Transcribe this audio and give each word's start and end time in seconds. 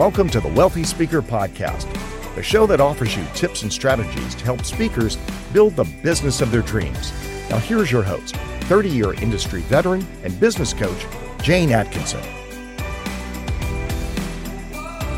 Welcome 0.00 0.30
to 0.30 0.40
the 0.40 0.48
Wealthy 0.48 0.82
Speaker 0.84 1.20
Podcast, 1.20 1.86
the 2.34 2.42
show 2.42 2.64
that 2.64 2.80
offers 2.80 3.14
you 3.14 3.22
tips 3.34 3.64
and 3.64 3.70
strategies 3.70 4.34
to 4.34 4.44
help 4.46 4.64
speakers 4.64 5.18
build 5.52 5.76
the 5.76 5.84
business 6.02 6.40
of 6.40 6.50
their 6.50 6.62
dreams. 6.62 7.12
Now, 7.50 7.58
here's 7.58 7.92
your 7.92 8.02
host, 8.02 8.34
30 8.34 8.88
year 8.88 9.12
industry 9.12 9.60
veteran 9.60 10.06
and 10.24 10.40
business 10.40 10.72
coach, 10.72 11.06
Jane 11.42 11.70
Atkinson. 11.70 12.22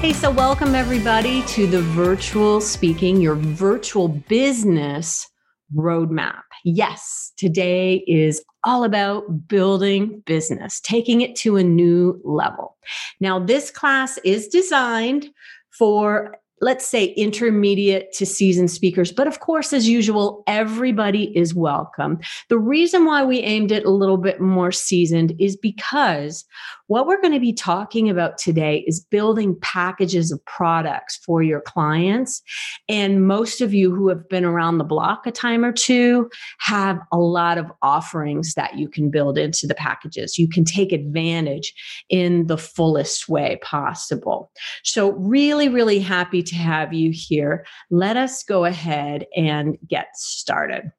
Hey, 0.01 0.13
so 0.13 0.33
welcome 0.33 0.75
everybody 0.75 1.45
to 1.45 1.69
the 1.69 1.83
virtual 1.83 2.61
speaking, 2.61 3.21
your 3.21 3.37
virtual 3.37 4.09
business 4.09 5.29
roadmap. 5.73 6.43
Yes, 6.65 7.33
today 7.37 8.05
is 8.07 8.43
all 8.65 8.85
about 8.85 9.49
building 9.49 10.23
business, 10.27 10.81
taking 10.81 11.21
it 11.21 11.35
to 11.37 11.57
a 11.57 11.65
new 11.65 12.21
level. 12.25 12.77
Now, 13.21 13.39
this 13.39 13.71
class 13.71 14.19
is 14.25 14.49
designed 14.49 15.29
for 15.71 16.37
let's 16.63 16.87
say 16.87 17.07
intermediate 17.17 18.13
to 18.13 18.25
seasoned 18.25 18.71
speakers. 18.71 19.11
But 19.13 19.27
of 19.27 19.41
course, 19.41 19.73
as 19.73 19.89
usual, 19.89 20.45
everybody 20.47 21.37
is 21.37 21.55
welcome. 21.55 22.21
The 22.49 22.59
reason 22.59 23.05
why 23.05 23.25
we 23.25 23.41
aimed 23.41 23.73
it 23.73 23.85
a 23.85 23.91
little 23.91 24.17
bit 24.17 24.41
more 24.41 24.71
seasoned 24.71 25.35
is 25.41 25.57
because 25.57 26.45
what 26.93 27.07
we're 27.07 27.23
going 27.23 27.33
to 27.33 27.41
be 27.41 27.55
talking 27.55 28.11
about 28.11 28.37
today 28.37 28.85
is 28.87 29.01
building 29.01 29.59
packages 29.63 30.31
of 30.31 30.45
products 30.45 31.17
for 31.25 31.43
your 31.43 31.63
clients. 31.63 32.43
And 32.87 33.27
most 33.27 33.63
of 33.63 33.73
you 33.73 33.95
who 33.95 34.11
have 34.11 34.29
been 34.29 34.45
around 34.45 34.77
the 34.77 34.85
block 34.85 35.27
a 35.27 35.33
time 35.33 35.65
or 35.65 35.73
two 35.73 36.29
have 36.59 37.01
a 37.11 37.17
lot 37.17 37.57
of 37.57 37.73
offerings 37.81 38.53
that 38.57 38.77
you 38.77 38.91
can 38.91 39.11
build 39.11 39.39
into 39.39 39.67
the 39.67 39.75
packages. 39.75 40.37
You 40.37 40.51
can 40.51 40.67
take 40.67 40.93
advantage 40.93 41.73
in 42.11 42.47
the 42.47 42.59
fullest 42.59 43.27
way 43.27 43.59
possible. 43.63 44.51
So, 44.85 45.13
really, 45.13 45.71
really 45.71 45.99
happy 45.99 46.43
to 46.43 46.55
have 46.57 46.93
you 46.93 47.11
here. 47.11 47.65
Let 47.91 48.19
us 48.19 48.43
go 48.43 48.67
ahead 48.67 49.25
and 49.35 49.79
get 49.89 50.09
started 50.13 50.93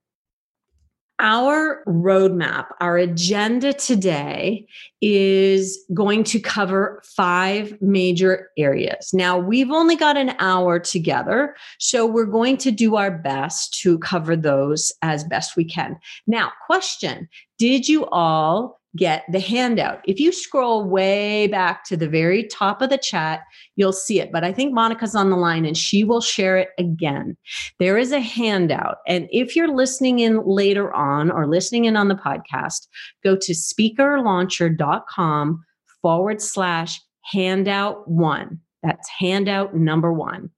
our 1.20 1.84
roadmap, 1.88 2.68
our 2.80 2.98
agenda 2.98 3.74
today 3.74 4.66
is 5.02 5.84
going 5.94 6.24
to 6.26 6.40
cover 6.40 7.02
five 7.16 7.80
major 7.82 8.50
areas. 8.58 9.14
Now, 9.14 9.38
we've 9.38 9.72
only 9.72 9.96
got 9.96 10.18
an 10.18 10.36
hour 10.40 10.80
together, 10.80 11.56
so 11.80 12.06
we're 12.06 12.26
going 12.26 12.58
to 12.58 12.72
do 12.72 12.96
our 12.96 13.12
best 13.12 13.80
to 13.82 14.00
cover 14.00 14.36
those 14.36 14.92
as 15.02 15.24
best 15.24 15.56
we 15.56 15.66
can. 15.66 15.98
Now, 16.28 16.52
question 16.66 17.30
Did 17.58 17.88
you 17.88 18.06
all 18.08 18.82
get 18.96 19.24
the 19.32 19.40
handout. 19.40 20.02
If 20.06 20.20
you 20.20 20.32
scroll 20.32 20.88
way 20.88 21.48
back 21.48 21.84
to 21.86 21.98
the 21.98 22.08
very 22.08 22.44
top 22.44 22.82
of 22.82 22.90
the 22.90 22.98
chat, 22.98 23.42
you'll 23.76 23.94
see 23.94 24.20
it. 24.20 24.32
But 24.32 24.44
I 24.44 24.54
think 24.54 24.74
Monica's 24.74 25.16
on 25.16 25.30
the 25.30 25.38
line 25.38 25.66
and 25.66 25.78
she 25.78 26.04
will 26.04 26.22
share 26.22 26.58
it 26.58 26.70
again. 26.78 27.36
There 27.80 27.98
is 27.98 28.12
a 28.12 28.20
handout. 28.20 28.98
And 29.08 29.28
if 29.32 29.56
you're 29.56 29.74
listening 29.74 30.20
in 30.20 30.46
later 30.46 30.94
on 30.94 31.32
or 31.32 31.48
listening 31.48 31.86
in 31.86 31.96
on 31.96 32.08
the 32.08 32.16
podcast, 32.16 32.88
go 33.24 33.36
to 33.36 33.54
speakerlauncher.com 33.54 35.66
forward 36.02 36.42
slash 36.42 37.02
handout 37.24 38.08
one. 38.08 38.60
That's 38.84 39.10
handout 39.10 39.76
number 39.76 40.14
one 40.14 40.52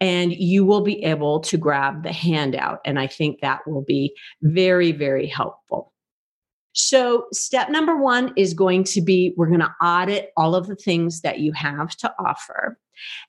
and 0.00 0.32
you 0.32 0.64
will 0.64 0.80
be 0.80 1.02
able 1.04 1.40
to 1.40 1.56
grab 1.56 2.02
the 2.02 2.12
handout. 2.12 2.80
And 2.84 2.98
I 2.98 3.06
think 3.06 3.40
that 3.40 3.60
will 3.66 3.84
be 3.86 4.14
very, 4.42 4.92
very 4.92 5.26
helpful. 5.26 5.91
So, 6.74 7.26
step 7.32 7.68
number 7.68 7.96
one 7.96 8.32
is 8.36 8.54
going 8.54 8.84
to 8.84 9.02
be 9.02 9.34
we're 9.36 9.48
going 9.48 9.60
to 9.60 9.74
audit 9.82 10.30
all 10.36 10.54
of 10.54 10.66
the 10.66 10.76
things 10.76 11.20
that 11.20 11.40
you 11.40 11.52
have 11.52 11.96
to 11.98 12.14
offer. 12.18 12.78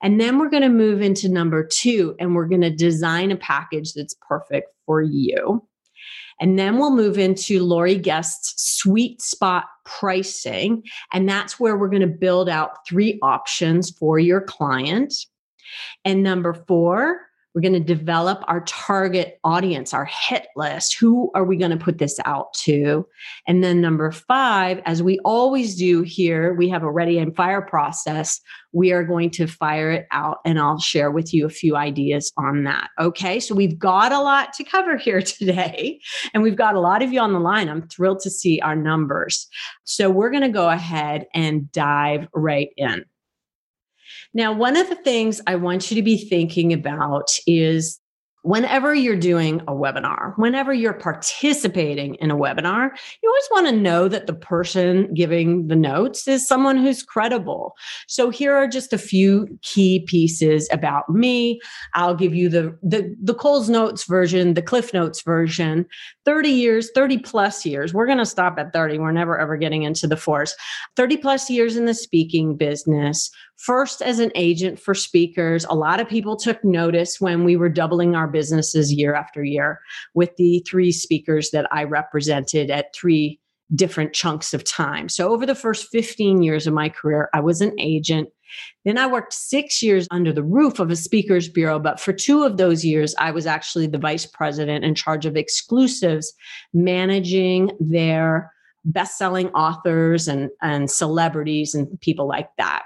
And 0.01 0.19
then 0.19 0.37
we're 0.37 0.49
going 0.49 0.63
to 0.63 0.69
move 0.69 1.01
into 1.01 1.29
number 1.29 1.65
two 1.65 2.15
and 2.19 2.35
we're 2.35 2.47
going 2.47 2.61
to 2.61 2.69
design 2.69 3.31
a 3.31 3.35
package 3.35 3.93
that's 3.93 4.15
perfect 4.27 4.67
for 4.85 5.01
you. 5.01 5.65
And 6.39 6.57
then 6.57 6.77
we'll 6.77 6.95
move 6.95 7.17
into 7.17 7.63
Lori 7.63 7.95
Guest's 7.95 8.53
sweet 8.57 9.21
spot 9.21 9.65
pricing. 9.85 10.83
And 11.11 11.27
that's 11.27 11.59
where 11.59 11.77
we're 11.77 11.89
going 11.89 12.01
to 12.01 12.07
build 12.07 12.49
out 12.49 12.85
three 12.87 13.19
options 13.21 13.91
for 13.91 14.19
your 14.19 14.41
client. 14.41 15.13
And 16.05 16.23
number 16.23 16.53
four, 16.53 17.21
we're 17.53 17.61
going 17.61 17.73
to 17.73 17.79
develop 17.79 18.43
our 18.47 18.61
target 18.61 19.39
audience, 19.43 19.93
our 19.93 20.05
hit 20.05 20.47
list. 20.55 20.97
Who 20.99 21.31
are 21.35 21.43
we 21.43 21.57
going 21.57 21.71
to 21.71 21.77
put 21.77 21.99
this 21.99 22.19
out 22.25 22.53
to? 22.55 23.07
And 23.47 23.63
then 23.63 23.79
number 23.79 24.11
five, 24.11 24.81
as 24.85 25.03
we 25.03 25.19
always 25.19 25.75
do 25.75 26.01
here, 26.01 26.53
we 26.55 26.67
have 26.69 26.83
a 26.83 26.91
ready 26.91 27.19
and 27.19 27.35
fire 27.35 27.61
process. 27.61 28.41
We 28.71 28.91
are 28.91 29.03
going 29.03 29.29
to 29.31 29.45
fire 29.45 29.91
it 29.91 30.07
out 30.11 30.39
and 30.45 30.59
I'll 30.59 30.79
share 30.79 31.11
with 31.11 31.31
you 31.33 31.45
a 31.45 31.49
few 31.49 31.75
ideas 31.75 32.31
on 32.37 32.63
that. 32.63 32.89
Okay. 32.99 33.39
So 33.39 33.53
we've 33.53 33.77
got 33.77 34.11
a 34.11 34.19
lot 34.19 34.53
to 34.53 34.63
cover 34.63 34.97
here 34.97 35.21
today 35.21 35.99
and 36.33 36.41
we've 36.41 36.55
got 36.55 36.75
a 36.75 36.79
lot 36.79 37.03
of 37.03 37.13
you 37.13 37.19
on 37.19 37.33
the 37.33 37.39
line. 37.39 37.69
I'm 37.69 37.87
thrilled 37.87 38.21
to 38.21 38.31
see 38.31 38.59
our 38.61 38.75
numbers. 38.75 39.47
So 39.83 40.09
we're 40.09 40.31
going 40.31 40.43
to 40.43 40.49
go 40.49 40.69
ahead 40.69 41.27
and 41.33 41.71
dive 41.71 42.27
right 42.33 42.69
in. 42.77 43.05
Now, 44.33 44.51
one 44.51 44.75
of 44.77 44.89
the 44.89 44.95
things 44.95 45.41
I 45.47 45.55
want 45.55 45.91
you 45.91 45.95
to 45.95 46.01
be 46.01 46.17
thinking 46.17 46.73
about 46.73 47.29
is 47.45 47.99
whenever 48.43 48.93
you're 48.93 49.15
doing 49.15 49.61
a 49.61 49.71
webinar, 49.71 50.33
whenever 50.35 50.73
you're 50.73 50.93
participating 50.93 52.15
in 52.15 52.29
a 52.29 52.35
webinar, 52.35 52.89
you 53.21 53.29
always 53.29 53.49
want 53.51 53.67
to 53.67 53.81
know 53.81 54.09
that 54.09 54.27
the 54.27 54.33
person 54.33 55.11
giving 55.13 55.67
the 55.67 55.75
notes 55.75 56.27
is 56.27 56.45
someone 56.45 56.77
who's 56.77 57.03
credible. 57.03 57.73
So 58.07 58.29
here 58.29 58.53
are 58.53 58.67
just 58.67 58.91
a 58.91 58.97
few 58.97 59.47
key 59.61 60.01
pieces 60.07 60.67
about 60.71 61.09
me. 61.09 61.59
I'll 61.93 62.15
give 62.15 62.35
you 62.35 62.49
the 62.49 62.77
the 62.83 63.15
the 63.21 63.33
Coles 63.33 63.69
Notes 63.69 64.03
version, 64.03 64.53
the 64.53 64.61
Cliff 64.61 64.93
Notes 64.93 65.21
version. 65.21 65.85
30 66.25 66.49
years, 66.49 66.89
30 66.93 67.19
plus 67.19 67.65
years. 67.65 67.93
We're 67.93 68.05
going 68.05 68.17
to 68.17 68.25
stop 68.25 68.57
at 68.57 68.73
30. 68.73 68.99
We're 68.99 69.11
never 69.11 69.39
ever 69.39 69.57
getting 69.57 69.83
into 69.83 70.05
the 70.05 70.17
fours. 70.17 70.55
30 70.97 71.17
plus 71.17 71.49
years 71.49 71.77
in 71.77 71.85
the 71.85 71.93
speaking 71.93 72.55
business. 72.57 73.29
First 73.63 74.01
as 74.01 74.19
an 74.19 74.33
agent 74.35 74.77
for 74.77 74.93
speakers. 74.93 75.65
A 75.69 75.73
lot 75.73 76.01
of 76.01 76.09
people 76.09 76.35
took 76.35 76.61
notice 76.65 77.21
when 77.21 77.45
we 77.45 77.55
were 77.55 77.69
doubling 77.69 78.13
our 78.13 78.27
businesses 78.27 78.91
year 78.91 79.15
after 79.15 79.41
year 79.41 79.79
with 80.13 80.35
the 80.35 80.61
three 80.67 80.91
speakers 80.91 81.51
that 81.51 81.71
I 81.71 81.85
represented 81.85 82.69
at 82.69 82.93
three 82.93 83.39
different 83.73 84.11
chunks 84.11 84.53
of 84.53 84.65
time. 84.65 85.07
So 85.07 85.31
over 85.31 85.45
the 85.45 85.55
first 85.55 85.87
15 85.93 86.43
years 86.43 86.67
of 86.67 86.73
my 86.73 86.89
career, 86.89 87.29
I 87.33 87.39
was 87.39 87.61
an 87.61 87.73
agent. 87.79 88.27
Then 88.83 88.97
I 88.97 89.07
worked 89.07 89.31
six 89.31 89.81
years 89.81 90.09
under 90.11 90.33
the 90.33 90.43
roof 90.43 90.79
of 90.79 90.91
a 90.91 90.97
speakers 90.97 91.47
bureau, 91.47 91.79
but 91.79 92.01
for 92.01 92.11
two 92.11 92.43
of 92.43 92.57
those 92.57 92.83
years, 92.83 93.15
I 93.17 93.31
was 93.31 93.47
actually 93.47 93.87
the 93.87 93.97
vice 93.97 94.25
president 94.25 94.83
in 94.83 94.93
charge 94.93 95.25
of 95.25 95.37
exclusives, 95.37 96.33
managing 96.73 97.71
their 97.79 98.52
best-selling 98.85 99.49
authors 99.49 100.27
and 100.27 100.49
and 100.61 100.89
celebrities 100.89 101.73
and 101.73 101.99
people 102.01 102.27
like 102.27 102.49
that. 102.57 102.83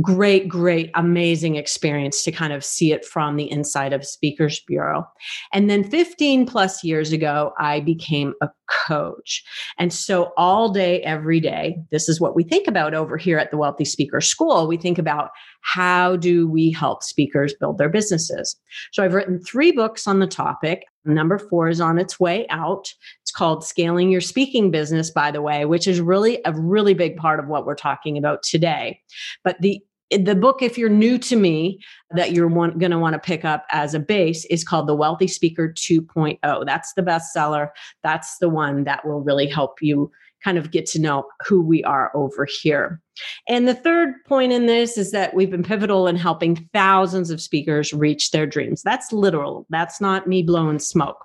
Great 0.00 0.48
great 0.48 0.90
amazing 0.94 1.56
experience 1.56 2.22
to 2.24 2.32
kind 2.32 2.52
of 2.52 2.64
see 2.64 2.92
it 2.92 3.04
from 3.04 3.36
the 3.36 3.50
inside 3.50 3.92
of 3.92 4.06
speakers 4.06 4.60
bureau. 4.66 5.06
And 5.52 5.68
then 5.68 5.84
15 5.84 6.46
plus 6.46 6.82
years 6.82 7.12
ago 7.12 7.52
i 7.58 7.80
became 7.80 8.34
a 8.40 8.48
coach. 8.68 9.44
And 9.78 9.92
so 9.92 10.32
all 10.36 10.70
day 10.70 11.02
every 11.02 11.40
day 11.40 11.76
this 11.90 12.08
is 12.08 12.20
what 12.20 12.34
we 12.34 12.42
think 12.42 12.66
about 12.66 12.94
over 12.94 13.16
here 13.16 13.38
at 13.38 13.50
the 13.50 13.56
wealthy 13.56 13.84
speaker 13.84 14.20
school. 14.20 14.66
We 14.66 14.76
think 14.76 14.98
about 14.98 15.30
how 15.62 16.16
do 16.16 16.48
we 16.48 16.70
help 16.70 17.02
speakers 17.02 17.54
build 17.58 17.78
their 17.78 17.88
businesses. 17.88 18.56
So 18.92 19.02
i've 19.02 19.14
written 19.14 19.40
three 19.40 19.72
books 19.72 20.06
on 20.06 20.20
the 20.20 20.26
topic 20.26 20.84
number 21.06 21.38
four 21.38 21.68
is 21.68 21.80
on 21.80 21.98
its 21.98 22.18
way 22.20 22.46
out 22.48 22.92
It's 23.22 23.32
called 23.32 23.64
Scaling 23.64 24.10
Your 24.10 24.20
Speaking 24.20 24.70
Business, 24.70 25.10
by 25.10 25.30
the 25.30 25.42
way, 25.42 25.64
which 25.64 25.86
is 25.86 26.00
really 26.00 26.40
a 26.44 26.52
really 26.52 26.94
big 26.94 27.16
part 27.16 27.40
of 27.40 27.48
what 27.48 27.66
we're 27.66 27.74
talking 27.74 28.18
about 28.18 28.42
today. 28.42 29.00
But 29.44 29.60
the 29.60 29.80
the 30.10 30.36
book, 30.36 30.62
if 30.62 30.78
you're 30.78 30.88
new 30.88 31.18
to 31.18 31.34
me, 31.34 31.80
that 32.12 32.30
you're 32.30 32.48
going 32.48 32.92
to 32.92 32.98
want 32.98 33.14
to 33.14 33.18
pick 33.18 33.44
up 33.44 33.66
as 33.70 33.92
a 33.92 33.98
base 33.98 34.44
is 34.46 34.62
called 34.62 34.86
The 34.86 34.94
Wealthy 34.94 35.26
Speaker 35.26 35.72
2.0. 35.72 36.64
That's 36.64 36.92
the 36.92 37.02
bestseller. 37.02 37.70
That's 38.04 38.38
the 38.38 38.48
one 38.48 38.84
that 38.84 39.04
will 39.04 39.20
really 39.20 39.48
help 39.48 39.82
you 39.82 40.12
kind 40.46 40.58
of 40.58 40.70
get 40.70 40.86
to 40.86 41.00
know 41.00 41.26
who 41.44 41.60
we 41.60 41.82
are 41.82 42.12
over 42.14 42.46
here. 42.46 43.00
And 43.48 43.66
the 43.66 43.74
third 43.74 44.14
point 44.26 44.52
in 44.52 44.66
this 44.66 44.96
is 44.96 45.10
that 45.10 45.34
we've 45.34 45.50
been 45.50 45.64
pivotal 45.64 46.06
in 46.06 46.14
helping 46.14 46.68
thousands 46.72 47.30
of 47.30 47.40
speakers 47.40 47.92
reach 47.92 48.30
their 48.30 48.46
dreams. 48.46 48.80
That's 48.84 49.12
literal. 49.12 49.66
That's 49.70 50.00
not 50.00 50.28
me 50.28 50.44
blowing 50.44 50.78
smoke. 50.78 51.18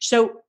So 0.00 0.40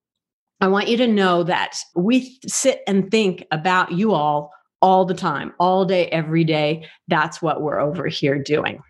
I 0.61 0.67
want 0.67 0.87
you 0.87 0.97
to 0.97 1.05
know 1.07 1.43
that 1.43 1.77
we 1.95 2.39
sit 2.47 2.81
and 2.87 3.11
think 3.11 3.45
about 3.51 3.91
you 3.91 4.13
all 4.13 4.51
all 4.81 5.05
the 5.05 5.13
time, 5.13 5.53
all 5.59 5.85
day, 5.85 6.07
every 6.07 6.43
day. 6.43 6.87
That's 7.07 7.39
what 7.39 7.61
we're 7.61 7.79
over 7.79 8.07
here 8.07 8.41
doing. 8.41 8.81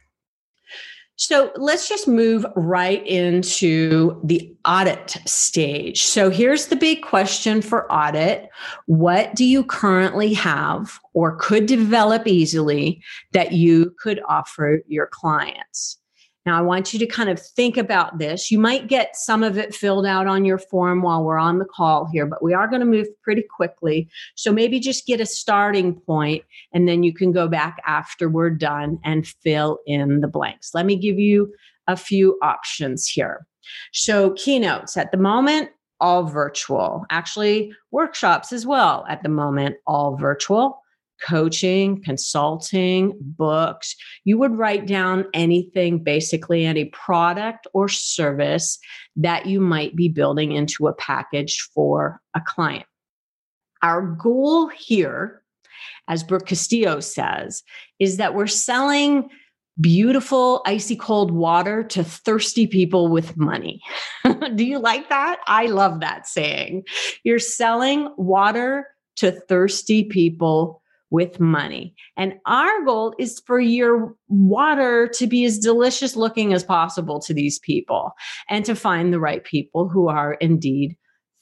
So 1.19 1.51
let's 1.55 1.89
just 1.89 2.07
move 2.07 2.45
right 2.55 3.05
into 3.05 4.21
the 4.23 4.55
audit 4.65 5.17
stage. 5.25 6.03
So 6.03 6.29
here's 6.29 6.67
the 6.67 6.75
big 6.75 7.01
question 7.01 7.63
for 7.63 7.91
audit 7.91 8.49
What 8.85 9.33
do 9.33 9.43
you 9.43 9.63
currently 9.63 10.33
have 10.33 10.99
or 11.13 11.35
could 11.37 11.65
develop 11.65 12.27
easily 12.27 13.03
that 13.33 13.51
you 13.51 13.95
could 13.99 14.21
offer 14.29 14.81
your 14.87 15.07
clients? 15.07 15.97
Now, 16.47 16.57
I 16.57 16.61
want 16.61 16.93
you 16.93 16.99
to 16.99 17.05
kind 17.05 17.27
of 17.27 17.41
think 17.41 17.75
about 17.75 18.19
this. 18.19 18.49
You 18.49 18.57
might 18.57 18.87
get 18.87 19.17
some 19.17 19.43
of 19.43 19.57
it 19.57 19.75
filled 19.75 20.05
out 20.05 20.27
on 20.27 20.45
your 20.45 20.57
form 20.57 21.01
while 21.01 21.21
we're 21.21 21.37
on 21.37 21.59
the 21.59 21.65
call 21.65 22.05
here, 22.05 22.25
but 22.25 22.41
we 22.41 22.53
are 22.53 22.69
going 22.69 22.79
to 22.79 22.85
move 22.85 23.07
pretty 23.21 23.41
quickly. 23.41 24.07
So 24.35 24.53
maybe 24.53 24.79
just 24.79 25.05
get 25.05 25.19
a 25.19 25.25
starting 25.25 25.93
point 25.93 26.45
and 26.73 26.87
then 26.87 27.03
you 27.03 27.13
can 27.13 27.33
go 27.33 27.49
back 27.49 27.81
after 27.85 28.29
we're 28.29 28.49
done 28.49 28.97
and 29.03 29.27
fill 29.27 29.79
in 29.85 30.21
the 30.21 30.29
blanks. 30.29 30.71
Let 30.73 30.85
me 30.85 30.95
give 30.95 31.19
you 31.19 31.53
a 31.85 31.97
few 31.97 32.39
options 32.41 33.09
here. 33.09 33.45
So, 33.91 34.31
keynotes 34.31 34.95
at 34.95 35.11
the 35.11 35.17
moment, 35.17 35.71
all 35.99 36.23
virtual. 36.23 37.03
Actually, 37.09 37.73
workshops 37.91 38.53
as 38.53 38.65
well 38.65 39.05
at 39.09 39.21
the 39.21 39.27
moment, 39.27 39.75
all 39.85 40.15
virtual 40.15 40.81
coaching, 41.25 42.01
consulting, 42.03 43.13
books, 43.19 43.95
you 44.23 44.37
would 44.37 44.57
write 44.57 44.85
down 44.85 45.25
anything, 45.33 46.03
basically 46.03 46.65
any 46.65 46.85
product 46.85 47.67
or 47.73 47.87
service 47.87 48.79
that 49.15 49.45
you 49.45 49.59
might 49.59 49.95
be 49.95 50.09
building 50.09 50.51
into 50.51 50.87
a 50.87 50.93
package 50.93 51.59
for 51.73 52.21
a 52.35 52.41
client. 52.41 52.85
Our 53.83 54.01
goal 54.01 54.67
here, 54.67 55.41
as 56.07 56.23
Brooke 56.23 56.47
Castillo 56.47 56.99
says, 56.99 57.63
is 57.99 58.17
that 58.17 58.33
we're 58.33 58.47
selling 58.47 59.29
beautiful 59.79 60.61
icy 60.65 60.95
cold 60.95 61.31
water 61.31 61.83
to 61.83 62.03
thirsty 62.03 62.65
people 62.65 63.09
with 63.09 63.37
money. 63.37 63.81
Do 64.55 64.65
you 64.65 64.79
like 64.79 65.09
that? 65.09 65.39
I 65.47 65.67
love 65.67 65.99
that 65.99 66.27
saying. 66.27 66.83
You're 67.23 67.39
selling 67.39 68.11
water 68.17 68.87
to 69.17 69.31
thirsty 69.31 70.03
people 70.03 70.81
with 71.09 71.39
money. 71.39 71.95
And 72.17 72.35
our 72.45 72.83
goal 72.83 73.15
is 73.17 73.41
for 73.45 73.59
your 73.59 74.15
water 74.27 75.07
to 75.15 75.27
be 75.27 75.45
as 75.45 75.59
delicious 75.59 76.15
looking 76.15 76.53
as 76.53 76.63
possible 76.63 77.19
to 77.21 77.33
these 77.33 77.59
people 77.59 78.11
and 78.49 78.65
to 78.65 78.75
find 78.75 79.13
the 79.13 79.19
right 79.19 79.43
people 79.43 79.87
who 79.87 80.09
are 80.09 80.33
indeed 80.33 80.97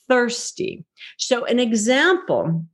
thirsty. 0.08 0.86
So, 1.18 1.46
an 1.46 1.60
example 1.60 2.66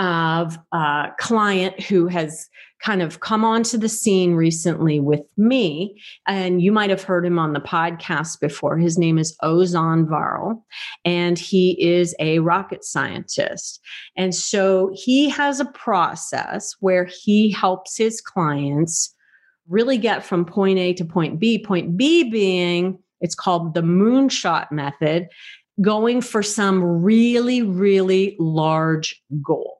of 0.00 0.58
a 0.72 1.08
client 1.18 1.80
who 1.80 2.08
has 2.08 2.48
kind 2.82 3.02
of 3.02 3.20
come 3.20 3.44
onto 3.44 3.76
the 3.76 3.88
scene 3.88 4.32
recently 4.32 4.98
with 4.98 5.20
me. 5.36 6.00
And 6.26 6.62
you 6.62 6.72
might 6.72 6.88
have 6.88 7.02
heard 7.02 7.26
him 7.26 7.38
on 7.38 7.52
the 7.52 7.60
podcast 7.60 8.40
before. 8.40 8.78
His 8.78 8.96
name 8.96 9.18
is 9.18 9.36
Ozan 9.42 10.06
Varol, 10.06 10.62
and 11.04 11.38
he 11.38 11.76
is 11.78 12.14
a 12.18 12.38
rocket 12.38 12.82
scientist. 12.82 13.80
And 14.16 14.34
so 14.34 14.90
he 14.94 15.28
has 15.28 15.60
a 15.60 15.66
process 15.66 16.74
where 16.80 17.04
he 17.04 17.52
helps 17.52 17.98
his 17.98 18.22
clients 18.22 19.14
really 19.68 19.98
get 19.98 20.24
from 20.24 20.46
point 20.46 20.78
A 20.78 20.94
to 20.94 21.04
point 21.04 21.38
B. 21.38 21.62
Point 21.62 21.98
B 21.98 22.30
being, 22.30 22.98
it's 23.20 23.34
called 23.34 23.74
the 23.74 23.82
moonshot 23.82 24.72
method, 24.72 25.28
going 25.82 26.22
for 26.22 26.42
some 26.42 26.82
really, 26.82 27.60
really 27.60 28.36
large 28.38 29.22
goal. 29.46 29.79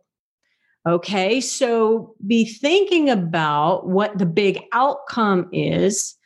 Okay, 0.89 1.41
so 1.41 2.15
be 2.27 2.45
thinking 2.45 3.11
about 3.11 3.87
what 3.89 4.17
the 4.17 4.27
big 4.27 4.63
outcome 4.73 5.49
is. 5.53 6.17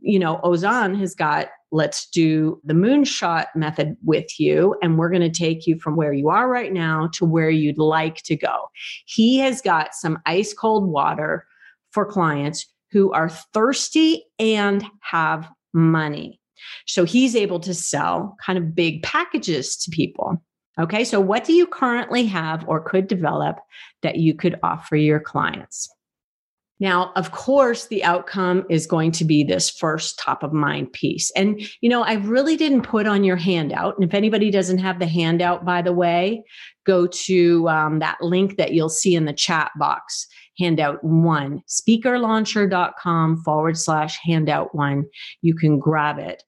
You 0.00 0.18
know, 0.18 0.38
Ozan 0.44 0.98
has 0.98 1.14
got 1.14 1.48
let's 1.70 2.06
do 2.10 2.60
the 2.64 2.74
moonshot 2.74 3.46
method 3.56 3.96
with 4.04 4.38
you, 4.38 4.76
and 4.82 4.98
we're 4.98 5.08
going 5.08 5.22
to 5.22 5.30
take 5.30 5.66
you 5.66 5.78
from 5.78 5.96
where 5.96 6.12
you 6.12 6.28
are 6.28 6.48
right 6.48 6.72
now 6.72 7.08
to 7.14 7.24
where 7.24 7.48
you'd 7.48 7.78
like 7.78 8.16
to 8.24 8.36
go. 8.36 8.68
He 9.06 9.38
has 9.38 9.62
got 9.62 9.94
some 9.94 10.18
ice 10.26 10.52
cold 10.52 10.86
water 10.86 11.46
for 11.92 12.04
clients 12.04 12.66
who 12.90 13.10
are 13.12 13.30
thirsty 13.30 14.24
and 14.38 14.84
have 15.00 15.48
money. 15.72 16.38
So 16.86 17.04
he's 17.04 17.34
able 17.34 17.60
to 17.60 17.72
sell 17.72 18.36
kind 18.44 18.58
of 18.58 18.74
big 18.74 19.02
packages 19.02 19.76
to 19.78 19.90
people. 19.90 20.42
Okay, 20.80 21.04
so 21.04 21.20
what 21.20 21.44
do 21.44 21.52
you 21.52 21.66
currently 21.66 22.24
have 22.26 22.66
or 22.66 22.80
could 22.80 23.06
develop 23.06 23.58
that 24.02 24.16
you 24.16 24.34
could 24.34 24.58
offer 24.62 24.96
your 24.96 25.20
clients? 25.20 25.88
Now, 26.80 27.12
of 27.14 27.30
course, 27.30 27.86
the 27.86 28.02
outcome 28.02 28.64
is 28.68 28.88
going 28.88 29.12
to 29.12 29.24
be 29.24 29.44
this 29.44 29.70
first 29.70 30.18
top 30.18 30.42
of 30.42 30.52
mind 30.52 30.92
piece. 30.92 31.30
And, 31.36 31.62
you 31.80 31.88
know, 31.88 32.02
I 32.02 32.14
really 32.14 32.56
didn't 32.56 32.82
put 32.82 33.06
on 33.06 33.22
your 33.22 33.36
handout. 33.36 33.94
And 33.96 34.04
if 34.04 34.14
anybody 34.14 34.50
doesn't 34.50 34.78
have 34.78 34.98
the 34.98 35.06
handout, 35.06 35.64
by 35.64 35.80
the 35.80 35.92
way, 35.92 36.42
go 36.84 37.06
to 37.06 37.68
um, 37.68 38.00
that 38.00 38.20
link 38.20 38.56
that 38.56 38.72
you'll 38.72 38.88
see 38.88 39.14
in 39.14 39.26
the 39.26 39.32
chat 39.32 39.70
box, 39.78 40.26
handout 40.58 41.04
one, 41.04 41.62
speakerlauncher.com 41.68 43.42
forward 43.44 43.78
slash 43.78 44.18
handout 44.24 44.74
one. 44.74 45.04
You 45.40 45.54
can 45.54 45.78
grab 45.78 46.18
it 46.18 46.42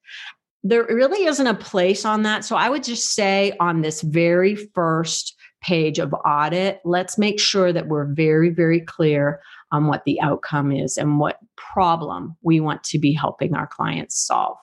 there 0.65 0.83
really 0.89 1.25
isn't 1.25 1.45
a 1.45 1.53
place 1.53 2.05
on 2.05 2.23
that. 2.23 2.43
So 2.43 2.55
I 2.55 2.69
would 2.69 2.83
just 2.83 3.13
say 3.13 3.53
on 3.59 3.81
this 3.81 4.01
very 4.01 4.55
first 4.55 5.35
page 5.61 5.99
of 5.99 6.13
audit, 6.25 6.81
let's 6.83 7.19
make 7.19 7.39
sure 7.39 7.71
that 7.71 7.87
we're 7.87 8.11
very, 8.11 8.49
very 8.49 8.81
clear 8.81 9.41
on 9.71 9.85
what 9.85 10.03
the 10.05 10.19
outcome 10.21 10.71
is 10.71 10.97
and 10.97 11.19
what 11.19 11.37
problem 11.55 12.35
we 12.41 12.59
want 12.59 12.83
to 12.85 12.97
be 12.97 13.13
helping 13.13 13.53
our 13.53 13.67
clients 13.67 14.17
solve. 14.17 14.57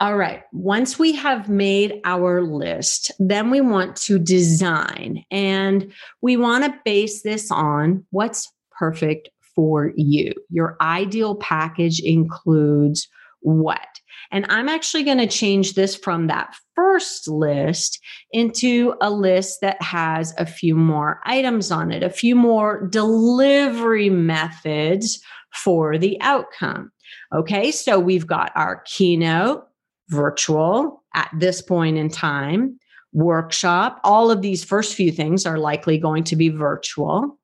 All 0.00 0.16
right, 0.16 0.42
once 0.52 0.98
we 0.98 1.12
have 1.12 1.48
made 1.48 2.00
our 2.04 2.42
list, 2.42 3.12
then 3.20 3.50
we 3.50 3.60
want 3.60 3.94
to 3.96 4.18
design 4.18 5.24
and 5.30 5.92
we 6.22 6.36
want 6.36 6.64
to 6.64 6.74
base 6.84 7.22
this 7.22 7.52
on 7.52 8.04
what's 8.10 8.52
perfect 8.76 9.28
for 9.54 9.92
you. 9.94 10.34
Your 10.50 10.76
ideal 10.80 11.36
package 11.36 12.00
includes 12.00 13.08
what? 13.44 13.86
And 14.34 14.44
I'm 14.48 14.68
actually 14.68 15.04
going 15.04 15.18
to 15.18 15.28
change 15.28 15.74
this 15.74 15.94
from 15.94 16.26
that 16.26 16.56
first 16.74 17.28
list 17.28 18.00
into 18.32 18.94
a 19.00 19.08
list 19.08 19.60
that 19.62 19.80
has 19.80 20.34
a 20.38 20.44
few 20.44 20.74
more 20.74 21.20
items 21.24 21.70
on 21.70 21.92
it, 21.92 22.02
a 22.02 22.10
few 22.10 22.34
more 22.34 22.88
delivery 22.88 24.10
methods 24.10 25.22
for 25.54 25.96
the 25.96 26.20
outcome. 26.20 26.90
Okay, 27.32 27.70
so 27.70 28.00
we've 28.00 28.26
got 28.26 28.50
our 28.56 28.82
keynote, 28.86 29.62
virtual 30.08 31.04
at 31.14 31.30
this 31.38 31.62
point 31.62 31.96
in 31.96 32.08
time, 32.08 32.76
workshop. 33.12 34.00
All 34.02 34.32
of 34.32 34.42
these 34.42 34.64
first 34.64 34.96
few 34.96 35.12
things 35.12 35.46
are 35.46 35.58
likely 35.58 35.96
going 35.96 36.24
to 36.24 36.34
be 36.34 36.48
virtual 36.48 37.38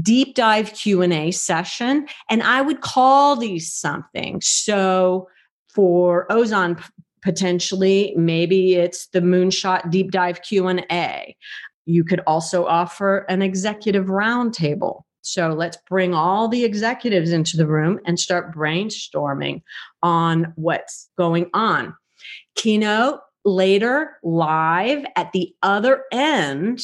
deep 0.00 0.34
dive 0.34 0.72
q&a 0.72 1.30
session 1.30 2.06
and 2.30 2.42
i 2.42 2.62
would 2.62 2.80
call 2.80 3.36
these 3.36 3.70
something 3.70 4.40
so 4.40 5.28
for 5.74 6.26
Ozan 6.30 6.82
potentially 7.22 8.12
maybe 8.16 8.74
it's 8.74 9.06
the 9.08 9.20
moonshot 9.20 9.88
deep 9.90 10.10
dive 10.10 10.42
q&a 10.42 11.36
you 11.84 12.04
could 12.04 12.20
also 12.26 12.66
offer 12.66 13.18
an 13.28 13.42
executive 13.42 14.06
roundtable. 14.06 15.02
So 15.22 15.50
let's 15.50 15.78
bring 15.88 16.14
all 16.14 16.48
the 16.48 16.64
executives 16.64 17.30
into 17.30 17.56
the 17.56 17.66
room 17.66 18.00
and 18.04 18.18
start 18.18 18.54
brainstorming 18.54 19.62
on 20.02 20.52
what's 20.56 21.08
going 21.16 21.48
on. 21.54 21.94
Keynote 22.56 23.20
later 23.44 24.18
live 24.22 25.04
at 25.16 25.32
the 25.32 25.54
other 25.62 26.04
end. 26.12 26.80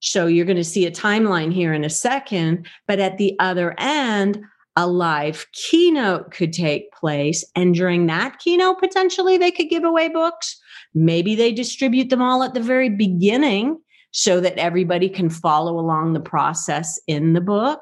So 0.00 0.26
you're 0.26 0.46
going 0.46 0.56
to 0.56 0.64
see 0.64 0.86
a 0.86 0.90
timeline 0.90 1.52
here 1.52 1.72
in 1.72 1.84
a 1.84 1.90
second 1.90 2.66
but 2.88 3.00
at 3.00 3.18
the 3.18 3.36
other 3.38 3.74
end 3.78 4.42
a 4.80 4.86
live 4.86 5.46
keynote 5.52 6.30
could 6.30 6.54
take 6.54 6.90
place. 6.92 7.44
And 7.54 7.74
during 7.74 8.06
that 8.06 8.38
keynote, 8.38 8.78
potentially 8.78 9.36
they 9.36 9.50
could 9.50 9.68
give 9.68 9.84
away 9.84 10.08
books. 10.08 10.58
Maybe 10.94 11.34
they 11.34 11.52
distribute 11.52 12.08
them 12.08 12.22
all 12.22 12.42
at 12.42 12.54
the 12.54 12.62
very 12.62 12.88
beginning 12.88 13.78
so 14.12 14.40
that 14.40 14.56
everybody 14.56 15.10
can 15.10 15.28
follow 15.28 15.78
along 15.78 16.14
the 16.14 16.20
process 16.20 16.98
in 17.06 17.34
the 17.34 17.42
book. 17.42 17.80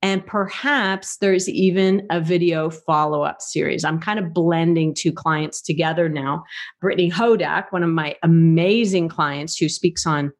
And 0.00 0.26
perhaps 0.26 1.18
there's 1.18 1.50
even 1.50 2.06
a 2.10 2.18
video 2.18 2.70
follow 2.70 3.24
up 3.24 3.42
series. 3.42 3.84
I'm 3.84 4.00
kind 4.00 4.18
of 4.18 4.32
blending 4.32 4.94
two 4.94 5.12
clients 5.12 5.60
together 5.60 6.08
now. 6.08 6.44
Brittany 6.80 7.10
Hodak, 7.10 7.66
one 7.70 7.82
of 7.82 7.90
my 7.90 8.16
amazing 8.22 9.10
clients 9.10 9.58
who 9.58 9.68
speaks 9.68 10.06
on 10.06 10.32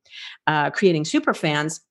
uh, 0.46 0.70
creating 0.70 1.04
super 1.04 1.34
fans, 1.34 1.82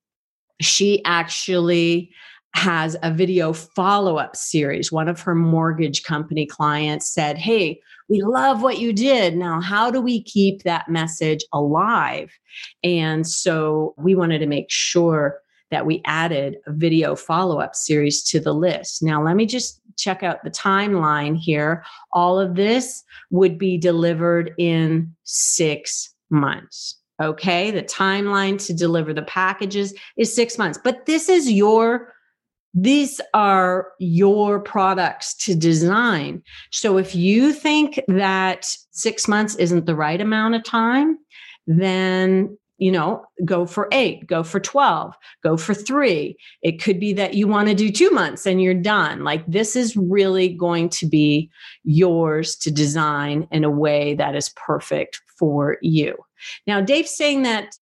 she 0.59 1.05
actually 1.05 2.11
has 2.53 2.95
a 3.01 3.11
video 3.11 3.53
follow 3.53 4.17
up 4.17 4.35
series. 4.35 4.91
One 4.91 5.07
of 5.07 5.21
her 5.21 5.35
mortgage 5.35 6.03
company 6.03 6.45
clients 6.45 7.11
said, 7.11 7.37
Hey, 7.37 7.81
we 8.09 8.21
love 8.21 8.61
what 8.61 8.79
you 8.79 8.93
did. 8.93 9.35
Now, 9.35 9.61
how 9.61 9.89
do 9.89 10.01
we 10.01 10.21
keep 10.21 10.63
that 10.63 10.89
message 10.89 11.45
alive? 11.53 12.31
And 12.83 13.25
so 13.25 13.95
we 13.97 14.15
wanted 14.15 14.39
to 14.39 14.47
make 14.47 14.69
sure 14.69 15.39
that 15.71 15.85
we 15.85 16.01
added 16.05 16.57
a 16.67 16.73
video 16.73 17.15
follow 17.15 17.59
up 17.59 17.75
series 17.75 18.21
to 18.23 18.39
the 18.39 18.53
list. 18.53 19.01
Now, 19.01 19.23
let 19.23 19.37
me 19.37 19.45
just 19.45 19.81
check 19.97 20.23
out 20.23 20.43
the 20.43 20.51
timeline 20.51 21.37
here, 21.37 21.83
all 22.11 22.39
of 22.39 22.55
this 22.55 23.03
would 23.29 23.57
be 23.57 23.77
delivered 23.77 24.53
in 24.57 25.15
six 25.23 26.13
months. 26.29 26.97
Okay. 27.21 27.71
The 27.71 27.83
timeline 27.83 28.63
to 28.65 28.73
deliver 28.73 29.13
the 29.13 29.21
packages 29.21 29.93
is 30.17 30.35
six 30.35 30.57
months, 30.57 30.79
but 30.83 31.05
this 31.05 31.29
is 31.29 31.51
your 31.51 32.13
these 32.73 33.19
are 33.33 33.91
your 33.99 34.59
products 34.59 35.33
to 35.45 35.55
design. 35.55 36.41
So 36.71 36.97
if 36.97 37.15
you 37.15 37.53
think 37.53 37.99
that 38.07 38.65
six 38.91 39.27
months 39.27 39.55
isn't 39.55 39.85
the 39.85 39.95
right 39.95 40.21
amount 40.21 40.55
of 40.55 40.63
time, 40.63 41.17
then 41.67 42.57
you 42.81 42.91
know, 42.91 43.23
go 43.45 43.67
for 43.67 43.87
eight, 43.91 44.25
go 44.25 44.41
for 44.41 44.59
12, 44.59 45.13
go 45.43 45.55
for 45.55 45.75
three. 45.75 46.35
It 46.63 46.81
could 46.81 46.99
be 46.99 47.13
that 47.13 47.35
you 47.35 47.47
want 47.47 47.67
to 47.67 47.75
do 47.75 47.91
two 47.91 48.09
months 48.09 48.47
and 48.47 48.59
you're 48.59 48.73
done. 48.73 49.23
Like 49.23 49.45
this 49.45 49.75
is 49.75 49.95
really 49.95 50.49
going 50.49 50.89
to 50.89 51.05
be 51.07 51.51
yours 51.83 52.55
to 52.55 52.71
design 52.71 53.47
in 53.51 53.63
a 53.63 53.69
way 53.69 54.15
that 54.15 54.35
is 54.35 54.49
perfect 54.55 55.21
for 55.37 55.77
you. 55.83 56.15
Now, 56.65 56.81
Dave's 56.81 57.15
saying 57.15 57.43
that 57.43 57.75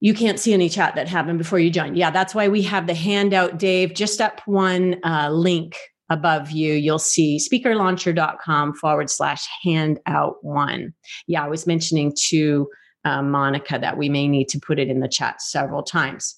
you 0.00 0.14
can't 0.14 0.40
see 0.40 0.52
any 0.52 0.68
chat 0.68 0.94
that 0.96 1.08
happened 1.08 1.38
before 1.38 1.58
you 1.58 1.70
joined. 1.70 1.96
Yeah, 1.96 2.10
that's 2.10 2.34
why 2.34 2.48
we 2.48 2.62
have 2.62 2.86
the 2.86 2.94
handout, 2.94 3.58
Dave. 3.58 3.94
Just 3.94 4.20
up 4.20 4.40
one 4.46 4.96
uh, 5.04 5.30
link 5.30 5.76
above 6.10 6.50
you, 6.50 6.74
you'll 6.74 6.98
see 6.98 7.38
speakerlauncher.com 7.38 8.74
forward 8.74 9.08
slash 9.08 9.46
handout 9.62 10.42
one. 10.42 10.92
Yeah, 11.26 11.44
I 11.44 11.48
was 11.48 11.66
mentioning 11.66 12.12
to 12.28 12.68
uh, 13.04 13.22
Monica 13.22 13.78
that 13.78 13.96
we 13.96 14.08
may 14.08 14.28
need 14.28 14.48
to 14.48 14.58
put 14.58 14.78
it 14.78 14.88
in 14.88 15.00
the 15.00 15.08
chat 15.08 15.40
several 15.40 15.82
times. 15.82 16.36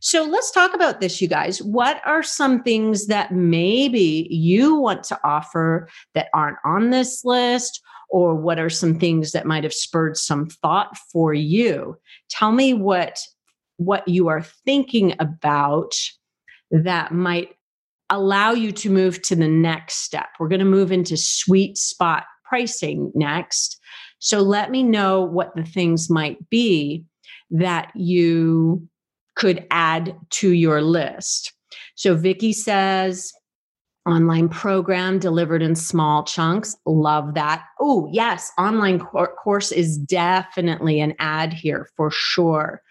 So 0.00 0.24
let's 0.24 0.52
talk 0.52 0.74
about 0.74 1.00
this, 1.00 1.20
you 1.20 1.26
guys. 1.26 1.60
What 1.62 2.00
are 2.04 2.22
some 2.22 2.62
things 2.62 3.06
that 3.06 3.32
maybe 3.32 4.28
you 4.30 4.76
want 4.76 5.02
to 5.04 5.18
offer 5.24 5.88
that 6.14 6.28
aren't 6.34 6.58
on 6.64 6.90
this 6.90 7.24
list? 7.24 7.80
Or 8.14 8.36
what 8.36 8.60
are 8.60 8.70
some 8.70 8.96
things 8.96 9.32
that 9.32 9.44
might 9.44 9.64
have 9.64 9.74
spurred 9.74 10.16
some 10.16 10.46
thought 10.46 10.96
for 11.12 11.34
you? 11.34 11.96
Tell 12.30 12.52
me 12.52 12.72
what 12.72 13.18
what 13.78 14.06
you 14.06 14.28
are 14.28 14.40
thinking 14.64 15.16
about 15.18 15.96
that 16.70 17.12
might 17.12 17.56
allow 18.10 18.52
you 18.52 18.70
to 18.70 18.88
move 18.88 19.20
to 19.22 19.34
the 19.34 19.48
next 19.48 20.04
step. 20.04 20.28
We're 20.38 20.46
going 20.46 20.60
to 20.60 20.64
move 20.64 20.92
into 20.92 21.16
sweet 21.16 21.76
spot 21.76 22.22
pricing 22.44 23.10
next. 23.16 23.80
So 24.20 24.42
let 24.42 24.70
me 24.70 24.84
know 24.84 25.20
what 25.20 25.56
the 25.56 25.64
things 25.64 26.08
might 26.08 26.48
be 26.50 27.04
that 27.50 27.90
you 27.96 28.88
could 29.34 29.66
add 29.72 30.16
to 30.30 30.50
your 30.50 30.82
list. 30.82 31.52
So 31.96 32.14
Vicki 32.14 32.52
says 32.52 33.32
online 34.06 34.48
program 34.48 35.18
delivered 35.18 35.62
in 35.62 35.74
small 35.74 36.24
chunks. 36.24 36.76
Love 36.84 37.34
that. 37.34 37.64
Oh, 37.80 38.08
yes, 38.12 38.52
online 38.58 38.98
cor- 38.98 39.34
course 39.34 39.72
is 39.72 39.96
definitely 39.96 41.00
an 41.00 41.14
ad 41.18 41.52
here 41.52 41.88
for 41.96 42.10
sure. 42.10 42.82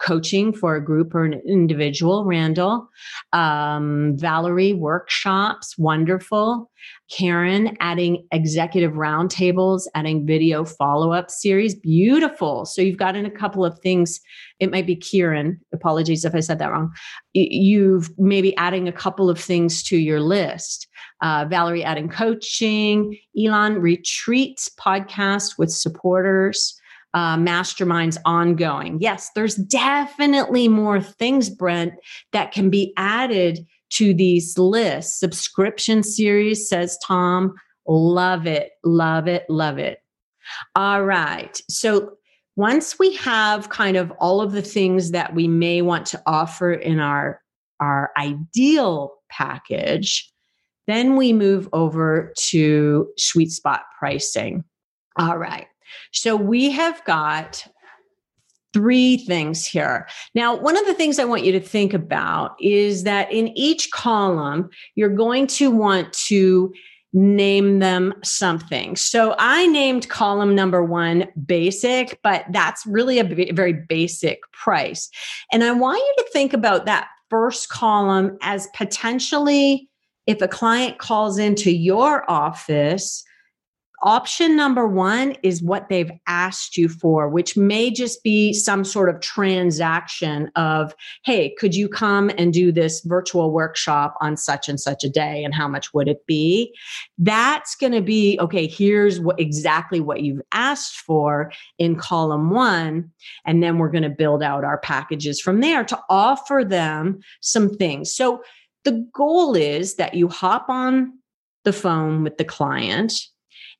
Coaching 0.00 0.52
for 0.52 0.76
a 0.76 0.84
group 0.84 1.14
or 1.14 1.24
an 1.24 1.40
individual, 1.46 2.24
Randall. 2.24 2.88
Um, 3.32 4.16
Valerie, 4.16 4.72
workshops, 4.72 5.76
wonderful. 5.76 6.70
Karen 7.10 7.76
adding 7.80 8.26
executive 8.30 8.92
roundtables, 8.92 9.82
adding 9.94 10.26
video 10.26 10.64
follow 10.64 11.12
up 11.12 11.30
series. 11.30 11.74
Beautiful. 11.74 12.64
So 12.64 12.80
you've 12.80 12.98
gotten 12.98 13.26
a 13.26 13.30
couple 13.30 13.64
of 13.64 13.78
things. 13.80 14.20
It 14.60 14.70
might 14.70 14.86
be 14.86 14.94
Kieran. 14.94 15.60
Apologies 15.72 16.24
if 16.24 16.34
I 16.34 16.40
said 16.40 16.60
that 16.60 16.70
wrong. 16.70 16.92
You've 17.34 18.10
maybe 18.16 18.56
adding 18.56 18.86
a 18.86 18.92
couple 18.92 19.28
of 19.28 19.40
things 19.40 19.82
to 19.84 19.96
your 19.96 20.20
list. 20.20 20.86
Uh, 21.20 21.46
Valerie 21.50 21.84
adding 21.84 22.08
coaching, 22.08 23.18
Elon 23.36 23.80
retreats 23.80 24.68
podcast 24.68 25.58
with 25.58 25.72
supporters. 25.72 26.76
Uh, 27.12 27.36
masterminds 27.36 28.18
ongoing. 28.24 28.96
Yes, 29.00 29.30
there's 29.34 29.56
definitely 29.56 30.68
more 30.68 31.00
things, 31.00 31.50
Brent, 31.50 31.94
that 32.30 32.52
can 32.52 32.70
be 32.70 32.92
added 32.96 33.66
to 33.90 34.14
these 34.14 34.56
lists. 34.58 35.18
Subscription 35.18 36.02
series, 36.02 36.68
says 36.68 36.98
Tom. 37.04 37.54
Love 37.86 38.46
it, 38.46 38.72
love 38.84 39.26
it, 39.26 39.44
love 39.48 39.78
it. 39.78 39.98
All 40.76 41.04
right. 41.04 41.60
So 41.68 42.12
once 42.56 42.98
we 42.98 43.14
have 43.16 43.68
kind 43.68 43.96
of 43.96 44.10
all 44.12 44.40
of 44.40 44.52
the 44.52 44.62
things 44.62 45.12
that 45.12 45.34
we 45.34 45.48
may 45.48 45.82
want 45.82 46.06
to 46.06 46.22
offer 46.26 46.72
in 46.72 47.00
our 47.00 47.40
our 47.80 48.10
ideal 48.18 49.14
package, 49.30 50.30
then 50.86 51.16
we 51.16 51.32
move 51.32 51.68
over 51.72 52.32
to 52.36 53.08
sweet 53.16 53.50
spot 53.50 53.84
pricing. 53.98 54.64
All 55.16 55.38
right. 55.38 55.66
So 56.12 56.36
we 56.36 56.70
have 56.70 57.02
got 57.04 57.66
three 58.72 59.18
things 59.18 59.66
here. 59.66 60.06
Now, 60.34 60.56
one 60.56 60.76
of 60.76 60.86
the 60.86 60.94
things 60.94 61.18
I 61.18 61.24
want 61.24 61.44
you 61.44 61.52
to 61.52 61.60
think 61.60 61.92
about 61.92 62.56
is 62.60 63.04
that 63.04 63.32
in 63.32 63.48
each 63.56 63.90
column, 63.90 64.70
you're 64.94 65.08
going 65.08 65.46
to 65.48 65.70
want 65.70 66.12
to 66.28 66.72
name 67.12 67.80
them 67.80 68.14
something. 68.22 68.94
So 68.94 69.34
I 69.38 69.66
named 69.66 70.08
column 70.08 70.54
number 70.54 70.84
one 70.84 71.26
basic, 71.44 72.20
but 72.22 72.44
that's 72.50 72.86
really 72.86 73.18
a 73.18 73.52
very 73.52 73.72
basic 73.72 74.40
price. 74.52 75.10
And 75.52 75.64
I 75.64 75.72
want 75.72 75.98
you 75.98 76.14
to 76.24 76.30
think 76.30 76.52
about 76.52 76.86
that 76.86 77.08
first 77.28 77.68
column 77.68 78.38
as 78.42 78.68
potentially 78.74 79.88
if 80.26 80.40
a 80.40 80.48
client 80.48 80.98
calls 80.98 81.38
into 81.38 81.72
your 81.72 82.30
office 82.30 83.24
Option 84.02 84.56
number 84.56 84.86
one 84.86 85.36
is 85.42 85.62
what 85.62 85.90
they've 85.90 86.10
asked 86.26 86.78
you 86.78 86.88
for, 86.88 87.28
which 87.28 87.54
may 87.54 87.90
just 87.90 88.22
be 88.22 88.54
some 88.54 88.82
sort 88.82 89.10
of 89.10 89.20
transaction 89.20 90.50
of, 90.56 90.94
hey, 91.24 91.54
could 91.58 91.74
you 91.74 91.86
come 91.86 92.30
and 92.38 92.50
do 92.52 92.72
this 92.72 93.02
virtual 93.02 93.50
workshop 93.50 94.16
on 94.22 94.38
such 94.38 94.70
and 94.70 94.80
such 94.80 95.04
a 95.04 95.10
day? 95.10 95.44
And 95.44 95.54
how 95.54 95.68
much 95.68 95.92
would 95.92 96.08
it 96.08 96.24
be? 96.26 96.74
That's 97.18 97.74
going 97.74 97.92
to 97.92 98.00
be, 98.00 98.38
okay, 98.40 98.66
here's 98.66 99.20
what 99.20 99.38
exactly 99.38 100.00
what 100.00 100.22
you've 100.22 100.42
asked 100.52 100.96
for 100.96 101.52
in 101.78 101.96
column 101.96 102.50
one. 102.50 103.10
And 103.44 103.62
then 103.62 103.76
we're 103.76 103.90
going 103.90 104.02
to 104.02 104.08
build 104.08 104.42
out 104.42 104.64
our 104.64 104.78
packages 104.78 105.42
from 105.42 105.60
there 105.60 105.84
to 105.84 106.00
offer 106.08 106.64
them 106.66 107.20
some 107.40 107.68
things. 107.68 108.14
So 108.14 108.42
the 108.84 109.06
goal 109.12 109.54
is 109.54 109.96
that 109.96 110.14
you 110.14 110.28
hop 110.28 110.70
on 110.70 111.18
the 111.64 111.72
phone 111.74 112.24
with 112.24 112.38
the 112.38 112.44
client 112.44 113.12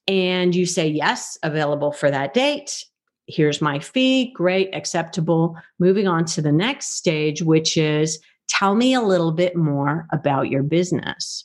and 0.07 0.55
you 0.55 0.67
say, 0.67 0.89
yes, 0.89 1.39
available 1.43 1.93
for 1.93 2.11
that 2.11 2.35
date. 2.35 2.85
Here's 3.27 3.61
my 3.61 3.79
fee. 3.79 4.33
Great, 4.33 4.75
acceptable. 4.75 5.57
Moving 5.79 6.09
on 6.09 6.25
to 6.27 6.43
the 6.43 6.53
next 6.53 6.97
stage, 6.97 7.43
which 7.43 7.77
is 7.77 8.19
tell 8.49 8.75
me 8.75 8.95
a 8.95 9.01
little 9.01 9.33
bit 9.33 9.55
more 9.55 10.07
about 10.13 10.49
your 10.49 10.63
business. 10.63 11.45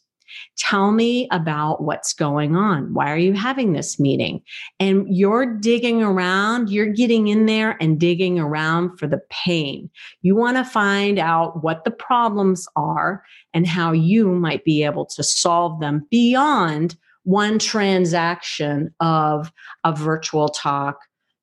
Tell 0.57 0.91
me 0.91 1.27
about 1.31 1.83
what's 1.83 2.13
going 2.13 2.55
on. 2.55 2.93
Why 2.93 3.11
are 3.11 3.17
you 3.17 3.33
having 3.33 3.73
this 3.73 3.99
meeting? 3.99 4.41
And 4.79 5.05
you're 5.09 5.45
digging 5.45 6.01
around, 6.01 6.69
you're 6.69 6.87
getting 6.87 7.27
in 7.27 7.45
there 7.45 7.77
and 7.81 7.99
digging 7.99 8.39
around 8.39 8.97
for 8.97 9.07
the 9.07 9.21
pain. 9.29 9.89
You 10.21 10.35
want 10.35 10.57
to 10.57 10.65
find 10.65 11.19
out 11.19 11.63
what 11.63 11.83
the 11.83 11.91
problems 11.91 12.67
are 12.75 13.23
and 13.53 13.67
how 13.67 13.91
you 13.91 14.31
might 14.31 14.65
be 14.65 14.83
able 14.83 15.05
to 15.05 15.23
solve 15.23 15.79
them 15.79 16.05
beyond 16.09 16.97
one 17.25 17.59
transaction 17.59 18.93
of 18.99 19.51
a 19.83 19.93
virtual 19.93 20.47
talk 20.47 20.99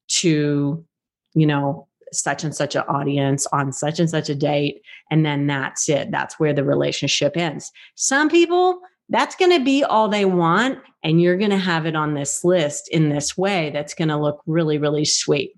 to, 0.09 0.85
you 1.35 1.47
know, 1.47 1.87
such 2.12 2.45
and 2.45 2.55
such 2.55 2.75
an 2.75 2.83
audience 2.89 3.47
on 3.53 3.73
such 3.73 3.99
and 3.99 4.09
such 4.09 4.29
a 4.29 4.35
date. 4.35 4.83
And 5.11 5.27
then 5.27 5.47
that's 5.47 5.89
it. 5.89 6.11
That's 6.11 6.39
where 6.39 6.53
the 6.53 6.65
relationship 6.65 7.37
ends. 7.37 7.71
Some 7.95 8.29
people, 8.29 8.81
that's 9.09 9.35
going 9.35 9.51
to 9.51 9.65
be 9.65 9.83
all 9.83 10.09
they 10.09 10.25
want. 10.25 10.79
And 11.03 11.21
you're 11.21 11.37
going 11.37 11.51
to 11.51 11.59
have 11.59 11.85
it 11.85 11.97
on 11.97 12.15
this 12.15 12.45
list 12.45 12.89
in 12.89 13.09
this 13.09 13.37
way 13.37 13.71
that's 13.71 13.95
going 13.95 14.09
to 14.09 14.17
look 14.17 14.41
really, 14.47 14.79
really 14.79 15.05
sweet. 15.05 15.53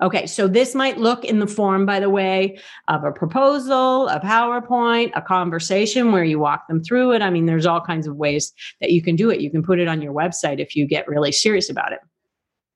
Okay, 0.00 0.26
so 0.26 0.46
this 0.46 0.76
might 0.76 0.98
look 0.98 1.24
in 1.24 1.40
the 1.40 1.46
form, 1.46 1.84
by 1.84 1.98
the 1.98 2.10
way, 2.10 2.58
of 2.86 3.02
a 3.02 3.10
proposal, 3.10 4.08
a 4.08 4.20
PowerPoint, 4.20 5.10
a 5.16 5.22
conversation 5.22 6.12
where 6.12 6.22
you 6.22 6.38
walk 6.38 6.68
them 6.68 6.84
through 6.84 7.12
it. 7.12 7.22
I 7.22 7.30
mean, 7.30 7.46
there's 7.46 7.66
all 7.66 7.80
kinds 7.80 8.06
of 8.06 8.14
ways 8.14 8.52
that 8.80 8.92
you 8.92 9.02
can 9.02 9.16
do 9.16 9.28
it. 9.28 9.40
You 9.40 9.50
can 9.50 9.62
put 9.62 9.80
it 9.80 9.88
on 9.88 10.00
your 10.00 10.12
website 10.12 10.60
if 10.60 10.76
you 10.76 10.86
get 10.86 11.08
really 11.08 11.32
serious 11.32 11.68
about 11.68 11.92
it. 11.92 11.98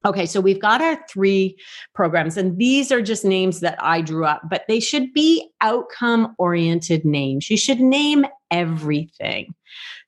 Okay, 0.05 0.27
so 0.27 0.41
we've 0.41 0.61
got 0.61 0.83
our 0.83 0.99
three 1.09 1.57
programs, 1.95 2.37
and 2.37 2.59
these 2.59 2.91
are 2.91 3.01
just 3.01 3.25
names 3.25 3.61
that 3.61 3.79
I 3.81 4.01
drew 4.01 4.25
up, 4.25 4.43
but 4.51 4.65
they 4.67 4.81
should 4.81 5.13
be 5.13 5.49
outcome 5.61 6.35
oriented 6.39 7.05
names. 7.05 7.49
You 7.49 7.57
should 7.57 7.79
name 7.79 8.27
everything. 8.51 9.55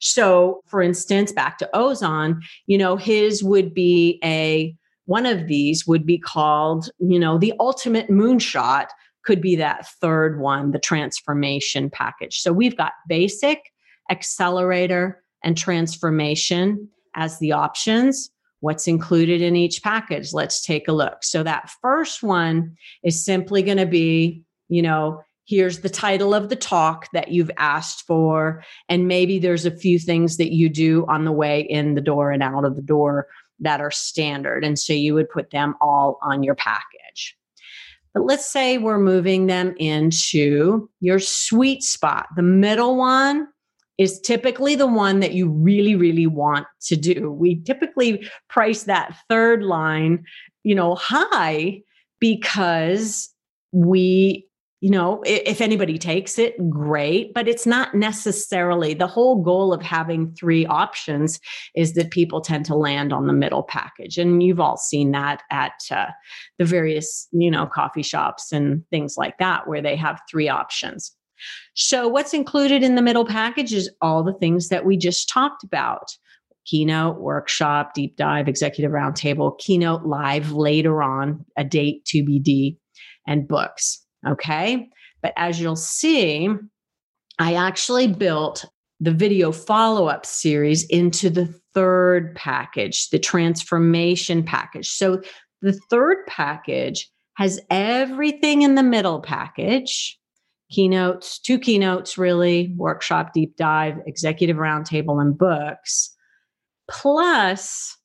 So, 0.01 0.63
for 0.67 0.83
instance, 0.83 1.31
back 1.31 1.59
to 1.59 1.71
Ozan, 1.75 2.41
you 2.67 2.77
know, 2.77 2.97
his 2.97 3.45
would 3.45 3.73
be 3.73 4.19
a 4.25 4.75
one 5.07 5.27
of 5.27 5.47
these 5.47 5.87
would 5.87 6.07
be 6.07 6.19
called, 6.19 6.91
you 6.99 7.19
know, 7.19 7.39
the 7.39 7.53
ultimate 7.61 8.09
moonshot 8.09 8.87
could 9.25 9.41
be 9.41 9.57
that 9.57 9.87
third 10.01 10.39
one, 10.39 10.71
the 10.71 10.79
transformation 10.79 11.91
package. 11.91 12.41
So 12.41 12.53
we've 12.53 12.77
got 12.77 12.93
basic, 13.09 13.73
accelerator, 14.11 15.23
and 15.43 15.57
transformation 15.57 16.89
as 17.15 17.39
the 17.39 17.53
options. 17.53 18.31
What's 18.61 18.89
included 18.89 19.43
in 19.43 19.57
each 19.57 19.83
package? 19.83 20.33
Let's 20.33 20.65
take 20.65 20.89
a 20.89 20.93
look. 20.93 21.23
So, 21.23 21.43
that 21.43 21.71
first 21.83 22.23
one 22.23 22.75
is 23.03 23.23
simply 23.23 23.63
going 23.63 23.77
to 23.77 23.87
be, 23.87 24.43
you 24.69 24.81
know, 24.81 25.21
here's 25.47 25.81
the 25.81 25.91
title 25.91 26.35
of 26.35 26.49
the 26.49 26.57
talk 26.57 27.09
that 27.13 27.29
you've 27.29 27.51
asked 27.59 28.07
for. 28.07 28.65
And 28.89 29.07
maybe 29.07 29.39
there's 29.39 29.67
a 29.67 29.77
few 29.77 29.99
things 29.99 30.39
that 30.39 30.55
you 30.55 30.71
do 30.71 31.05
on 31.09 31.25
the 31.27 31.33
way 31.33 31.61
in 31.61 31.95
the 31.95 32.01
door 32.01 32.31
and 32.31 32.43
out 32.43 32.65
of 32.65 32.77
the 32.77 32.83
door 32.83 33.27
that 33.61 33.81
are 33.81 33.91
standard. 33.91 34.65
And 34.65 34.79
so 34.79 34.93
you 34.93 35.15
would 35.15 35.29
put 35.29 35.51
them 35.51 35.75
all 35.81 36.19
on 36.23 36.43
your 36.43 36.55
package. 36.55 37.37
But 38.13 38.27
let's 38.27 38.49
say 38.49 38.79
we're 38.79 38.99
moving 38.99 39.47
them 39.47 39.75
into 39.79 40.89
your 41.01 41.19
sweet 41.19 41.83
spot. 41.83 42.27
The 42.37 42.43
middle 42.43 42.97
one 42.97 43.49
is 43.99 44.21
typically 44.21 44.75
the 44.75 44.87
one 44.87 45.21
that 45.21 45.35
you 45.35 45.49
really, 45.49 45.97
really 45.97 46.27
want 46.27 46.67
to 46.83 46.97
do. 46.97 47.31
We 47.31 47.61
typically 47.63 48.29
price 48.49 48.85
that 48.85 49.17
third 49.29 49.63
line, 49.63 50.25
you 50.63 50.75
know, 50.75 50.95
high 50.95 51.81
because 52.21 53.31
we 53.73 54.47
you 54.85 54.91
know, 54.91 55.23
if 55.25 55.63
anybody 55.63 55.97
takes 55.97 56.39
it, 56.39 56.55
great, 56.69 57.33
but 57.33 57.49
it's 57.49 57.65
not 57.65 57.95
necessarily 57.95 58.93
the 58.93 59.07
whole 59.07 59.43
goal 59.43 59.73
of 59.73 59.81
having 59.81 60.31
three 60.35 60.67
options 60.67 61.41
is 61.75 61.95
that 61.95 62.11
people 62.11 62.43
tend 62.43 62.67
to 62.67 62.75
land 62.75 63.11
on 63.11 63.27
the 63.27 63.33
middle 63.33 63.63
package. 63.63 64.19
And 64.19 64.43
you've 64.43 64.61
all 64.61 64.77
seen 64.77 65.13
that 65.13 65.43
at 65.51 65.73
uh, 65.91 66.09
the 66.59 66.67
various, 66.67 67.27
you 67.33 67.51
know, 67.51 67.65
coffee 67.65 68.03
shops 68.03 68.53
and 68.53 68.83
things 68.91 69.15
like 69.17 69.39
that 69.39 69.67
where 69.67 69.81
they 69.81 69.97
have 69.97 70.21
three 70.31 70.51
options. 70.51 71.17
So, 71.75 72.07
what's 72.07 72.35
included 72.35 72.83
in 72.83 72.95
the 72.95 73.01
middle 73.01 73.25
package 73.25 73.73
is 73.73 73.91
all 74.03 74.23
the 74.23 74.35
things 74.35 74.69
that 74.69 74.85
we 74.85 74.99
just 74.99 75.31
talked 75.31 75.65
about 75.65 76.15
keynote, 76.67 77.23
workshop, 77.23 77.95
deep 77.95 78.19
dive, 78.19 78.49
executive 78.49 78.93
roundtable, 78.93 79.59
keynote 79.59 80.05
live 80.05 80.53
later 80.53 81.03
on, 81.03 81.43
a 81.57 81.65
date 81.65 82.05
to 82.05 82.23
be 82.23 82.39
D, 82.39 82.77
and 83.27 83.49
books. 83.49 84.04
Okay. 84.27 84.89
But 85.23 85.33
as 85.37 85.61
you'll 85.61 85.77
see, 85.77 86.49
I 87.39 87.55
actually 87.55 88.09
built 88.09 88.65
the 89.01 89.13
video 89.13 89.53
follow 89.53 90.07
up 90.07 90.25
series 90.25 90.85
into 90.85 91.31
the 91.31 91.47
third 91.75 92.35
package, 92.37 93.11
the 93.11 93.19
transformation 93.19 94.43
package. 94.43 94.89
So 94.89 95.21
the 95.63 95.79
third 95.91 96.19
package 96.27 97.11
has 97.37 97.61
everything 97.71 98.63
in 98.63 98.77
the 98.77 98.83
middle 98.83 99.21
package 99.21 100.19
keynotes, 100.71 101.39
two 101.39 101.59
keynotes, 101.59 102.17
really, 102.17 102.73
workshop, 102.77 103.33
deep 103.33 103.57
dive, 103.57 103.97
executive 104.07 104.57
roundtable, 104.57 105.21
and 105.21 105.37
books, 105.37 106.15
plus 106.89 107.97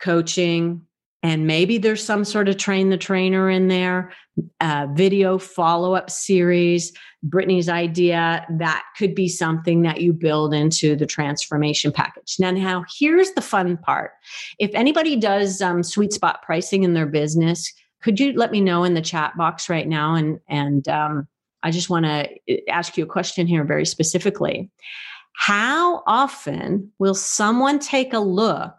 coaching, 0.00 0.82
and 1.22 1.46
maybe 1.46 1.78
there's 1.78 2.04
some 2.04 2.24
sort 2.24 2.48
of 2.48 2.56
train 2.56 2.90
the 2.90 2.96
trainer 2.96 3.48
in 3.48 3.68
there, 3.68 4.12
video 4.94 5.38
follow 5.38 5.94
up 5.94 6.10
series. 6.10 6.92
Brittany's 7.22 7.68
idea 7.68 8.46
that 8.58 8.84
could 8.96 9.14
be 9.14 9.28
something 9.28 9.82
that 9.82 10.00
you 10.00 10.12
build 10.12 10.54
into 10.54 10.96
the 10.96 11.06
transformation 11.06 11.92
package. 11.92 12.36
Now, 12.38 12.50
now 12.50 12.84
here's 12.98 13.32
the 13.32 13.42
fun 13.42 13.76
part. 13.76 14.12
If 14.58 14.70
anybody 14.74 15.16
does 15.16 15.60
um, 15.60 15.82
sweet 15.82 16.12
spot 16.12 16.42
pricing 16.42 16.82
in 16.82 16.94
their 16.94 17.06
business, 17.06 17.72
could 18.02 18.18
you 18.18 18.32
let 18.32 18.50
me 18.50 18.60
know 18.60 18.84
in 18.84 18.94
the 18.94 19.00
chat 19.00 19.36
box 19.36 19.68
right 19.68 19.86
now? 19.86 20.14
And 20.14 20.40
and 20.48 20.88
um, 20.88 21.28
I 21.62 21.70
just 21.70 21.90
want 21.90 22.06
to 22.06 22.28
uh, 22.50 22.56
ask 22.68 22.96
you 22.96 23.04
a 23.04 23.08
question 23.08 23.46
here 23.46 23.64
very 23.64 23.86
specifically. 23.86 24.70
How 25.34 26.02
often 26.06 26.90
will 26.98 27.14
someone 27.14 27.78
take 27.78 28.12
a 28.12 28.18
look 28.18 28.74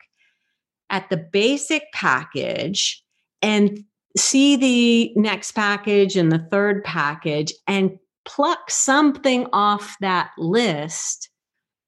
at 0.89 1.09
the 1.09 1.17
basic 1.17 1.83
package 1.93 3.03
and 3.41 3.83
see 4.17 4.55
the 4.55 5.13
next 5.15 5.53
package 5.53 6.15
and 6.15 6.31
the 6.31 6.45
third 6.51 6.83
package 6.83 7.53
and 7.67 7.97
pluck 8.25 8.69
something 8.69 9.47
off 9.51 9.95
that 10.01 10.31
list 10.37 11.29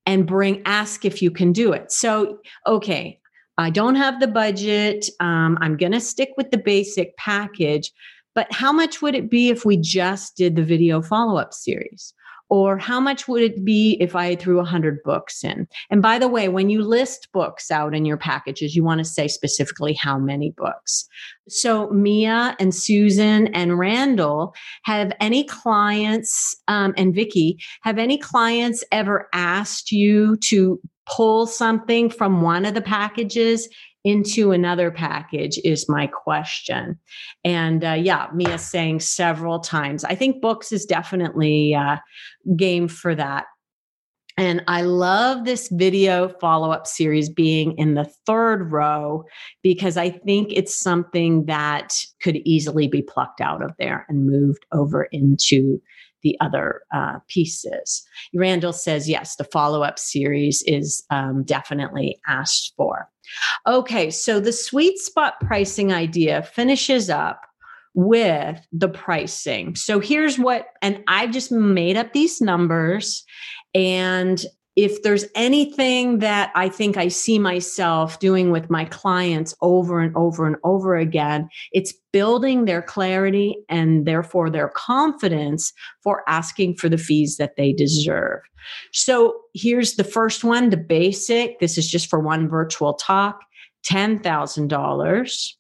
and 0.06 0.28
bring 0.28 0.62
ask 0.66 1.06
if 1.06 1.22
you 1.22 1.32
can 1.32 1.52
do 1.52 1.72
it. 1.72 1.92
So 1.92 2.40
okay 2.68 3.20
i 3.58 3.70
don't 3.70 3.96
have 3.96 4.20
the 4.20 4.28
budget 4.28 5.10
um, 5.20 5.58
i'm 5.62 5.78
going 5.78 5.92
to 5.92 6.00
stick 6.00 6.30
with 6.38 6.52
the 6.52 6.58
basic 6.58 7.16
package 7.18 7.92
but 8.34 8.52
how 8.52 8.72
much 8.72 9.02
would 9.02 9.16
it 9.16 9.30
be 9.30 9.50
if 9.50 9.66
we 9.66 9.78
just 9.78 10.36
did 10.36 10.56
the 10.56 10.64
video 10.64 11.02
follow-up 11.02 11.54
series 11.54 12.14
or 12.50 12.78
how 12.78 13.00
much 13.00 13.28
would 13.28 13.42
it 13.42 13.66
be 13.66 13.98
if 14.00 14.16
I 14.16 14.36
threw 14.36 14.58
100 14.58 15.02
books 15.04 15.44
in? 15.44 15.68
And 15.90 16.02
by 16.02 16.20
the 16.20 16.28
way, 16.28 16.48
when 16.48 16.70
you 16.70 16.84
list 16.84 17.30
books 17.34 17.72
out 17.72 17.96
in 17.96 18.06
your 18.06 18.18
packages, 18.18 18.76
you 18.76 18.84
want 18.84 19.00
to 19.00 19.06
say 19.06 19.28
specifically 19.28 19.94
how 19.94 20.20
many 20.20 20.52
books. 20.52 21.08
So, 21.48 21.90
Mia 21.90 22.56
and 22.60 22.74
Susan 22.74 23.48
and 23.48 23.80
Randall 23.80 24.54
have 24.84 25.12
any 25.20 25.44
clients, 25.44 26.56
um, 26.68 26.94
and 26.98 27.14
Vicki, 27.14 27.58
have 27.82 27.98
any 27.98 28.18
clients 28.18 28.84
ever 28.92 29.28
asked 29.34 29.92
you 29.92 30.38
to 30.38 30.80
pull 31.06 31.46
something 31.46 32.10
from 32.10 32.42
one 32.42 32.66
of 32.66 32.74
the 32.74 32.82
packages 32.82 33.70
into 34.06 34.52
another 34.52 34.92
package 34.92 35.60
is 35.66 35.90
my 35.90 36.08
question. 36.08 36.98
And 37.44 37.84
uh, 37.84 37.94
yeah, 37.94 38.28
Mia 38.34 38.58
saying 38.58 39.02
several 39.02 39.60
times. 39.60 40.06
I 40.06 40.16
think 40.16 40.42
books 40.42 40.72
is 40.72 40.86
definitely 40.86 41.76
uh, 41.76 41.98
game 42.56 42.88
for 42.88 43.16
that. 43.16 43.46
And 44.38 44.64
I 44.68 44.82
love 44.82 45.46
this 45.46 45.70
video 45.70 46.28
follow 46.28 46.70
up 46.70 46.88
series 46.88 47.30
being 47.30 47.78
in 47.78 47.94
the 47.94 48.10
third 48.26 48.72
row 48.72 49.24
because 49.64 49.96
I 49.96 50.10
think 50.10 50.50
it's 50.52 50.76
something 50.76 51.46
that 51.46 51.96
could 52.22 52.38
easily 52.44 52.88
be 52.88 53.02
plucked 53.02 53.40
out 53.40 53.64
of 53.64 53.72
there 53.80 54.06
and 54.10 54.28
moved 54.28 54.66
over 54.74 55.04
into 55.12 55.82
the 56.26 56.36
other 56.42 56.82
uh, 56.94 57.20
pieces. 57.28 58.04
Randall 58.34 58.74
says, 58.74 59.08
yes, 59.08 59.36
the 59.36 59.44
follow 59.44 59.84
up 59.84 60.00
series 60.00 60.64
is 60.66 61.06
um, 61.12 61.44
definitely 61.44 62.20
asked 62.28 62.74
for. 62.76 63.08
Okay, 63.68 64.10
so 64.10 64.40
the 64.40 64.52
sweet 64.52 64.98
spot 64.98 65.36
pricing 65.42 65.94
idea 65.94 66.42
finishes 66.42 67.12
up 67.12 67.42
with 67.94 68.60
the 68.74 68.90
pricing. 68.90 69.76
So 69.76 70.00
here's 70.00 70.40
what, 70.40 70.66
and 70.82 71.04
I've 71.08 71.32
just 71.32 71.52
made 71.52 71.96
up 71.96 72.12
these 72.12 72.42
numbers. 72.42 73.24
And 73.76 74.44
if 74.76 75.04
there's 75.04 75.26
anything 75.36 76.20
that 76.20 76.52
I 76.54 76.68
think 76.68 76.98
I 76.98 77.08
see 77.08 77.40
myself 77.40 78.20
doing 78.20 78.52
with 78.52 78.70
my 78.70 78.86
clients 78.86 79.56
over 79.62 80.02
and 80.02 80.16
over 80.18 80.46
and 80.46 80.58
over 80.66 80.96
again, 80.96 81.48
it's 81.72 81.94
building 82.12 82.66
their 82.66 82.82
clarity 82.82 83.58
and 83.70 84.06
therefore 84.06 84.50
their 84.50 84.68
confidence 84.70 85.72
for 86.04 86.24
asking 86.28 86.76
for 86.76 86.90
the 86.90 86.98
fees 86.98 87.38
that 87.38 87.56
they 87.56 87.72
deserve. 87.72 88.42
So 88.92 89.40
here's 89.54 89.96
the 89.96 90.04
first 90.04 90.44
one 90.44 90.70
the 90.70 90.78
basic. 90.78 91.60
This 91.60 91.78
is 91.78 91.90
just 91.90 92.10
for 92.10 92.20
one 92.20 92.50
virtual 92.50 92.96
talk 92.96 93.40
$10,000. 93.90 95.52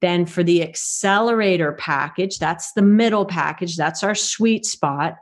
Then 0.00 0.26
for 0.26 0.44
the 0.44 0.62
accelerator 0.62 1.72
package, 1.72 2.38
that's 2.38 2.72
the 2.74 2.82
middle 2.82 3.24
package, 3.24 3.74
that's 3.74 4.04
our 4.04 4.14
sweet 4.14 4.64
spot, 4.64 5.16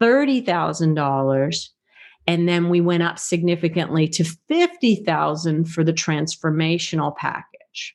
$30,000. 0.00 1.68
And 2.26 2.48
then 2.48 2.68
we 2.68 2.80
went 2.80 3.02
up 3.02 3.18
significantly 3.18 4.08
to 4.08 4.24
50,000 4.24 5.64
for 5.66 5.84
the 5.84 5.92
transformational 5.92 7.14
package. 7.16 7.94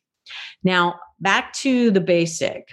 Now, 0.63 1.00
back 1.20 1.54
to 1.54 1.92
the 1.92 2.02
basic 2.02 2.70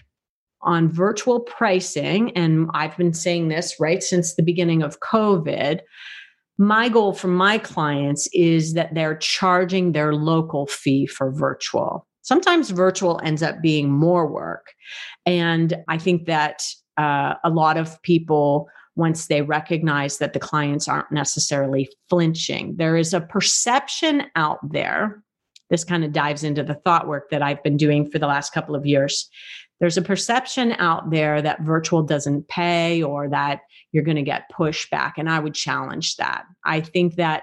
on 0.63 0.91
virtual 0.91 1.41
pricing, 1.41 2.37
and 2.37 2.69
I've 2.75 2.97
been 2.97 3.15
saying 3.15 3.49
this 3.49 3.77
right 3.79 4.03
since 4.03 4.35
the 4.35 4.43
beginning 4.43 4.83
of 4.83 5.01
COVID. 5.01 5.81
My 6.59 6.89
goal 6.89 7.13
for 7.13 7.29
my 7.29 7.59
clients 7.59 8.29
is 8.33 8.75
that 8.75 8.95
they're 8.95 9.17
charging 9.17 9.93
their 9.93 10.15
local 10.15 10.67
fee 10.67 11.07
for 11.07 11.31
virtual. 11.31 12.07
Sometimes 12.23 12.71
virtual 12.71 13.21
ends 13.23 13.43
up 13.43 13.63
being 13.63 13.91
more 13.91 14.27
work. 14.27 14.73
And 15.25 15.77
I 15.89 15.99
think 15.99 16.27
that 16.27 16.63
uh, 16.97 17.35
a 17.45 17.51
lot 17.51 17.77
of 17.77 18.01
people 18.03 18.69
once 18.97 19.27
they 19.27 19.43
recognize 19.43 20.19
that 20.19 20.33
the 20.33 20.41
clients 20.41 20.89
aren't 20.89 21.13
necessarily 21.13 21.89
flinching. 22.09 22.77
There 22.77 22.97
is 22.97 23.15
a 23.15 23.21
perception 23.21 24.25
out 24.35 24.59
there. 24.73 25.23
This 25.71 25.85
kind 25.85 26.05
of 26.05 26.13
dives 26.13 26.43
into 26.43 26.63
the 26.63 26.75
thought 26.75 27.07
work 27.07 27.31
that 27.31 27.43
I've 27.43 27.63
been 27.63 27.77
doing 27.77 28.11
for 28.11 28.19
the 28.19 28.27
last 28.27 28.53
couple 28.53 28.75
of 28.75 28.87
years. 28.87 29.29
There's 29.81 29.99
a 29.99 30.03
perception 30.03 30.73
out 30.79 31.11
there 31.11 31.43
that 31.43 31.61
virtual 31.61 32.03
doesn't 32.03 32.49
pay 32.49 33.03
or 33.03 33.29
that 33.29 33.61
you're 33.93 34.05
going 34.05 34.17
to 34.17 34.23
get 34.23 34.51
pushback. 34.51 35.13
And 35.19 35.29
I 35.29 35.39
would 35.39 35.55
challenge 35.55 36.17
that. 36.17 36.45
I 36.65 36.81
think 36.81 37.17
that 37.17 37.43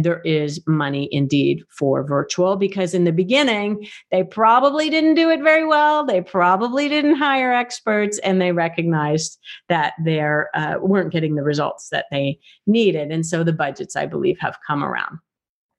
there 0.00 0.20
is 0.22 0.60
money 0.66 1.08
indeed 1.12 1.62
for 1.70 2.02
virtual 2.02 2.56
because 2.56 2.94
in 2.94 3.04
the 3.04 3.12
beginning, 3.12 3.86
they 4.10 4.24
probably 4.24 4.90
didn't 4.90 5.14
do 5.14 5.30
it 5.30 5.42
very 5.42 5.64
well. 5.64 6.04
They 6.04 6.20
probably 6.20 6.88
didn't 6.88 7.16
hire 7.16 7.52
experts 7.52 8.18
and 8.20 8.40
they 8.40 8.52
recognized 8.52 9.38
that 9.68 9.94
they 10.04 10.20
uh, 10.20 10.78
weren't 10.80 11.12
getting 11.12 11.34
the 11.34 11.42
results 11.42 11.88
that 11.90 12.06
they 12.10 12.38
needed. 12.66 13.10
And 13.10 13.24
so 13.24 13.44
the 13.44 13.52
budgets, 13.52 13.96
I 13.96 14.06
believe, 14.06 14.38
have 14.40 14.58
come 14.66 14.82
around. 14.82 15.18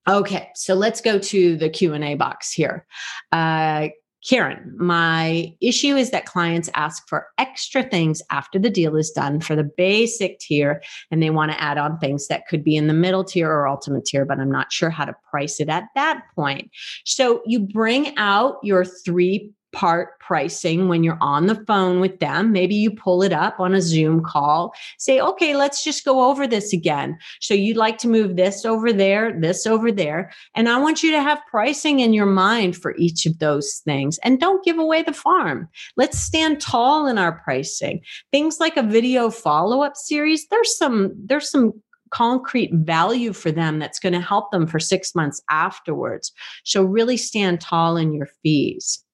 Okay, 0.07 0.49
so 0.53 0.75
let's 0.75 1.01
go 1.01 1.17
to 1.17 1.57
the 1.57 1.69
Q&A 1.69 2.13
box 2.13 2.51
here. 2.51 2.85
Uh, 3.31 3.87
Karen, 4.27 4.73
my 4.77 5.53
issue 5.61 5.95
is 5.95 6.09
that 6.11 6.25
clients 6.25 6.69
ask 6.73 7.07
for 7.07 7.27
extra 7.37 7.83
things 7.83 8.21
after 8.31 8.57
the 8.57 8.69
deal 8.69 8.95
is 8.95 9.11
done 9.11 9.39
for 9.39 9.55
the 9.55 9.63
basic 9.63 10.39
tier, 10.39 10.81
and 11.11 11.21
they 11.21 11.29
want 11.29 11.51
to 11.51 11.61
add 11.61 11.77
on 11.77 11.99
things 11.99 12.27
that 12.27 12.47
could 12.47 12.63
be 12.63 12.75
in 12.75 12.87
the 12.87 12.93
middle 12.93 13.23
tier 13.23 13.49
or 13.49 13.67
ultimate 13.67 14.05
tier, 14.05 14.25
but 14.25 14.39
I'm 14.39 14.51
not 14.51 14.73
sure 14.73 14.89
how 14.89 15.05
to 15.05 15.15
price 15.29 15.59
it 15.59 15.69
at 15.69 15.83
that 15.93 16.23
point. 16.35 16.71
So 17.03 17.43
you 17.45 17.59
bring 17.59 18.17
out 18.17 18.55
your 18.63 18.83
three 18.83 19.51
part 19.75 20.17
pricing 20.19 20.87
when 20.87 21.03
you're 21.03 21.17
on 21.19 21.47
the 21.47 21.63
phone 21.67 21.99
with 21.99 22.19
them. 22.19 22.53
Maybe 22.53 22.73
you 22.73 22.89
pull 22.89 23.21
it 23.21 23.33
up 23.33 23.59
on 23.59 23.75
a 23.75 23.81
Zoom 23.81 24.23
call, 24.23 24.73
say, 24.97 25.19
okay, 25.19 25.55
let's 25.55 25.83
just 25.83 26.05
go 26.05 26.29
over 26.29 26.47
this 26.47 26.71
again. 26.71 27.17
So 27.41 27.53
you'd 27.53 27.77
like 27.77 27.97
to 27.99 28.07
move 28.07 28.37
this 28.37 28.65
over 28.65 28.93
there, 28.93 29.37
this 29.39 29.67
over 29.67 29.91
there. 29.91 30.31
And 30.55 30.69
I 30.69 30.79
want 30.79 31.03
you 31.03 31.11
to 31.11 31.21
have 31.21 31.41
pricing 31.51 31.99
in 31.99 32.13
your 32.13 32.25
mind 32.25 32.77
for 32.77 32.95
each 32.95 33.25
of 33.25 33.37
those 33.39 33.81
things. 33.83 34.17
And 34.23 34.39
don't 34.39 34.63
give 34.63 34.79
away 34.79 35.03
the 35.03 35.13
farm. 35.13 35.67
Let's 35.97 36.17
stand 36.17 36.61
tall 36.61 37.05
in 37.05 37.17
our 37.17 37.33
pricing. 37.43 38.01
Things 38.31 38.59
like 38.59 38.77
a 38.77 38.83
video 38.83 39.29
follow 39.29 39.81
up 39.81 39.97
series, 39.97 40.47
there's 40.47 40.75
some, 40.77 41.11
there's 41.17 41.51
some 41.51 41.73
concrete 42.11 42.71
value 42.73 43.33
for 43.33 43.51
them 43.51 43.77
that's 43.77 43.99
going 43.99 44.13
to 44.13 44.21
help 44.21 44.51
them 44.51 44.65
for 44.65 44.79
six 44.79 45.13
months 45.15 45.41
afterwards. 45.49 46.31
So 46.63 46.81
really 46.81 47.17
stand 47.17 47.59
tall 47.59 47.97
in 47.97 48.13
your 48.13 48.29
fees. 48.41 49.04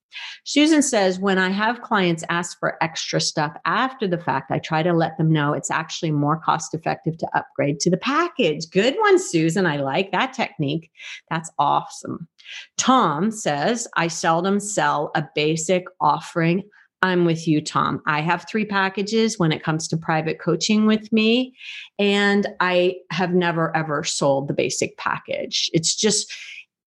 Susan 0.44 0.82
says, 0.82 1.18
when 1.18 1.38
I 1.38 1.50
have 1.50 1.82
clients 1.82 2.24
ask 2.28 2.58
for 2.58 2.76
extra 2.82 3.20
stuff 3.20 3.56
after 3.64 4.06
the 4.06 4.18
fact, 4.18 4.50
I 4.50 4.58
try 4.58 4.82
to 4.82 4.92
let 4.92 5.16
them 5.18 5.32
know 5.32 5.52
it's 5.52 5.70
actually 5.70 6.10
more 6.10 6.38
cost 6.38 6.74
effective 6.74 7.16
to 7.18 7.28
upgrade 7.34 7.80
to 7.80 7.90
the 7.90 7.96
package. 7.96 8.70
Good 8.70 8.96
one, 8.98 9.18
Susan. 9.18 9.66
I 9.66 9.76
like 9.76 10.12
that 10.12 10.32
technique. 10.32 10.90
That's 11.30 11.50
awesome. 11.58 12.28
Tom 12.76 13.30
says, 13.30 13.88
I 13.96 14.08
seldom 14.08 14.60
sell 14.60 15.10
a 15.14 15.24
basic 15.34 15.84
offering. 16.00 16.62
I'm 17.04 17.24
with 17.24 17.48
you, 17.48 17.60
Tom. 17.60 18.00
I 18.06 18.20
have 18.20 18.46
three 18.48 18.64
packages 18.64 19.36
when 19.36 19.50
it 19.50 19.64
comes 19.64 19.88
to 19.88 19.96
private 19.96 20.40
coaching 20.40 20.86
with 20.86 21.12
me, 21.12 21.52
and 21.98 22.46
I 22.60 22.96
have 23.10 23.34
never 23.34 23.76
ever 23.76 24.04
sold 24.04 24.46
the 24.46 24.54
basic 24.54 24.96
package. 24.98 25.68
It's 25.74 25.96
just, 25.96 26.32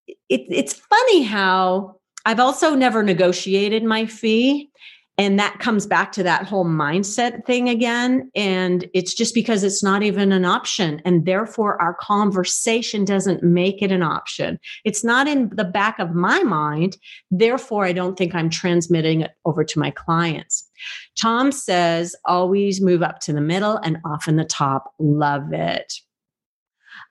it, 0.07 0.45
it's 0.49 0.73
funny 0.73 1.23
how 1.23 1.99
I've 2.25 2.39
also 2.39 2.75
never 2.75 3.03
negotiated 3.03 3.83
my 3.83 4.05
fee. 4.05 4.69
And 5.17 5.39
that 5.39 5.59
comes 5.59 5.87
back 5.87 6.11
to 6.13 6.23
that 6.23 6.45
whole 6.45 6.65
mindset 6.65 7.45
thing 7.45 7.69
again. 7.69 8.29
And 8.35 8.89
it's 8.93 9.13
just 9.13 9.33
because 9.33 9.63
it's 9.63 9.81
not 9.81 10.03
even 10.03 10.33
an 10.33 10.43
option. 10.43 11.01
And 11.05 11.25
therefore, 11.25 11.81
our 11.81 11.93
conversation 11.93 13.05
doesn't 13.05 13.41
make 13.41 13.81
it 13.81 13.93
an 13.93 14.03
option. 14.03 14.59
It's 14.83 15.05
not 15.05 15.27
in 15.27 15.49
the 15.55 15.63
back 15.63 15.99
of 15.99 16.15
my 16.15 16.43
mind. 16.43 16.97
Therefore, 17.31 17.85
I 17.85 17.93
don't 17.93 18.17
think 18.17 18.35
I'm 18.35 18.49
transmitting 18.49 19.21
it 19.21 19.31
over 19.45 19.63
to 19.63 19.79
my 19.79 19.89
clients. 19.89 20.69
Tom 21.17 21.53
says, 21.53 22.13
always 22.25 22.81
move 22.81 23.01
up 23.01 23.21
to 23.21 23.31
the 23.31 23.39
middle 23.39 23.77
and 23.77 23.99
often 24.03 24.35
the 24.35 24.43
top. 24.43 24.93
Love 24.99 25.53
it. 25.53 25.93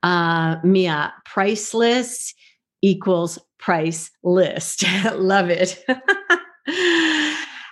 Uh, 0.02 0.56
Mia, 0.62 1.14
priceless 1.24 2.34
equals 2.84 3.38
price 3.58 4.10
list. 4.22 4.84
Love 5.14 5.48
it. 5.48 5.82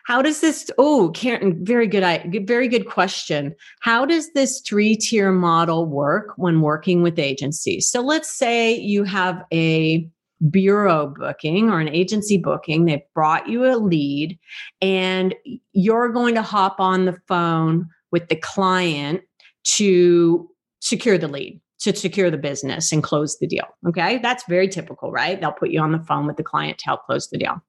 How 0.07 0.21
does 0.21 0.41
this? 0.41 0.69
Oh, 0.79 1.11
Karen, 1.15 1.65
very 1.65 1.87
good. 1.87 2.03
I 2.03 2.29
very 2.45 2.67
good 2.67 2.89
question. 2.89 3.55
How 3.81 4.05
does 4.05 4.33
this 4.33 4.61
three 4.61 4.97
tier 4.97 5.31
model 5.31 5.87
work 5.87 6.33
when 6.37 6.61
working 6.61 7.03
with 7.03 7.19
agencies? 7.19 7.89
So 7.89 8.01
let's 8.01 8.29
say 8.29 8.75
you 8.75 9.05
have 9.05 9.45
a 9.53 10.09
bureau 10.51 11.15
booking 11.17 11.71
or 11.71 11.79
an 11.79 11.89
agency 11.89 12.37
booking. 12.37 12.85
They've 12.85 13.01
brought 13.15 13.49
you 13.49 13.65
a 13.65 13.77
lead, 13.77 14.39
and 14.81 15.35
you're 15.73 16.09
going 16.09 16.35
to 16.35 16.43
hop 16.43 16.81
on 16.81 17.05
the 17.05 17.17
phone 17.29 17.89
with 18.11 18.29
the 18.29 18.37
client 18.37 19.23
to 19.65 20.51
secure 20.81 21.17
the 21.17 21.29
lead 21.29 21.61
to 21.83 21.95
secure 21.95 22.31
the 22.31 22.39
business 22.39 22.93
and 22.93 23.03
close 23.03 23.39
the 23.39 23.47
deal. 23.47 23.67
Okay. 23.89 24.19
That's 24.19 24.45
very 24.49 24.69
typical, 24.69 25.11
right? 25.11 25.41
They'll 25.41 25.53
put 25.53 25.71
you 25.71 25.81
on 25.81 25.93
the 25.93 25.99
phone 26.01 26.27
with 26.27 26.37
the 26.37 26.43
client 26.43 26.79
to 26.79 26.85
help 26.87 27.05
close 27.05 27.29
the 27.29 27.39
deal. 27.39 27.61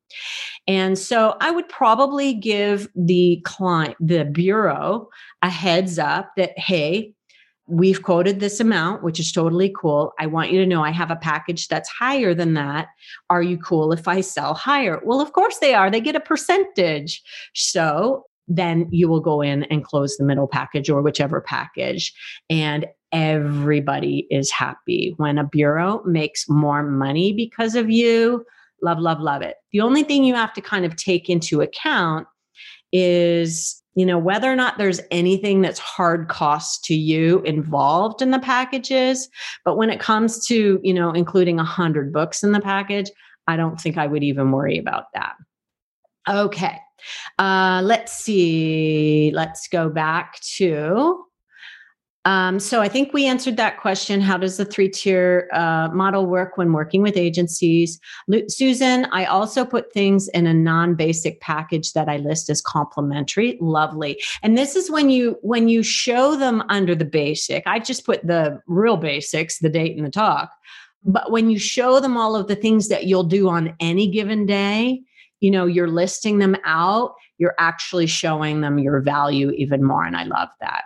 And 0.67 0.97
so 0.97 1.35
I 1.41 1.51
would 1.51 1.67
probably 1.67 2.33
give 2.33 2.87
the 2.95 3.41
client, 3.43 3.95
the 3.99 4.25
bureau, 4.25 5.09
a 5.41 5.49
heads 5.49 5.99
up 5.99 6.31
that, 6.37 6.57
hey, 6.57 7.13
we've 7.67 8.03
quoted 8.03 8.39
this 8.39 8.59
amount, 8.59 9.03
which 9.03 9.19
is 9.19 9.31
totally 9.31 9.73
cool. 9.79 10.13
I 10.19 10.27
want 10.27 10.51
you 10.51 10.59
to 10.59 10.65
know 10.65 10.83
I 10.83 10.91
have 10.91 11.11
a 11.11 11.15
package 11.15 11.67
that's 11.67 11.89
higher 11.89 12.33
than 12.33 12.53
that. 12.53 12.87
Are 13.29 13.41
you 13.41 13.57
cool 13.57 13.93
if 13.93 14.07
I 14.07 14.21
sell 14.21 14.53
higher? 14.53 15.01
Well, 15.03 15.21
of 15.21 15.33
course 15.33 15.59
they 15.59 15.73
are. 15.73 15.89
They 15.89 16.01
get 16.01 16.15
a 16.15 16.19
percentage. 16.19 17.21
So 17.53 18.25
then 18.47 18.87
you 18.91 19.07
will 19.07 19.21
go 19.21 19.41
in 19.41 19.63
and 19.63 19.85
close 19.85 20.17
the 20.17 20.25
middle 20.25 20.47
package 20.47 20.89
or 20.89 21.01
whichever 21.01 21.39
package. 21.39 22.13
And 22.49 22.85
everybody 23.13 24.27
is 24.31 24.51
happy. 24.51 25.13
When 25.17 25.37
a 25.37 25.43
bureau 25.43 26.01
makes 26.03 26.49
more 26.49 26.83
money 26.83 27.31
because 27.31 27.75
of 27.75 27.89
you, 27.89 28.43
love, 28.81 28.99
love, 28.99 29.21
love 29.21 29.43
it. 29.43 29.57
The 29.71 29.81
only 29.81 30.03
thing 30.03 30.23
you 30.23 30.33
have 30.33 30.51
to 30.53 30.61
kind 30.61 30.83
of 30.83 30.95
take 30.95 31.29
into 31.29 31.61
account 31.61 32.27
is 32.91 33.81
you 33.95 34.05
know 34.05 34.17
whether 34.17 34.51
or 34.51 34.55
not 34.55 34.77
there's 34.77 35.01
anything 35.11 35.61
that's 35.61 35.79
hard 35.79 36.27
cost 36.27 36.83
to 36.83 36.95
you 36.95 37.41
involved 37.41 38.21
in 38.21 38.29
the 38.29 38.39
packages 38.39 39.29
but 39.65 39.77
when 39.77 39.89
it 39.89 39.99
comes 39.99 40.45
to 40.45 40.79
you 40.83 40.93
know 40.93 41.11
including 41.11 41.55
100 41.57 42.13
books 42.13 42.43
in 42.43 42.51
the 42.51 42.59
package 42.59 43.09
i 43.47 43.55
don't 43.55 43.81
think 43.81 43.97
i 43.97 44.05
would 44.05 44.23
even 44.23 44.51
worry 44.51 44.77
about 44.77 45.05
that 45.15 45.33
okay 46.29 46.77
uh 47.39 47.81
let's 47.83 48.13
see 48.13 49.31
let's 49.33 49.67
go 49.67 49.89
back 49.89 50.39
to 50.41 51.23
um, 52.25 52.59
so 52.59 52.81
I 52.81 52.87
think 52.87 53.11
we 53.11 53.25
answered 53.25 53.57
that 53.57 53.81
question. 53.81 54.21
How 54.21 54.37
does 54.37 54.55
the 54.55 54.63
three 54.63 54.87
tier 54.87 55.49
uh, 55.51 55.89
model 55.91 56.25
work 56.25 56.57
when 56.57 56.71
working 56.71 57.01
with 57.01 57.17
agencies? 57.17 57.99
Susan, 58.47 59.05
I 59.11 59.25
also 59.25 59.65
put 59.65 59.91
things 59.91 60.29
in 60.29 60.47
a 60.47 60.53
non 60.53 60.95
basic 60.95 61.41
package 61.41 61.91
that 61.93 62.07
I 62.07 62.17
list 62.17 62.49
as 62.49 62.61
complimentary. 62.61 63.57
Lovely. 63.59 64.21
And 64.41 64.57
this 64.57 64.75
is 64.77 64.89
when 64.89 65.09
you 65.09 65.37
when 65.41 65.67
you 65.67 65.83
show 65.83 66.37
them 66.37 66.63
under 66.69 66.95
the 66.95 67.05
basic. 67.05 67.63
I 67.67 67.79
just 67.79 68.05
put 68.05 68.25
the 68.25 68.61
real 68.67 68.95
basics, 68.95 69.59
the 69.59 69.69
date 69.69 69.97
and 69.97 70.05
the 70.05 70.11
talk. 70.11 70.49
But 71.03 71.31
when 71.31 71.49
you 71.49 71.59
show 71.59 71.99
them 71.99 72.15
all 72.15 72.37
of 72.37 72.47
the 72.47 72.55
things 72.55 72.87
that 72.87 73.05
you'll 73.05 73.25
do 73.25 73.49
on 73.49 73.75
any 73.81 74.09
given 74.09 74.45
day, 74.45 75.01
you 75.41 75.51
know, 75.51 75.65
you're 75.65 75.89
listing 75.89 76.37
them 76.37 76.55
out. 76.63 77.15
You're 77.37 77.55
actually 77.59 78.07
showing 78.07 78.61
them 78.61 78.79
your 78.79 79.01
value 79.01 79.51
even 79.51 79.83
more, 79.83 80.05
and 80.05 80.15
I 80.15 80.23
love 80.23 80.47
that. 80.61 80.83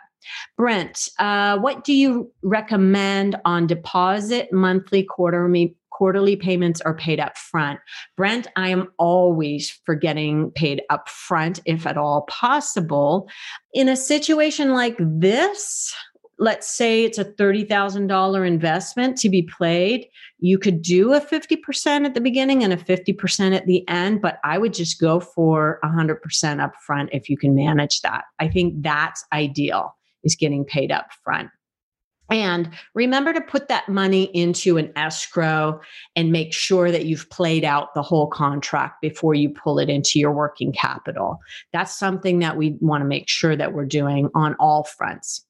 Brent, 0.57 1.09
uh, 1.19 1.57
what 1.59 1.83
do 1.83 1.93
you 1.93 2.31
recommend 2.41 3.35
on 3.45 3.67
deposit, 3.67 4.51
monthly, 4.51 5.03
quarterly, 5.03 5.75
quarterly 5.97 6.35
payments 6.35 6.79
are 6.81 6.95
paid 6.95 7.19
up 7.19 7.35
front. 7.37 7.79
Brent, 8.15 8.45
I 8.55 8.69
am 8.69 8.89
always 8.99 9.71
for 9.83 9.95
getting 9.95 10.51
paid 10.51 10.83
up 10.91 11.09
front 11.09 11.59
if 11.65 11.87
at 11.87 11.97
all 11.97 12.21
possible. 12.29 13.27
In 13.73 13.89
a 13.89 13.95
situation 13.95 14.73
like 14.73 14.95
this, 14.99 15.91
let's 16.39 16.69
say 16.69 17.03
it's 17.03 17.17
a 17.17 17.25
$30,000 17.25 18.47
investment 18.47 19.17
to 19.17 19.29
be 19.29 19.41
played, 19.41 20.05
you 20.37 20.59
could 20.59 20.83
do 20.83 21.13
a 21.13 21.19
50% 21.19 22.05
at 22.05 22.13
the 22.13 22.21
beginning 22.21 22.63
and 22.63 22.73
a 22.73 22.77
50% 22.77 23.55
at 23.55 23.65
the 23.65 23.87
end, 23.87 24.21
but 24.21 24.37
I 24.43 24.59
would 24.59 24.75
just 24.75 25.01
go 25.01 25.19
for 25.19 25.79
100% 25.83 26.19
upfront 26.23 27.09
if 27.11 27.27
you 27.27 27.37
can 27.37 27.55
manage 27.55 28.01
that. 28.01 28.25
I 28.37 28.49
think 28.49 28.83
that's 28.83 29.25
ideal 29.33 29.96
is 30.27 30.35
getting 30.35 30.63
paid 30.63 30.91
up 30.91 31.07
front. 31.23 31.49
And 32.29 32.69
remember 32.93 33.31
to 33.31 33.41
put 33.41 33.69
that 33.69 33.87
money 33.87 34.23
into 34.33 34.77
an 34.77 34.91
escrow 34.95 35.79
and 36.15 36.31
make 36.31 36.53
sure 36.53 36.91
that 36.91 37.05
you've 37.05 37.29
played 37.29 37.63
out 37.63 37.93
the 37.95 38.01
whole 38.01 38.27
contract 38.27 39.01
before 39.01 39.33
you 39.33 39.49
pull 39.49 39.79
it 39.79 39.89
into 39.89 40.19
your 40.19 40.33
working 40.33 40.73
capital. 40.73 41.39
That's 41.71 41.97
something 41.97 42.39
that 42.39 42.57
we 42.57 42.75
want 42.81 43.01
to 43.01 43.07
make 43.07 43.29
sure 43.29 43.55
that 43.55 43.73
we're 43.73 43.85
doing 43.85 44.29
on 44.35 44.55
all 44.59 44.83
fronts. 44.83 45.45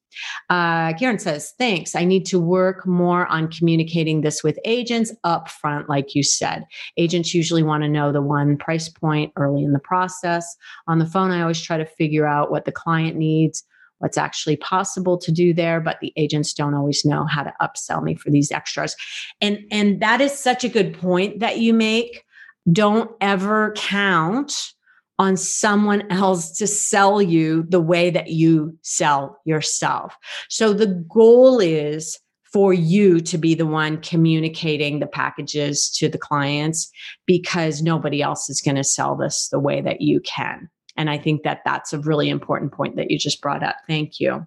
Uh, 0.50 0.94
Karen 0.94 1.20
says, 1.20 1.54
thanks. 1.60 1.96
I 1.96 2.04
need 2.04 2.26
to 2.28 2.40
work 2.40 2.88
more 2.88 3.28
on 3.28 3.52
communicating 3.52 4.22
this 4.22 4.44
with 4.44 4.60
agents 4.66 5.14
up 5.24 5.50
front, 5.50 5.90
like 5.90 6.16
you 6.16 6.24
said. 6.24 6.64
Agents 6.98 7.36
usually 7.36 7.64
want 7.64 7.84
to 7.84 7.90
know 7.90 8.12
the 8.12 8.22
one 8.22 8.58
price 8.58 8.90
point 8.90 9.32
early 9.36 9.64
in 9.64 9.74
the 9.74 9.80
process. 9.80 10.56
On 10.88 10.98
the 10.98 11.06
phone, 11.06 11.32
I 11.32 11.42
always 11.42 11.62
try 11.62 11.78
to 11.78 11.86
figure 11.86 12.26
out 12.26 12.50
what 12.50 12.66
the 12.66 12.72
client 12.72 13.16
needs 13.16 13.64
what's 14.00 14.18
actually 14.18 14.58
possible 14.58 15.18
to 15.18 15.32
do 15.32 15.54
there, 15.54 15.80
but 15.80 16.00
the 16.02 16.14
agents 16.18 16.54
don't 16.54 16.74
always 16.74 17.04
know 17.04 17.26
how 17.26 17.44
to 17.44 17.54
upsell 17.62 18.04
me 18.04 18.16
for 18.16 18.30
these 18.30 18.52
extras. 18.52 18.96
And 19.42 19.60
and 19.72 20.02
that 20.02 20.22
is 20.22 20.38
such 20.38 20.64
a 20.64 20.70
good 20.70 20.94
point 20.94 21.40
that 21.40 21.60
you 21.60 21.74
make. 21.74 22.24
Don't 22.72 23.12
ever 23.22 23.74
count 23.76 24.54
on 25.20 25.36
someone 25.36 26.04
else 26.12 26.58
to 26.58 26.68
sell 26.68 27.22
you 27.22 27.66
the 27.70 27.82
way 27.82 28.10
that 28.10 28.30
you 28.30 28.78
sell 28.84 29.40
yourself. 29.46 30.16
So 30.50 30.74
the 30.74 31.04
goal 31.10 31.60
is 31.60 32.20
for 32.54 32.74
you 32.74 33.20
to 33.20 33.38
be 33.38 33.56
the 33.56 33.66
one 33.66 33.98
communicating 34.02 35.00
the 35.00 35.08
packages 35.08 35.90
to 35.90 36.08
the 36.08 36.18
clients 36.18 36.90
because 37.26 37.82
nobody 37.82 38.22
else 38.22 38.50
is 38.50 38.62
going 38.62 38.76
to 38.78 38.84
sell 38.84 39.16
this 39.16 39.50
the 39.50 39.60
way 39.60 39.82
that 39.82 40.02
you 40.02 40.20
can. 40.22 40.70
And 40.98 41.10
I 41.10 41.18
think 41.18 41.44
that 41.44 41.62
that's 41.64 41.94
a 41.94 42.00
really 42.00 42.30
important 42.30 42.72
point 42.72 42.96
that 42.96 43.12
you 43.12 43.18
just 43.18 43.42
brought 43.42 43.64
up. 43.64 43.78
Thank 43.88 44.20
you. 44.20 44.46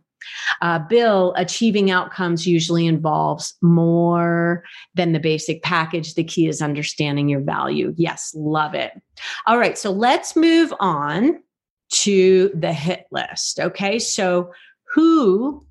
Uh, 0.60 0.78
Bill, 0.80 1.32
achieving 1.36 1.90
outcomes 1.90 2.46
usually 2.46 2.86
involves 2.86 3.54
more 3.62 4.64
than 4.94 5.12
the 5.12 5.20
basic 5.20 5.62
package. 5.62 6.14
The 6.14 6.24
key 6.24 6.46
is 6.46 6.60
understanding 6.60 7.28
your 7.28 7.40
value. 7.40 7.94
Yes, 7.96 8.32
love 8.34 8.74
it. 8.74 8.92
All 9.46 9.58
right, 9.58 9.78
so 9.78 9.90
let's 9.90 10.36
move 10.36 10.74
on 10.78 11.42
to 11.92 12.50
the 12.54 12.72
hit 12.72 13.06
list. 13.10 13.60
Okay, 13.60 13.98
so 13.98 14.52
who 14.94 15.64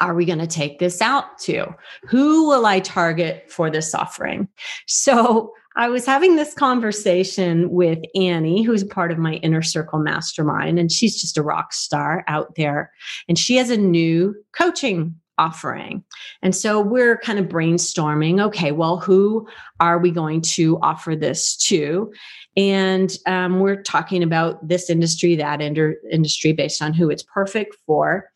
are 0.00 0.14
we 0.14 0.24
going 0.24 0.38
to 0.38 0.46
take 0.46 0.78
this 0.78 1.00
out 1.00 1.38
to? 1.38 1.66
Who 2.08 2.48
will 2.48 2.66
I 2.66 2.80
target 2.80 3.50
for 3.50 3.70
this 3.70 3.94
offering? 3.94 4.48
So 4.86 5.52
I 5.76 5.88
was 5.88 6.06
having 6.06 6.36
this 6.36 6.54
conversation 6.54 7.70
with 7.70 7.98
Annie, 8.14 8.62
who's 8.62 8.84
part 8.84 9.10
of 9.10 9.18
my 9.18 9.34
inner 9.34 9.62
circle 9.62 9.98
mastermind, 9.98 10.78
and 10.78 10.90
she's 10.90 11.20
just 11.20 11.36
a 11.36 11.42
rock 11.42 11.72
star 11.72 12.24
out 12.28 12.54
there. 12.56 12.92
And 13.28 13.38
she 13.38 13.56
has 13.56 13.70
a 13.70 13.76
new 13.76 14.34
coaching 14.56 15.16
offering. 15.36 16.04
And 16.42 16.54
so 16.54 16.80
we're 16.80 17.18
kind 17.18 17.40
of 17.40 17.46
brainstorming 17.46 18.40
okay, 18.40 18.70
well, 18.70 18.98
who 18.98 19.48
are 19.80 19.98
we 19.98 20.12
going 20.12 20.42
to 20.42 20.78
offer 20.80 21.16
this 21.16 21.56
to? 21.56 22.12
And 22.56 23.16
um, 23.26 23.58
we're 23.58 23.82
talking 23.82 24.22
about 24.22 24.66
this 24.66 24.88
industry, 24.88 25.34
that 25.36 25.60
inter- 25.60 25.96
industry, 26.12 26.52
based 26.52 26.80
on 26.80 26.92
who 26.92 27.10
it's 27.10 27.24
perfect 27.24 27.76
for. 27.84 28.30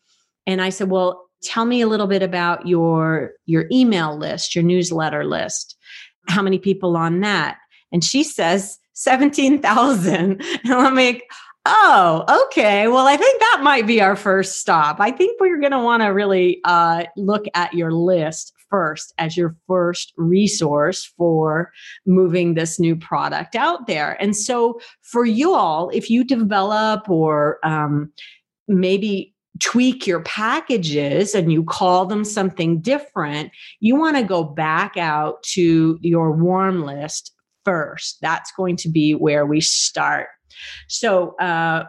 And 0.45 0.61
I 0.61 0.69
said, 0.69 0.89
well, 0.89 1.29
tell 1.41 1.63
me 1.63 1.81
a 1.81 1.87
little 1.87 2.07
bit 2.07 2.21
about 2.21 2.67
your 2.67 3.31
your 3.45 3.65
email 3.71 4.17
list 4.17 4.55
your 4.55 4.63
newsletter 4.63 5.23
list 5.23 5.77
how 6.29 6.41
many 6.41 6.59
people 6.59 6.95
on 6.95 7.19
that? 7.21 7.57
And 7.91 8.03
she 8.03 8.23
says 8.23 8.77
17,000 8.93 10.41
and 10.63 10.73
I'm 10.73 10.95
like 10.95 11.23
oh 11.65 12.45
okay. 12.47 12.87
Well 12.87 13.07
I 13.07 13.17
think 13.17 13.39
that 13.39 13.59
might 13.63 13.87
be 13.87 14.01
our 14.01 14.15
first 14.15 14.59
stop. 14.59 14.97
I 14.99 15.11
think 15.11 15.39
we're 15.39 15.59
going 15.59 15.71
to 15.71 15.79
want 15.79 16.03
to 16.03 16.07
really 16.07 16.59
uh, 16.63 17.03
look 17.17 17.45
at 17.53 17.73
your 17.73 17.91
list 17.91 18.53
first 18.69 19.13
as 19.17 19.35
your 19.35 19.55
first 19.67 20.13
resource 20.15 21.11
for 21.17 21.71
moving 22.05 22.53
this 22.53 22.79
new 22.79 22.95
product 22.95 23.55
out 23.55 23.87
there. 23.87 24.21
And 24.21 24.35
so 24.35 24.79
for 25.01 25.25
you 25.25 25.53
all 25.53 25.89
if 25.89 26.09
you 26.09 26.23
develop 26.23 27.09
or 27.09 27.59
um, 27.63 28.11
maybe 28.67 29.33
tweak 29.59 30.07
your 30.07 30.21
packages 30.21 31.35
and 31.35 31.51
you 31.51 31.63
call 31.63 32.05
them 32.05 32.23
something 32.23 32.79
different, 32.81 33.51
you 33.79 33.95
want 33.95 34.17
to 34.17 34.23
go 34.23 34.43
back 34.43 34.97
out 34.97 35.41
to 35.43 35.97
your 36.01 36.31
warm 36.31 36.83
list 36.83 37.33
first. 37.65 38.17
That's 38.21 38.51
going 38.51 38.77
to 38.77 38.89
be 38.89 39.13
where 39.13 39.45
we 39.45 39.61
start. 39.61 40.27
So, 40.87 41.35
uh, 41.37 41.85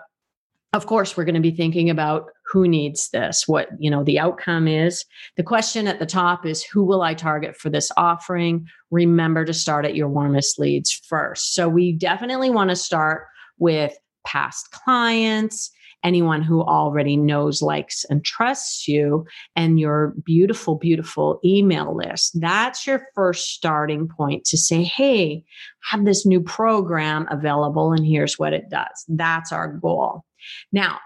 of 0.73 0.87
course, 0.87 1.17
we're 1.17 1.25
going 1.25 1.35
to 1.35 1.41
be 1.41 1.51
thinking 1.51 1.91
about 1.91 2.27
who 2.47 2.69
needs 2.69 3.11
this, 3.11 3.49
what 3.49 3.69
you 3.79 3.91
know 3.91 4.05
the 4.05 4.19
outcome 4.19 4.69
is. 4.69 5.05
The 5.37 5.43
question 5.43 5.89
at 5.89 5.99
the 5.99 6.07
top 6.07 6.47
is 6.47 6.63
who 6.63 6.85
will 6.85 7.03
I 7.03 7.15
target 7.15 7.57
for 7.57 7.71
this 7.71 7.91
offering? 7.97 8.67
Remember 8.91 9.45
to 9.45 9.53
start 9.53 9.85
at 9.85 9.97
your 9.97 10.09
warmest 10.09 10.59
leads 10.59 10.93
first. 10.93 11.55
So 11.55 11.69
we 11.69 11.93
definitely 11.93 12.51
want 12.51 12.71
to 12.71 12.77
start 12.77 13.27
with 13.59 13.97
past 14.25 14.71
clients 14.71 15.71
anyone 16.05 16.43
who 16.43 16.63
already 16.63 17.17
knows, 17.17 17.63
likes, 17.63 18.05
and 18.11 18.25
trusts 18.25 18.89
you, 18.89 19.27
and 19.57 19.79
your 19.79 20.15
beautiful, 20.25 20.77
beautiful 20.77 21.41
email 21.45 21.97
list. 21.97 22.41
That's 22.41 22.87
your 22.87 23.07
first 23.15 23.51
starting 23.51 24.09
point 24.09 24.45
to 24.47 24.57
say, 24.57 24.83
hey, 24.83 25.45
have 25.91 26.05
this 26.05 26.25
new 26.27 26.41
program 26.41 27.27
available, 27.31 27.93
and 27.93 28.07
here's 28.07 28.39
what 28.39 28.53
it 28.53 28.71
does. 28.71 29.05
That's 29.09 29.53
our 29.53 29.73
goal. 29.73 30.25
Now, 30.73 30.99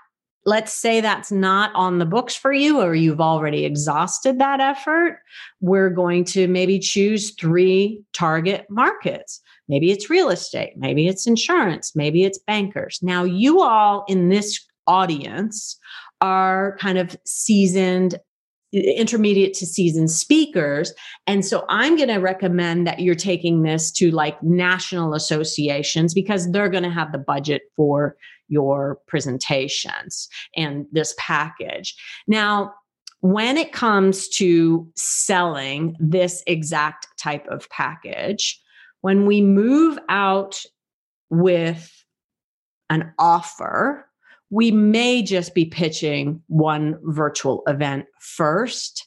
let's 0.47 0.73
say 0.73 1.01
that's 1.01 1.33
not 1.33 1.71
on 1.75 1.99
the 1.99 2.07
books 2.07 2.35
for 2.35 2.53
you 2.53 2.81
or 2.81 2.95
you've 2.95 3.21
already 3.21 3.65
exhausted 3.65 4.39
that 4.39 4.61
effort, 4.61 5.21
we're 5.61 5.91
going 5.91 6.25
to 6.25 6.47
maybe 6.49 6.79
choose 6.79 7.35
three 7.35 8.03
target 8.13 8.67
markets. 8.69 9.41
Maybe 9.69 9.91
it's 9.91 10.11
real 10.11 10.29
estate, 10.29 10.75
maybe 10.77 11.09
it's 11.09 11.27
insurance, 11.27 11.97
maybe 11.97 12.25
it's 12.25 12.39
bankers. 12.39 12.99
Now, 13.01 13.25
you 13.25 13.63
all 13.63 14.05
in 14.09 14.29
this 14.29 14.63
audience 14.87 15.79
are 16.21 16.77
kind 16.79 16.99
of 16.99 17.17
seasoned 17.25 18.19
intermediate 18.75 19.55
to 19.55 19.67
seasoned 19.67 20.11
speakers. 20.11 20.93
And 21.27 21.45
so 21.45 21.65
I'm 21.69 21.97
going 21.97 22.09
to 22.09 22.17
recommend 22.17 22.87
that 22.87 23.01
you're 23.01 23.15
taking 23.15 23.63
this 23.63 23.93
to 23.93 24.11
like 24.11 24.43
national 24.43 25.15
associations 25.15 26.13
because 26.13 26.51
they're 26.51 26.69
going 26.69 26.83
to 26.83 26.91
have 26.91 27.13
the 27.13 27.19
budget 27.19 27.63
for 27.77 28.17
your 28.49 28.99
presentations 29.07 30.29
and 30.57 30.87
this 30.93 31.15
package. 31.19 31.95
Now, 32.27 32.75
when 33.21 33.57
it 33.57 33.73
comes 33.73 34.29
to 34.29 34.87
selling 34.97 35.97
this 35.99 36.43
exact 36.47 37.07
type 37.19 37.47
of 37.49 37.69
package, 37.71 38.61
when 39.01 39.25
we 39.25 39.41
move 39.41 39.99
out 40.09 40.61
with 41.31 41.91
an 42.91 43.13
offer, 43.19 44.07
we 44.51 44.71
may 44.71 45.23
just 45.23 45.55
be 45.55 45.65
pitching 45.65 46.43
one 46.49 46.99
virtual 47.03 47.63
event 47.67 48.07
first. 48.21 49.07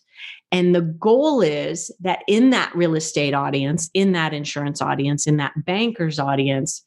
And 0.52 0.74
the 0.74 0.82
goal 0.82 1.42
is 1.42 1.92
that 2.00 2.20
in 2.28 2.52
that 2.52 2.74
real 2.76 2.96
estate 2.96 3.34
audience, 3.34 3.90
in 3.94 4.14
that 4.14 4.34
insurance 4.34 4.82
audience, 4.82 5.28
in 5.28 5.38
that 5.38 5.54
banker's 5.66 6.20
audience, 6.20 6.84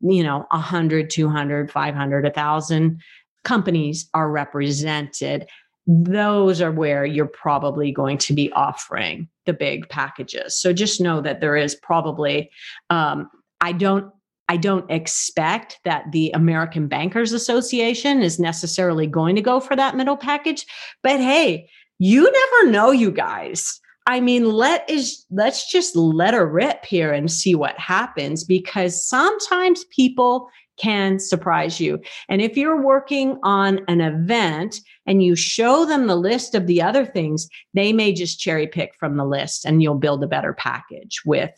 you 0.00 0.22
know, 0.22 0.46
100, 0.50 1.10
200, 1.10 1.70
500, 1.70 2.24
1,000 2.24 3.00
companies 3.44 4.08
are 4.14 4.30
represented. 4.30 5.48
Those 5.86 6.60
are 6.60 6.72
where 6.72 7.04
you're 7.04 7.26
probably 7.26 7.92
going 7.92 8.18
to 8.18 8.32
be 8.32 8.50
offering 8.52 9.28
the 9.46 9.52
big 9.52 9.88
packages. 9.88 10.56
So 10.58 10.72
just 10.72 11.00
know 11.00 11.20
that 11.20 11.40
there 11.40 11.56
is 11.56 11.74
probably, 11.74 12.50
um, 12.90 13.28
I 13.60 13.72
don't 13.72 14.10
I 14.48 14.56
don't 14.56 14.90
expect 14.90 15.80
that 15.84 16.12
the 16.12 16.30
American 16.32 16.86
Bankers 16.86 17.32
Association 17.32 18.22
is 18.22 18.38
necessarily 18.38 19.06
going 19.06 19.36
to 19.36 19.42
go 19.42 19.58
for 19.58 19.74
that 19.76 19.96
middle 19.96 20.16
package. 20.16 20.66
But 21.02 21.20
hey, 21.20 21.68
you 21.98 22.30
never 22.30 22.70
know, 22.70 22.90
you 22.90 23.10
guys. 23.10 23.80
I 24.06 24.20
mean, 24.20 24.50
let 24.50 24.88
is 24.88 25.24
let's 25.30 25.70
just 25.70 25.96
let 25.96 26.34
her 26.34 26.46
rip 26.46 26.84
here 26.84 27.12
and 27.12 27.32
see 27.32 27.54
what 27.54 27.78
happens 27.78 28.44
because 28.44 29.06
sometimes 29.06 29.84
people 29.86 30.50
can 30.76 31.18
surprise 31.18 31.80
you. 31.80 32.00
And 32.28 32.42
if 32.42 32.56
you're 32.56 32.82
working 32.82 33.38
on 33.44 33.80
an 33.88 34.00
event 34.00 34.80
and 35.06 35.22
you 35.22 35.36
show 35.36 35.86
them 35.86 36.06
the 36.06 36.16
list 36.16 36.54
of 36.54 36.66
the 36.66 36.82
other 36.82 37.06
things, 37.06 37.48
they 37.74 37.92
may 37.92 38.12
just 38.12 38.40
cherry 38.40 38.66
pick 38.66 38.94
from 38.98 39.16
the 39.16 39.24
list 39.24 39.64
and 39.64 39.82
you'll 39.82 39.94
build 39.94 40.22
a 40.24 40.28
better 40.28 40.52
package 40.52 41.22
with 41.24 41.52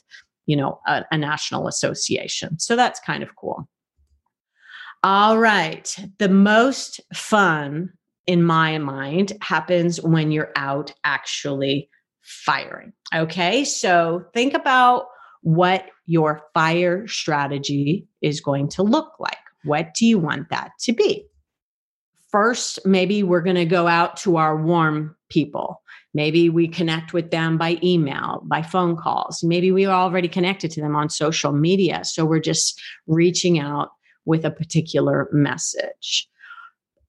you 0.46 0.56
know, 0.56 0.80
a, 0.86 1.04
a 1.10 1.18
national 1.18 1.68
association. 1.68 2.58
So 2.58 2.76
that's 2.76 3.00
kind 3.00 3.22
of 3.22 3.36
cool. 3.36 3.68
All 5.02 5.38
right. 5.38 5.94
The 6.18 6.28
most 6.28 7.00
fun 7.14 7.92
in 8.26 8.42
my 8.42 8.78
mind 8.78 9.32
happens 9.40 10.00
when 10.00 10.32
you're 10.32 10.52
out 10.56 10.92
actually 11.04 11.88
firing. 12.22 12.92
Okay. 13.14 13.64
So 13.64 14.24
think 14.34 14.54
about 14.54 15.06
what 15.42 15.86
your 16.06 16.42
fire 16.54 17.06
strategy 17.06 18.06
is 18.20 18.40
going 18.40 18.68
to 18.68 18.82
look 18.82 19.12
like. 19.20 19.36
What 19.62 19.94
do 19.94 20.06
you 20.06 20.18
want 20.18 20.48
that 20.50 20.72
to 20.80 20.92
be? 20.92 21.24
First, 22.30 22.84
maybe 22.84 23.22
we're 23.22 23.42
going 23.42 23.56
to 23.56 23.64
go 23.64 23.86
out 23.86 24.16
to 24.18 24.36
our 24.36 24.60
warm 24.60 25.14
people. 25.28 25.82
Maybe 26.16 26.48
we 26.48 26.66
connect 26.66 27.12
with 27.12 27.30
them 27.30 27.58
by 27.58 27.78
email, 27.82 28.40
by 28.46 28.62
phone 28.62 28.96
calls. 28.96 29.44
Maybe 29.44 29.70
we 29.70 29.84
are 29.84 29.94
already 29.94 30.28
connected 30.28 30.70
to 30.70 30.80
them 30.80 30.96
on 30.96 31.10
social 31.10 31.52
media. 31.52 32.04
So 32.04 32.24
we're 32.24 32.40
just 32.40 32.80
reaching 33.06 33.58
out 33.58 33.90
with 34.24 34.42
a 34.46 34.50
particular 34.50 35.28
message. 35.30 36.26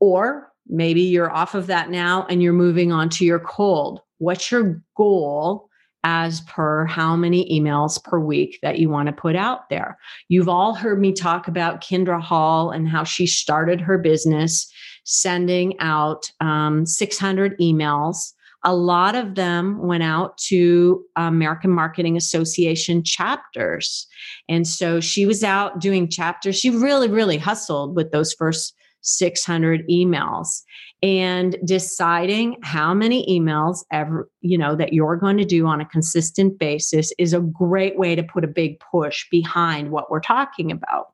Or 0.02 0.52
maybe 0.68 1.00
you're 1.04 1.32
off 1.32 1.56
of 1.56 1.68
that 1.68 1.90
now 1.90 2.28
and 2.30 2.44
you're 2.44 2.52
moving 2.52 2.92
on 2.92 3.08
to 3.12 3.24
your 3.24 3.40
cold. 3.40 4.02
What's 4.18 4.52
your 4.52 4.84
goal 4.98 5.70
as 6.04 6.42
per 6.42 6.86
how 6.86 7.16
many 7.16 7.50
emails 7.50 8.04
per 8.04 8.20
week 8.20 8.60
that 8.62 8.78
you 8.78 8.90
want 8.90 9.08
to 9.08 9.14
put 9.14 9.38
out 9.38 9.70
there? 9.70 9.98
You've 10.28 10.50
all 10.50 10.74
heard 10.74 11.00
me 11.00 11.14
talk 11.14 11.48
about 11.48 11.80
Kindra 11.80 12.22
Hall 12.22 12.72
and 12.72 12.90
how 12.90 13.06
she 13.06 13.26
started 13.26 13.80
her 13.80 13.98
business 13.98 14.70
sending 15.06 15.80
out 15.80 16.30
um, 16.42 16.86
600 16.86 17.58
emails. 17.60 18.34
A 18.68 18.76
lot 18.76 19.16
of 19.16 19.36
them 19.36 19.80
went 19.80 20.04
out 20.04 20.38
to 20.50 21.02
American 21.16 21.72
Marketing 21.72 22.18
Association 22.18 23.02
chapters. 23.02 24.06
And 24.50 24.68
so 24.68 25.00
she 25.00 25.26
was 25.26 25.42
out 25.42 25.80
doing 25.80 26.10
chapters. 26.10 26.60
She 26.60 26.70
really, 26.70 27.08
really 27.08 27.38
hustled 27.38 27.96
with 27.96 28.12
those 28.12 28.34
first 28.34 28.76
600 29.02 29.88
emails 29.90 30.64
and 31.02 31.56
deciding 31.64 32.58
how 32.62 32.94
many 32.94 33.26
emails 33.30 33.86
ever 33.92 34.30
you 34.42 34.58
know 34.58 34.76
that 34.76 34.92
you're 34.92 35.16
going 35.16 35.38
to 35.38 35.46
do 35.46 35.66
on 35.68 35.80
a 35.80 35.86
consistent 35.86 36.58
basis 36.58 37.14
is 37.18 37.34
a 37.34 37.40
great 37.40 37.98
way 37.98 38.16
to 38.16 38.24
put 38.24 38.44
a 38.44 38.48
big 38.48 38.80
push 38.80 39.26
behind 39.30 39.92
what 39.92 40.10
we're 40.10 40.20
talking 40.20 40.72
about 40.72 41.14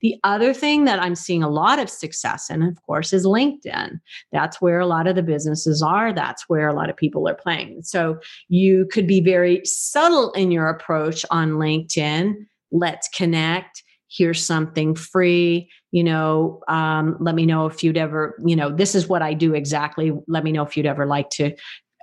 the 0.00 0.16
other 0.24 0.52
thing 0.52 0.84
that 0.84 1.00
I'm 1.00 1.14
seeing 1.14 1.42
a 1.42 1.48
lot 1.48 1.78
of 1.78 1.90
success 1.90 2.50
in, 2.50 2.62
of 2.62 2.80
course, 2.86 3.12
is 3.12 3.26
LinkedIn. 3.26 4.00
That's 4.32 4.60
where 4.60 4.80
a 4.80 4.86
lot 4.86 5.06
of 5.06 5.16
the 5.16 5.22
businesses 5.22 5.82
are. 5.82 6.12
That's 6.12 6.48
where 6.48 6.68
a 6.68 6.74
lot 6.74 6.90
of 6.90 6.96
people 6.96 7.28
are 7.28 7.34
playing. 7.34 7.82
So 7.82 8.18
you 8.48 8.86
could 8.92 9.06
be 9.06 9.20
very 9.20 9.64
subtle 9.64 10.32
in 10.32 10.50
your 10.50 10.68
approach 10.68 11.24
on 11.30 11.52
LinkedIn. 11.52 12.34
Let's 12.72 13.08
connect. 13.08 13.82
Here's 14.08 14.44
something 14.44 14.94
free. 14.94 15.70
You 15.92 16.04
know, 16.04 16.60
um, 16.68 17.16
let 17.20 17.34
me 17.34 17.46
know 17.46 17.66
if 17.66 17.82
you'd 17.84 17.96
ever, 17.96 18.36
you 18.44 18.56
know, 18.56 18.70
this 18.70 18.94
is 18.94 19.08
what 19.08 19.22
I 19.22 19.34
do 19.34 19.54
exactly. 19.54 20.12
Let 20.26 20.44
me 20.44 20.52
know 20.52 20.64
if 20.64 20.76
you'd 20.76 20.86
ever 20.86 21.06
like 21.06 21.30
to 21.30 21.54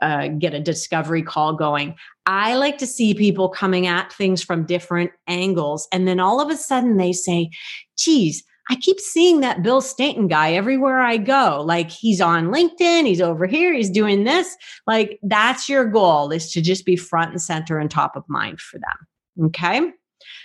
uh, 0.01 0.27
get 0.27 0.53
a 0.53 0.59
discovery 0.59 1.21
call 1.21 1.53
going. 1.53 1.95
I 2.25 2.55
like 2.55 2.77
to 2.79 2.87
see 2.87 3.13
people 3.13 3.49
coming 3.49 3.87
at 3.87 4.11
things 4.11 4.43
from 4.43 4.65
different 4.65 5.11
angles. 5.27 5.87
And 5.91 6.07
then 6.07 6.19
all 6.19 6.41
of 6.41 6.49
a 6.49 6.57
sudden 6.57 6.97
they 6.97 7.13
say, 7.13 7.49
geez, 7.97 8.43
I 8.69 8.75
keep 8.75 8.99
seeing 8.99 9.39
that 9.39 9.63
Bill 9.63 9.79
Stanton 9.79 10.27
guy 10.27 10.53
everywhere 10.53 10.99
I 10.99 11.17
go. 11.17 11.63
Like 11.65 11.89
he's 11.89 12.19
on 12.19 12.47
LinkedIn, 12.47 13.05
he's 13.05 13.21
over 13.21 13.47
here, 13.47 13.73
he's 13.73 13.89
doing 13.89 14.25
this. 14.25 14.57
Like 14.85 15.19
that's 15.23 15.69
your 15.69 15.85
goal 15.85 16.31
is 16.31 16.51
to 16.51 16.61
just 16.61 16.85
be 16.85 16.97
front 16.97 17.31
and 17.31 17.41
center 17.41 17.79
and 17.79 17.89
top 17.89 18.15
of 18.15 18.23
mind 18.27 18.59
for 18.59 18.77
them. 18.77 19.45
Okay. 19.47 19.91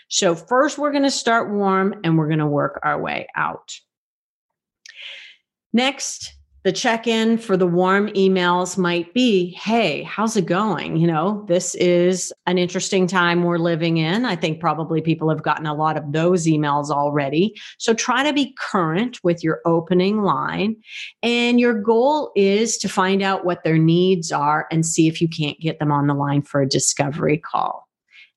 So, 0.08 0.34
first, 0.34 0.76
we're 0.76 0.92
going 0.92 1.04
to 1.04 1.10
start 1.10 1.50
warm 1.50 1.94
and 2.04 2.18
we're 2.18 2.28
going 2.28 2.38
to 2.38 2.46
work 2.46 2.78
our 2.82 3.00
way 3.00 3.26
out. 3.34 3.72
Next, 5.72 6.34
the 6.64 6.72
check 6.72 7.06
in 7.06 7.38
for 7.38 7.56
the 7.56 7.66
warm 7.66 8.08
emails 8.10 8.78
might 8.78 9.12
be 9.12 9.50
Hey, 9.52 10.02
how's 10.04 10.36
it 10.36 10.46
going? 10.46 10.96
You 10.96 11.06
know, 11.06 11.44
this 11.48 11.74
is 11.76 12.32
an 12.46 12.58
interesting 12.58 13.06
time 13.06 13.42
we're 13.42 13.58
living 13.58 13.96
in. 13.96 14.24
I 14.24 14.36
think 14.36 14.60
probably 14.60 15.00
people 15.00 15.28
have 15.28 15.42
gotten 15.42 15.66
a 15.66 15.74
lot 15.74 15.96
of 15.96 16.12
those 16.12 16.46
emails 16.46 16.90
already. 16.90 17.54
So 17.78 17.94
try 17.94 18.22
to 18.22 18.32
be 18.32 18.54
current 18.58 19.18
with 19.24 19.42
your 19.42 19.60
opening 19.64 20.22
line. 20.22 20.76
And 21.22 21.58
your 21.58 21.74
goal 21.74 22.30
is 22.36 22.78
to 22.78 22.88
find 22.88 23.22
out 23.22 23.44
what 23.44 23.64
their 23.64 23.78
needs 23.78 24.30
are 24.30 24.66
and 24.70 24.86
see 24.86 25.08
if 25.08 25.20
you 25.20 25.28
can't 25.28 25.58
get 25.60 25.78
them 25.78 25.90
on 25.90 26.06
the 26.06 26.14
line 26.14 26.42
for 26.42 26.60
a 26.60 26.68
discovery 26.68 27.38
call. 27.38 27.88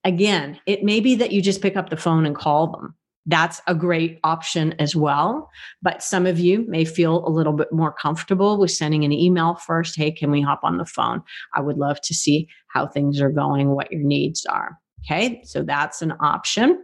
Again, 0.04 0.60
it 0.66 0.84
may 0.84 1.00
be 1.00 1.16
that 1.16 1.32
you 1.32 1.42
just 1.42 1.62
pick 1.62 1.76
up 1.76 1.90
the 1.90 1.96
phone 1.96 2.26
and 2.26 2.34
call 2.34 2.68
them 2.68 2.94
that's 3.26 3.60
a 3.66 3.74
great 3.74 4.20
option 4.24 4.74
as 4.78 4.94
well. 4.94 5.50
But 5.82 6.02
some 6.02 6.26
of 6.26 6.38
you 6.38 6.64
may 6.68 6.84
feel 6.84 7.26
a 7.26 7.30
little 7.30 7.52
bit 7.52 7.72
more 7.72 7.92
comfortable 7.92 8.58
with 8.58 8.70
sending 8.70 9.04
an 9.04 9.12
email 9.12 9.56
first. 9.56 9.96
Hey, 9.96 10.12
can 10.12 10.30
we 10.30 10.40
hop 10.40 10.60
on 10.62 10.78
the 10.78 10.84
phone? 10.84 11.22
I 11.54 11.60
would 11.60 11.76
love 11.76 12.00
to 12.02 12.14
see 12.14 12.48
how 12.68 12.86
things 12.86 13.20
are 13.20 13.30
going, 13.30 13.70
what 13.70 13.90
your 13.90 14.02
needs 14.02 14.46
are. 14.46 14.78
Okay, 15.04 15.40
so 15.44 15.62
that's 15.62 16.02
an 16.02 16.14
option. 16.20 16.82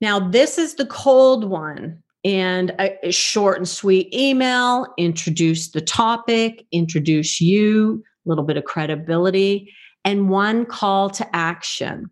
Now, 0.00 0.18
this 0.18 0.58
is 0.58 0.74
the 0.74 0.86
cold 0.86 1.44
one 1.44 2.02
and 2.24 2.72
a, 2.78 3.10
short 3.12 3.58
and 3.58 3.68
sweet 3.68 4.12
email, 4.14 4.86
introduce 4.98 5.70
the 5.70 5.80
topic, 5.80 6.64
introduce 6.72 7.40
you, 7.40 8.02
a 8.24 8.28
little 8.28 8.44
bit 8.44 8.56
of 8.56 8.64
credibility, 8.64 9.72
and 10.04 10.28
one 10.28 10.64
call 10.64 11.10
to 11.10 11.36
action. 11.36 12.10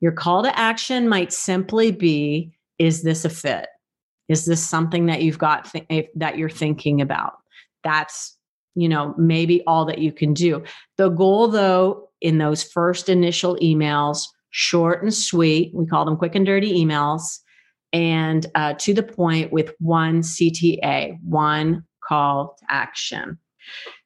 Your 0.00 0.12
call 0.12 0.42
to 0.42 0.58
action 0.58 1.08
might 1.08 1.32
simply 1.32 1.90
be 1.90 2.52
Is 2.78 3.02
this 3.02 3.24
a 3.24 3.30
fit? 3.30 3.66
Is 4.28 4.44
this 4.44 4.64
something 4.64 5.06
that 5.06 5.22
you've 5.22 5.38
got 5.38 5.72
th- 5.72 6.08
that 6.14 6.38
you're 6.38 6.50
thinking 6.50 7.00
about? 7.00 7.34
That's, 7.82 8.36
you 8.74 8.88
know, 8.88 9.14
maybe 9.16 9.62
all 9.66 9.84
that 9.86 9.98
you 9.98 10.12
can 10.12 10.34
do. 10.34 10.62
The 10.96 11.08
goal, 11.08 11.48
though, 11.48 12.10
in 12.20 12.38
those 12.38 12.62
first 12.62 13.08
initial 13.08 13.56
emails, 13.56 14.26
short 14.50 15.02
and 15.02 15.14
sweet, 15.14 15.72
we 15.74 15.86
call 15.86 16.04
them 16.04 16.16
quick 16.16 16.34
and 16.34 16.44
dirty 16.46 16.72
emails, 16.84 17.38
and 17.92 18.46
uh, 18.54 18.74
to 18.74 18.92
the 18.92 19.02
point 19.02 19.52
with 19.52 19.72
one 19.78 20.20
CTA, 20.20 21.18
one 21.22 21.84
call 22.06 22.56
to 22.58 22.66
action. 22.68 23.38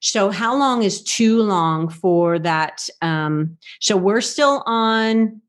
So, 0.00 0.31
how 0.31 0.57
long 0.57 0.83
is 0.83 1.02
too 1.02 1.42
long 1.42 1.88
for 1.88 2.38
that? 2.38 2.88
Um, 3.00 3.57
so, 3.81 3.96
we're 3.96 4.20
still 4.20 4.62
on 4.66 5.40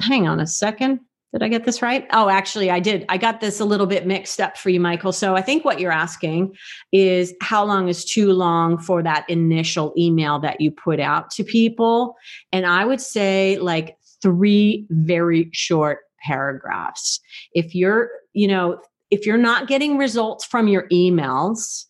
hang 0.00 0.26
on 0.26 0.40
a 0.40 0.46
second. 0.46 1.00
Did 1.32 1.42
I 1.42 1.48
get 1.48 1.64
this 1.64 1.82
right? 1.82 2.06
Oh, 2.12 2.28
actually, 2.28 2.70
I 2.70 2.80
did. 2.80 3.04
I 3.08 3.18
got 3.18 3.40
this 3.40 3.60
a 3.60 3.64
little 3.64 3.86
bit 3.86 4.06
mixed 4.06 4.40
up 4.40 4.56
for 4.56 4.70
you, 4.70 4.80
Michael. 4.80 5.12
So 5.12 5.36
I 5.36 5.42
think 5.42 5.64
what 5.64 5.80
you're 5.80 5.92
asking 5.92 6.54
is 6.92 7.34
how 7.42 7.64
long 7.64 7.88
is 7.88 8.04
too 8.04 8.32
long 8.32 8.78
for 8.78 9.02
that 9.02 9.28
initial 9.28 9.92
email 9.98 10.38
that 10.38 10.60
you 10.60 10.70
put 10.70 10.98
out 10.98 11.30
to 11.32 11.44
people? 11.44 12.14
And 12.52 12.64
I 12.64 12.84
would 12.84 13.00
say 13.00 13.58
like 13.58 13.96
three 14.22 14.86
very 14.90 15.50
short 15.52 16.00
paragraphs. 16.22 17.20
If 17.52 17.74
you're, 17.74 18.08
you 18.32 18.48
know, 18.48 18.80
if 19.10 19.26
you're 19.26 19.36
not 19.36 19.68
getting 19.68 19.98
results 19.98 20.44
from 20.44 20.68
your 20.68 20.88
emails, 20.88 21.84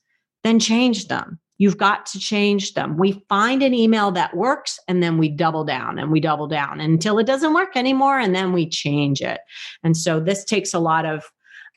then 0.44 0.58
change 0.58 1.08
them. 1.08 1.38
You've 1.58 1.78
got 1.78 2.06
to 2.06 2.18
change 2.18 2.74
them. 2.74 2.96
We 2.96 3.24
find 3.28 3.62
an 3.62 3.74
email 3.74 4.10
that 4.12 4.36
works 4.36 4.78
and 4.88 5.02
then 5.02 5.18
we 5.18 5.28
double 5.28 5.64
down 5.64 5.98
and 5.98 6.10
we 6.10 6.20
double 6.20 6.46
down 6.46 6.80
until 6.80 7.18
it 7.18 7.26
doesn't 7.26 7.54
work 7.54 7.76
anymore 7.76 8.18
and 8.18 8.34
then 8.34 8.52
we 8.52 8.68
change 8.68 9.20
it. 9.22 9.40
And 9.82 9.96
so 9.96 10.20
this 10.20 10.44
takes 10.44 10.74
a 10.74 10.78
lot 10.78 11.06
of 11.06 11.24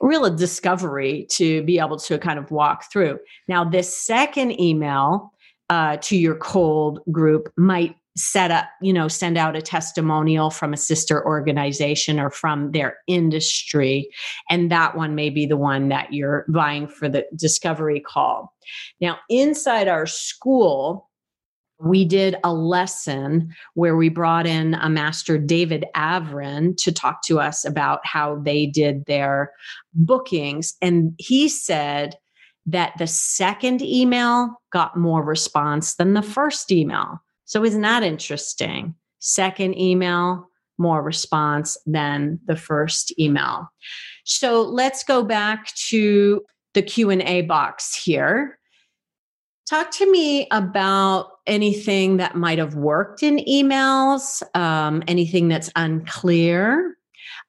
real 0.02 0.34
discovery 0.34 1.28
to 1.32 1.62
be 1.64 1.80
able 1.80 1.98
to 1.98 2.18
kind 2.18 2.40
of 2.40 2.52
walk 2.52 2.92
through. 2.92 3.20
Now, 3.48 3.64
this 3.64 3.96
second 3.96 4.60
email 4.60 5.34
uh, 5.70 5.98
to 5.98 6.18
your 6.18 6.36
cold 6.36 7.00
group 7.12 7.52
might 7.58 7.96
set 8.20 8.52
up, 8.52 8.66
you 8.82 8.92
know, 8.92 9.08
send 9.08 9.38
out 9.38 9.56
a 9.56 9.62
testimonial 9.62 10.50
from 10.50 10.74
a 10.74 10.78
sister 10.78 11.26
organization 11.26 12.20
or 12.20 12.30
from 12.30 12.72
their 12.72 12.98
industry. 13.08 14.10
And 14.50 14.70
that 14.72 14.98
one 14.98 15.16
may 15.16 15.30
be 15.30 15.46
the 15.46 15.58
one 15.58 15.88
that 15.90 16.12
you're 16.12 16.46
vying 16.50 16.88
for 16.88 17.08
the 17.08 17.26
discovery 17.36 18.02
call. 18.02 18.54
Now, 19.00 19.20
inside 19.30 19.88
our 19.88 20.06
school, 20.06 21.10
we 21.82 22.04
did 22.04 22.36
a 22.44 22.54
lesson 22.54 23.56
where 23.74 23.96
we 23.96 24.10
brought 24.10 24.46
in 24.46 24.74
a 24.74 24.90
master, 24.90 25.38
David 25.38 25.86
Avrin, 25.96 26.76
to 26.78 26.92
talk 26.92 27.22
to 27.28 27.40
us 27.40 27.64
about 27.64 28.02
how 28.04 28.40
they 28.40 28.66
did 28.66 29.06
their 29.06 29.54
bookings. 29.94 30.76
And 30.82 31.14
he 31.18 31.48
said 31.48 32.18
that 32.66 32.94
the 32.98 33.08
second 33.08 33.82
email 33.82 34.62
got 34.74 34.98
more 34.98 35.24
response 35.24 35.96
than 35.96 36.16
the 36.16 36.22
first 36.22 36.70
email. 36.70 37.22
So 37.50 37.66
isn't 37.66 37.82
that 37.82 38.04
interesting? 38.04 38.94
Second 39.18 39.76
email, 39.76 40.48
more 40.78 41.02
response 41.02 41.78
than 41.88 42.40
the 42.46 42.56
first 42.56 43.12
email. 43.18 43.68
So 44.24 44.62
let's 44.62 45.04
go 45.04 45.24
back 45.24 45.74
to 45.88 46.46
the 46.76 46.84
Q&A 46.84 47.42
box 47.42 47.96
here. 47.96 48.60
Talk 49.68 49.90
to 49.94 50.12
me 50.12 50.48
about 50.52 51.32
anything 51.48 52.18
that 52.18 52.36
might 52.36 52.60
have 52.60 52.76
worked 52.76 53.24
in 53.24 53.38
emails, 53.38 54.44
um, 54.56 55.02
anything 55.08 55.48
that's 55.48 55.72
unclear, 55.76 56.99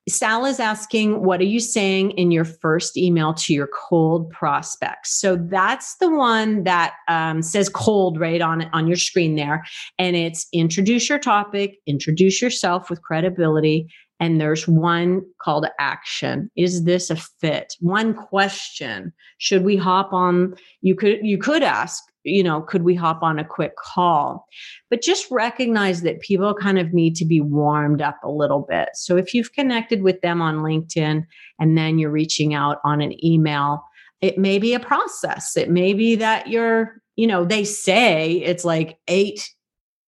Sal 0.09 0.45
is 0.47 0.59
asking, 0.59 1.23
what 1.23 1.41
are 1.41 1.45
you 1.45 1.61
saying 1.61 2.13
in 2.13 2.31
your 2.31 2.45
first 2.45 2.97
email 2.97 3.35
to 3.35 3.53
your 3.53 3.69
cold 3.69 4.31
prospects? 4.31 5.21
So 5.21 5.37
that's 5.37 5.97
the 5.97 6.11
one 6.11 6.65
that 6.65 6.95
um, 7.09 7.43
says 7.43 7.69
cold 7.69 8.19
right 8.19 8.41
on 8.41 8.63
on 8.73 8.87
your 8.87 8.97
screen 8.97 9.37
there, 9.37 9.65
and 9.99 10.17
it's 10.17 10.47
introduce 10.53 11.09
your 11.09 11.19
topic, 11.19 11.77
introduce 11.87 12.41
yourself 12.41 12.89
with 12.89 13.03
credibility, 13.03 13.93
and 14.21 14.41
there's 14.41 14.69
one 14.69 15.23
call 15.41 15.61
to 15.63 15.73
action 15.79 16.51
is 16.57 16.85
this 16.85 17.11
a 17.11 17.17
fit 17.17 17.75
one 17.81 18.15
question 18.15 19.13
should 19.39 19.65
we 19.65 19.77
hop 19.77 20.13
on 20.13 20.55
you 20.83 20.95
could 20.95 21.19
you 21.23 21.39
could 21.39 21.63
ask 21.63 22.05
you 22.25 22.43
know, 22.43 22.61
could 22.61 22.83
we 22.83 22.95
hop 22.95 23.23
on 23.23 23.39
a 23.39 23.45
quick 23.45 23.77
call? 23.77 24.47
But 24.89 25.03
just 25.03 25.31
recognize 25.31 26.03
that 26.03 26.21
people 26.21 26.55
kind 26.55 26.79
of 26.79 26.93
need 26.93 27.17
to 27.17 27.25
be 27.25 27.41
warmed 27.41 28.03
up 28.03 28.19
a 28.23 28.31
little 28.31 28.67
bit. 28.69 28.91
So 28.95 29.17
if 29.17 29.33
you've 29.33 29.53
connected 29.53 30.03
with 30.03 30.21
them 30.21 30.43
on 30.43 30.59
LinkedIn 30.59 31.25
and 31.59 31.79
then 31.79 31.99
you're 31.99 32.11
reaching 32.11 32.55
out 32.55 32.79
on 32.85 33.01
an 33.01 33.25
email, 33.25 33.83
it 34.21 34.37
may 34.37 34.59
be 34.59 34.75
a 34.75 34.81
process. 34.81 35.57
It 35.57 35.71
may 35.71 35.95
be 35.95 36.15
that 36.17 36.49
you're, 36.49 37.01
you 37.17 37.27
know, 37.27 37.45
they 37.45 37.65
say 37.65 38.33
it's 38.33 38.65
like 38.65 38.99
eight 39.09 39.51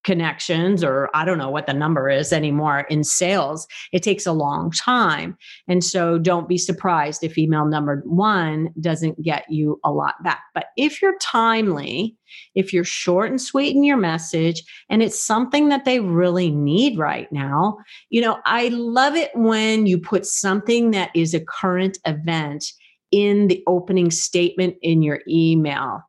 connections 0.04 0.82
or 0.82 1.08
I 1.14 1.24
don't 1.24 1.38
know 1.38 1.50
what 1.50 1.66
the 1.66 1.74
number 1.74 2.08
is 2.08 2.32
anymore 2.32 2.80
in 2.90 3.04
sales, 3.04 3.66
it 3.92 4.02
takes 4.02 4.26
a 4.26 4.32
long 4.32 4.70
time. 4.70 5.36
And 5.68 5.84
so 5.84 6.18
don't 6.18 6.48
be 6.48 6.58
surprised 6.58 7.22
if 7.22 7.38
email 7.38 7.64
number 7.66 8.02
one 8.04 8.70
doesn't 8.80 9.22
get 9.22 9.44
you 9.50 9.80
a 9.84 9.92
lot 9.92 10.22
back. 10.22 10.42
But 10.54 10.66
if 10.76 11.00
you're 11.00 11.18
timely, 11.18 12.16
if 12.54 12.72
you're 12.72 12.84
short 12.84 13.30
and 13.30 13.40
sweet 13.40 13.76
in 13.76 13.84
your 13.84 13.96
message 13.96 14.62
and 14.88 15.02
it's 15.02 15.22
something 15.22 15.68
that 15.68 15.84
they 15.84 16.00
really 16.00 16.50
need 16.50 16.98
right 16.98 17.30
now, 17.30 17.78
you 18.10 18.20
know, 18.20 18.40
I 18.44 18.68
love 18.68 19.14
it 19.14 19.30
when 19.34 19.86
you 19.86 19.98
put 19.98 20.26
something 20.26 20.90
that 20.92 21.10
is 21.14 21.34
a 21.34 21.44
current 21.44 21.98
event 22.06 22.72
in 23.12 23.48
the 23.48 23.62
opening 23.66 24.10
statement 24.10 24.76
in 24.82 25.02
your 25.02 25.20
email. 25.28 26.00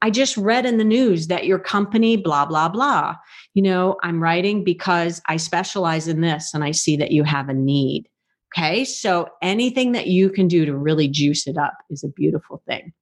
I 0.00 0.10
just 0.10 0.36
read 0.36 0.64
in 0.64 0.78
the 0.78 0.84
news 0.84 1.26
that 1.26 1.46
your 1.46 1.58
company, 1.58 2.16
blah, 2.16 2.46
blah, 2.46 2.68
blah. 2.68 3.16
You 3.54 3.62
know, 3.62 3.96
I'm 4.02 4.22
writing 4.22 4.64
because 4.64 5.20
I 5.28 5.36
specialize 5.36 6.08
in 6.08 6.22
this 6.22 6.54
and 6.54 6.64
I 6.64 6.70
see 6.70 6.96
that 6.96 7.12
you 7.12 7.24
have 7.24 7.48
a 7.48 7.54
need. 7.54 8.08
Okay. 8.56 8.84
So 8.84 9.28
anything 9.40 9.92
that 9.92 10.08
you 10.08 10.30
can 10.30 10.48
do 10.48 10.64
to 10.64 10.76
really 10.76 11.08
juice 11.08 11.46
it 11.46 11.56
up 11.56 11.74
is 11.90 12.04
a 12.04 12.08
beautiful 12.08 12.62
thing. 12.66 12.92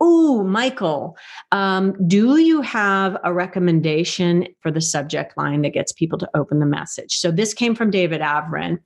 Oh, 0.00 0.44
Michael, 0.44 1.16
um, 1.50 1.96
do 2.06 2.38
you 2.38 2.60
have 2.60 3.16
a 3.24 3.32
recommendation 3.32 4.46
for 4.60 4.70
the 4.70 4.80
subject 4.80 5.36
line 5.36 5.62
that 5.62 5.72
gets 5.72 5.92
people 5.92 6.18
to 6.18 6.30
open 6.34 6.60
the 6.60 6.66
message? 6.66 7.16
So 7.16 7.30
this 7.32 7.52
came 7.52 7.74
from 7.74 7.90
David 7.90 8.20
Avrin. 8.20 8.78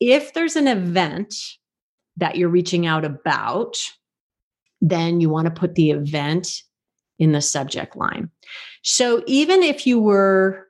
If 0.00 0.32
there's 0.32 0.56
an 0.56 0.68
event 0.68 1.34
that 2.16 2.36
you're 2.36 2.48
reaching 2.48 2.86
out 2.86 3.04
about, 3.04 3.78
then 4.80 5.20
you 5.20 5.28
want 5.28 5.46
to 5.46 5.60
put 5.60 5.74
the 5.74 5.90
event 5.90 6.62
in 7.18 7.32
the 7.32 7.40
subject 7.40 7.96
line. 7.96 8.30
So 8.82 9.22
even 9.26 9.62
if 9.62 9.86
you 9.86 10.00
were 10.00 10.66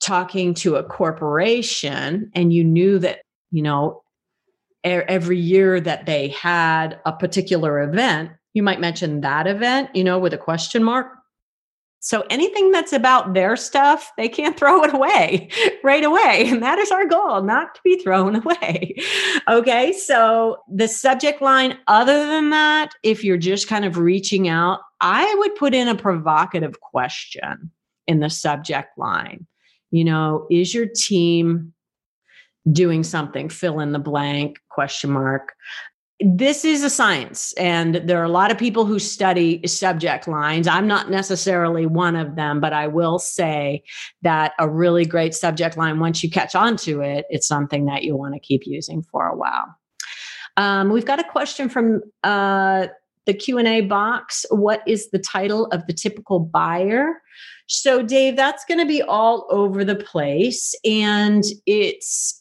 talking 0.00 0.54
to 0.54 0.76
a 0.76 0.84
corporation 0.84 2.30
and 2.34 2.52
you 2.52 2.64
knew 2.64 2.98
that, 3.00 3.20
you 3.50 3.62
know, 3.62 4.02
every 4.84 5.38
year 5.38 5.80
that 5.80 6.06
they 6.06 6.28
had 6.28 6.98
a 7.04 7.12
particular 7.12 7.82
event, 7.82 8.30
you 8.54 8.62
might 8.62 8.80
mention 8.80 9.20
that 9.20 9.46
event, 9.46 9.94
you 9.94 10.02
know, 10.02 10.18
with 10.18 10.32
a 10.32 10.38
question 10.38 10.82
mark. 10.82 11.08
So 12.02 12.24
anything 12.30 12.72
that's 12.72 12.94
about 12.94 13.34
their 13.34 13.56
stuff, 13.56 14.10
they 14.16 14.28
can't 14.28 14.56
throw 14.58 14.82
it 14.82 14.94
away 14.94 15.50
right 15.84 16.04
away. 16.04 16.46
And 16.48 16.62
that 16.62 16.78
is 16.78 16.90
our 16.90 17.06
goal, 17.06 17.42
not 17.42 17.74
to 17.74 17.80
be 17.84 18.00
thrown 18.00 18.36
away. 18.44 18.96
Okay. 19.48 19.92
So 19.92 20.58
the 20.68 20.88
subject 20.88 21.40
line, 21.42 21.78
other 21.86 22.26
than 22.26 22.50
that, 22.50 22.94
if 23.02 23.22
you're 23.22 23.36
just 23.36 23.68
kind 23.68 23.84
of 23.84 23.98
reaching 23.98 24.48
out, 24.48 24.80
I 25.00 25.32
would 25.38 25.54
put 25.56 25.74
in 25.74 25.88
a 25.88 25.94
provocative 25.94 26.80
question 26.80 27.70
in 28.06 28.20
the 28.20 28.30
subject 28.30 28.98
line. 28.98 29.46
You 29.90 30.04
know, 30.04 30.46
is 30.50 30.74
your 30.74 30.86
team 30.86 31.72
doing 32.70 33.02
something? 33.02 33.48
Fill 33.48 33.80
in 33.80 33.92
the 33.92 33.98
blank 33.98 34.58
question 34.70 35.10
mark 35.10 35.54
this 36.20 36.64
is 36.66 36.84
a 36.84 36.90
science 36.90 37.54
and 37.54 37.94
there 37.94 38.20
are 38.20 38.24
a 38.24 38.28
lot 38.28 38.50
of 38.50 38.58
people 38.58 38.84
who 38.84 38.98
study 38.98 39.66
subject 39.66 40.28
lines. 40.28 40.66
I'm 40.66 40.86
not 40.86 41.10
necessarily 41.10 41.86
one 41.86 42.14
of 42.16 42.36
them 42.36 42.60
but 42.60 42.72
i 42.72 42.86
will 42.86 43.18
say 43.18 43.82
that 44.22 44.52
a 44.58 44.68
really 44.68 45.04
great 45.04 45.34
subject 45.34 45.76
line 45.76 45.98
once 45.98 46.22
you 46.22 46.30
catch 46.30 46.54
on 46.54 46.76
to 46.76 47.00
it 47.00 47.24
it's 47.30 47.46
something 47.46 47.86
that 47.86 48.04
you 48.04 48.16
want 48.16 48.34
to 48.34 48.40
keep 48.40 48.66
using 48.66 49.02
for 49.02 49.26
a 49.26 49.36
while. 49.36 49.74
Um, 50.56 50.90
we've 50.90 51.06
got 51.06 51.20
a 51.20 51.24
question 51.24 51.68
from 51.68 52.02
uh, 52.22 52.88
the 53.26 53.34
q&a 53.34 53.82
box. 53.82 54.44
What 54.50 54.82
is 54.86 55.10
the 55.10 55.18
title 55.18 55.66
of 55.66 55.86
the 55.86 55.92
typical 55.92 56.40
buyer? 56.40 57.22
So 57.66 58.02
dave 58.02 58.36
that's 58.36 58.64
going 58.64 58.80
to 58.80 58.86
be 58.86 59.02
all 59.02 59.46
over 59.50 59.84
the 59.84 59.96
place 59.96 60.74
and 60.84 61.44
it's 61.66 62.39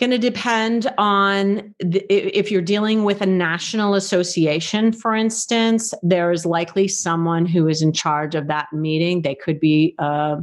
going 0.00 0.10
to 0.10 0.18
depend 0.18 0.92
on 0.98 1.74
the, 1.78 2.04
if 2.10 2.50
you're 2.50 2.62
dealing 2.62 3.04
with 3.04 3.20
a 3.20 3.26
national 3.26 3.94
association, 3.94 4.92
for 4.92 5.14
instance, 5.14 5.94
there 6.02 6.32
is 6.32 6.44
likely 6.44 6.88
someone 6.88 7.46
who 7.46 7.68
is 7.68 7.80
in 7.80 7.92
charge 7.92 8.34
of 8.34 8.48
that 8.48 8.72
meeting. 8.72 9.22
They 9.22 9.36
could 9.36 9.60
be 9.60 9.94
uh, 9.98 10.36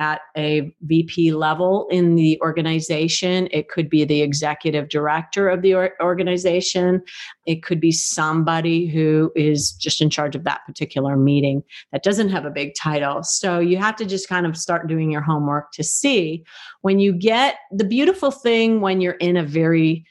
at 0.00 0.22
a 0.36 0.72
VP 0.82 1.32
level 1.32 1.86
in 1.90 2.16
the 2.16 2.40
organization. 2.40 3.48
It 3.52 3.68
could 3.68 3.88
be 3.88 4.04
the 4.04 4.22
executive 4.22 4.88
director 4.88 5.48
of 5.48 5.60
the 5.60 5.74
organization. 6.00 7.02
It 7.46 7.62
could 7.62 7.80
be 7.80 7.92
somebody 7.92 8.86
who 8.86 9.30
is 9.36 9.72
just 9.72 10.00
in 10.00 10.08
charge 10.08 10.34
of 10.34 10.44
that 10.44 10.62
particular 10.66 11.16
meeting 11.16 11.62
that 11.92 12.02
doesn't 12.02 12.30
have 12.30 12.46
a 12.46 12.50
big 12.50 12.74
title. 12.74 13.22
So 13.22 13.60
you 13.60 13.76
have 13.76 13.94
to 13.96 14.06
just 14.06 14.28
kind 14.28 14.46
of 14.46 14.56
start 14.56 14.88
doing 14.88 15.12
your 15.12 15.20
homework 15.20 15.70
to 15.72 15.84
see 15.84 16.44
when 16.80 16.98
you 16.98 17.12
get 17.12 17.56
the 17.70 17.84
beautiful 17.84 18.30
thing 18.30 18.80
when 18.80 19.02
you're 19.02 19.12
in 19.14 19.36
a 19.36 19.44
very 19.44 20.06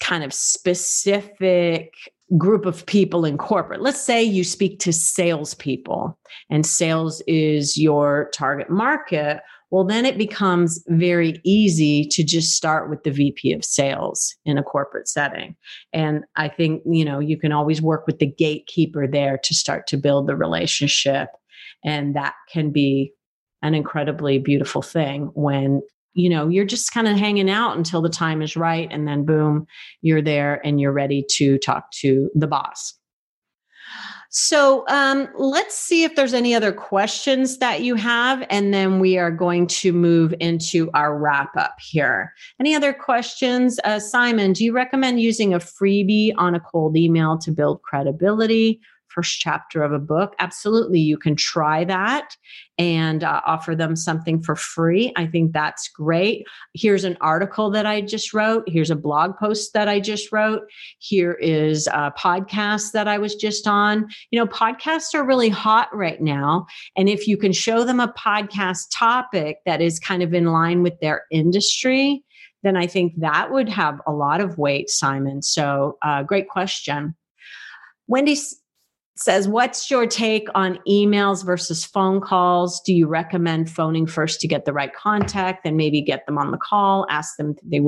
kind 0.00 0.24
of 0.24 0.34
specific 0.34 1.94
group 2.38 2.64
of 2.64 2.86
people 2.86 3.24
in 3.24 3.36
corporate. 3.36 3.82
Let's 3.82 4.00
say 4.00 4.22
you 4.22 4.44
speak 4.44 4.78
to 4.80 4.92
salespeople 4.92 6.18
and 6.50 6.64
sales 6.64 7.22
is 7.26 7.76
your 7.76 8.30
target 8.32 8.70
market. 8.70 9.40
Well, 9.70 9.84
then 9.84 10.04
it 10.04 10.18
becomes 10.18 10.82
very 10.88 11.40
easy 11.44 12.06
to 12.10 12.22
just 12.22 12.54
start 12.56 12.90
with 12.90 13.02
the 13.04 13.10
VP 13.10 13.52
of 13.52 13.64
sales 13.64 14.34
in 14.44 14.58
a 14.58 14.62
corporate 14.62 15.08
setting. 15.08 15.56
And 15.92 16.24
I 16.36 16.48
think, 16.48 16.82
you 16.86 17.04
know, 17.04 17.18
you 17.18 17.38
can 17.38 17.52
always 17.52 17.80
work 17.80 18.06
with 18.06 18.18
the 18.18 18.26
gatekeeper 18.26 19.06
there 19.06 19.38
to 19.38 19.54
start 19.54 19.86
to 19.88 19.96
build 19.96 20.26
the 20.26 20.36
relationship. 20.36 21.28
And 21.84 22.14
that 22.16 22.34
can 22.50 22.70
be 22.70 23.12
an 23.62 23.74
incredibly 23.74 24.38
beautiful 24.38 24.82
thing 24.82 25.30
when 25.34 25.82
you 26.14 26.28
know 26.28 26.48
you're 26.48 26.64
just 26.64 26.92
kind 26.92 27.08
of 27.08 27.16
hanging 27.16 27.50
out 27.50 27.76
until 27.76 28.02
the 28.02 28.08
time 28.08 28.42
is 28.42 28.56
right 28.56 28.88
and 28.90 29.06
then 29.06 29.24
boom 29.24 29.66
you're 30.00 30.22
there 30.22 30.64
and 30.66 30.80
you're 30.80 30.92
ready 30.92 31.24
to 31.30 31.58
talk 31.58 31.90
to 31.92 32.30
the 32.34 32.46
boss. 32.46 32.94
So 34.34 34.86
um, 34.88 35.28
let's 35.36 35.76
see 35.76 36.04
if 36.04 36.16
there's 36.16 36.32
any 36.32 36.54
other 36.54 36.72
questions 36.72 37.58
that 37.58 37.82
you 37.82 37.96
have 37.96 38.46
and 38.48 38.72
then 38.72 38.98
we 38.98 39.18
are 39.18 39.30
going 39.30 39.66
to 39.66 39.92
move 39.92 40.32
into 40.40 40.90
our 40.94 41.18
wrap 41.18 41.54
up 41.54 41.74
here. 41.78 42.32
Any 42.58 42.74
other 42.74 42.94
questions? 42.94 43.78
Uh, 43.84 44.00
simon 44.00 44.54
do 44.54 44.64
you 44.64 44.72
recommend 44.72 45.20
using 45.20 45.52
a 45.52 45.58
freebie 45.58 46.32
on 46.38 46.54
a 46.54 46.60
cold 46.60 46.96
email 46.96 47.36
to 47.40 47.50
build 47.50 47.82
credibility 47.82 48.80
first 49.14 49.40
chapter 49.40 49.82
of 49.82 49.92
a 49.92 49.98
book, 49.98 50.34
absolutely 50.38 51.00
you 51.00 51.16
can 51.16 51.36
try 51.36 51.84
that 51.84 52.36
and 52.78 53.22
uh, 53.22 53.40
offer 53.46 53.76
them 53.76 53.94
something 53.94 54.42
for 54.42 54.56
free. 54.56 55.12
I 55.16 55.26
think 55.26 55.52
that's 55.52 55.88
great. 55.88 56.46
Here's 56.74 57.04
an 57.04 57.16
article 57.20 57.70
that 57.70 57.86
I 57.86 58.00
just 58.00 58.32
wrote. 58.32 58.64
Here's 58.66 58.90
a 58.90 58.96
blog 58.96 59.36
post 59.36 59.72
that 59.74 59.88
I 59.88 60.00
just 60.00 60.32
wrote. 60.32 60.62
Here 60.98 61.34
is 61.34 61.86
a 61.88 62.12
podcast 62.18 62.92
that 62.92 63.06
I 63.08 63.18
was 63.18 63.34
just 63.34 63.66
on. 63.68 64.08
You 64.30 64.40
know, 64.40 64.46
podcasts 64.46 65.14
are 65.14 65.24
really 65.24 65.50
hot 65.50 65.94
right 65.94 66.20
now. 66.20 66.66
And 66.96 67.08
if 67.08 67.28
you 67.28 67.36
can 67.36 67.52
show 67.52 67.84
them 67.84 68.00
a 68.00 68.12
podcast 68.12 68.86
topic 68.92 69.58
that 69.66 69.80
is 69.80 70.00
kind 70.00 70.22
of 70.22 70.34
in 70.34 70.46
line 70.46 70.82
with 70.82 70.98
their 71.00 71.24
industry, 71.30 72.24
then 72.62 72.76
I 72.76 72.86
think 72.86 73.14
that 73.18 73.50
would 73.50 73.68
have 73.68 74.00
a 74.06 74.12
lot 74.12 74.40
of 74.40 74.58
weight, 74.58 74.88
Simon. 74.88 75.42
So, 75.42 75.98
uh, 76.02 76.22
great 76.22 76.48
question. 76.48 77.14
Wendy 78.06 78.36
says, 79.16 79.48
What's 79.48 79.90
your 79.90 80.06
take 80.06 80.48
on 80.54 80.78
emails 80.88 81.44
versus 81.44 81.84
phone 81.84 82.20
calls? 82.20 82.80
Do 82.80 82.92
you 82.92 83.06
recommend 83.06 83.70
phoning 83.70 84.06
first 84.06 84.40
to 84.40 84.48
get 84.48 84.64
the 84.64 84.72
right 84.72 84.94
contact, 84.94 85.64
then 85.64 85.76
maybe 85.76 86.00
get 86.00 86.26
them 86.26 86.38
on 86.38 86.50
the 86.50 86.58
call, 86.58 87.06
ask 87.10 87.36
them 87.36 87.54
they 87.64 87.80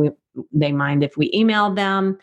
they 0.53 0.73
mind 0.73 1.03
if 1.03 1.17
we 1.17 1.31
email 1.35 1.73
them? 1.73 2.19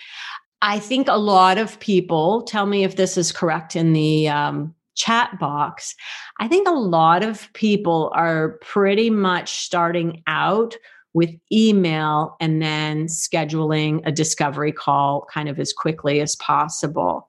I 0.61 0.77
think 0.77 1.07
a 1.07 1.17
lot 1.17 1.57
of 1.57 1.79
people 1.79 2.43
tell 2.43 2.67
me 2.67 2.83
if 2.83 2.95
this 2.95 3.17
is 3.17 3.31
correct 3.31 3.75
in 3.75 3.93
the 3.93 4.29
um, 4.29 4.75
chat 4.95 5.39
box. 5.39 5.95
I 6.39 6.47
think 6.47 6.67
a 6.67 6.73
lot 6.73 7.23
of 7.23 7.51
people 7.53 8.11
are 8.13 8.59
pretty 8.61 9.09
much 9.09 9.63
starting 9.63 10.21
out 10.27 10.75
with 11.13 11.31
email 11.51 12.37
and 12.39 12.61
then 12.61 13.07
scheduling 13.07 14.01
a 14.05 14.11
discovery 14.11 14.71
call 14.71 15.27
kind 15.33 15.49
of 15.49 15.59
as 15.59 15.73
quickly 15.73 16.21
as 16.21 16.35
possible 16.35 17.27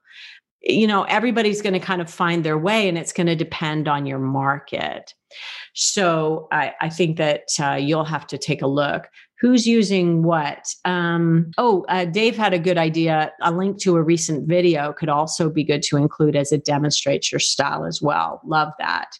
you 0.62 0.86
know 0.86 1.02
everybody's 1.04 1.62
going 1.62 1.72
to 1.72 1.80
kind 1.80 2.00
of 2.00 2.10
find 2.10 2.44
their 2.44 2.58
way 2.58 2.88
and 2.88 2.96
it's 2.96 3.12
going 3.12 3.26
to 3.26 3.36
depend 3.36 3.88
on 3.88 4.06
your 4.06 4.18
market. 4.18 5.14
So 5.74 6.48
i, 6.52 6.74
I 6.80 6.88
think 6.88 7.16
that 7.16 7.48
uh, 7.60 7.74
you'll 7.74 8.04
have 8.04 8.26
to 8.28 8.38
take 8.38 8.62
a 8.62 8.66
look. 8.66 9.08
Who's 9.40 9.66
using 9.66 10.22
what? 10.22 10.66
Um, 10.84 11.50
oh 11.58 11.84
uh, 11.88 12.04
dave 12.04 12.36
had 12.36 12.54
a 12.54 12.58
good 12.58 12.78
idea. 12.78 13.32
A 13.42 13.50
link 13.50 13.80
to 13.82 13.96
a 13.96 14.02
recent 14.02 14.48
video 14.48 14.92
could 14.92 15.08
also 15.08 15.50
be 15.50 15.64
good 15.64 15.82
to 15.84 15.96
include 15.96 16.36
as 16.36 16.52
it 16.52 16.64
demonstrates 16.64 17.32
your 17.32 17.40
style 17.40 17.84
as 17.84 18.00
well. 18.00 18.40
Love 18.44 18.72
that. 18.78 19.10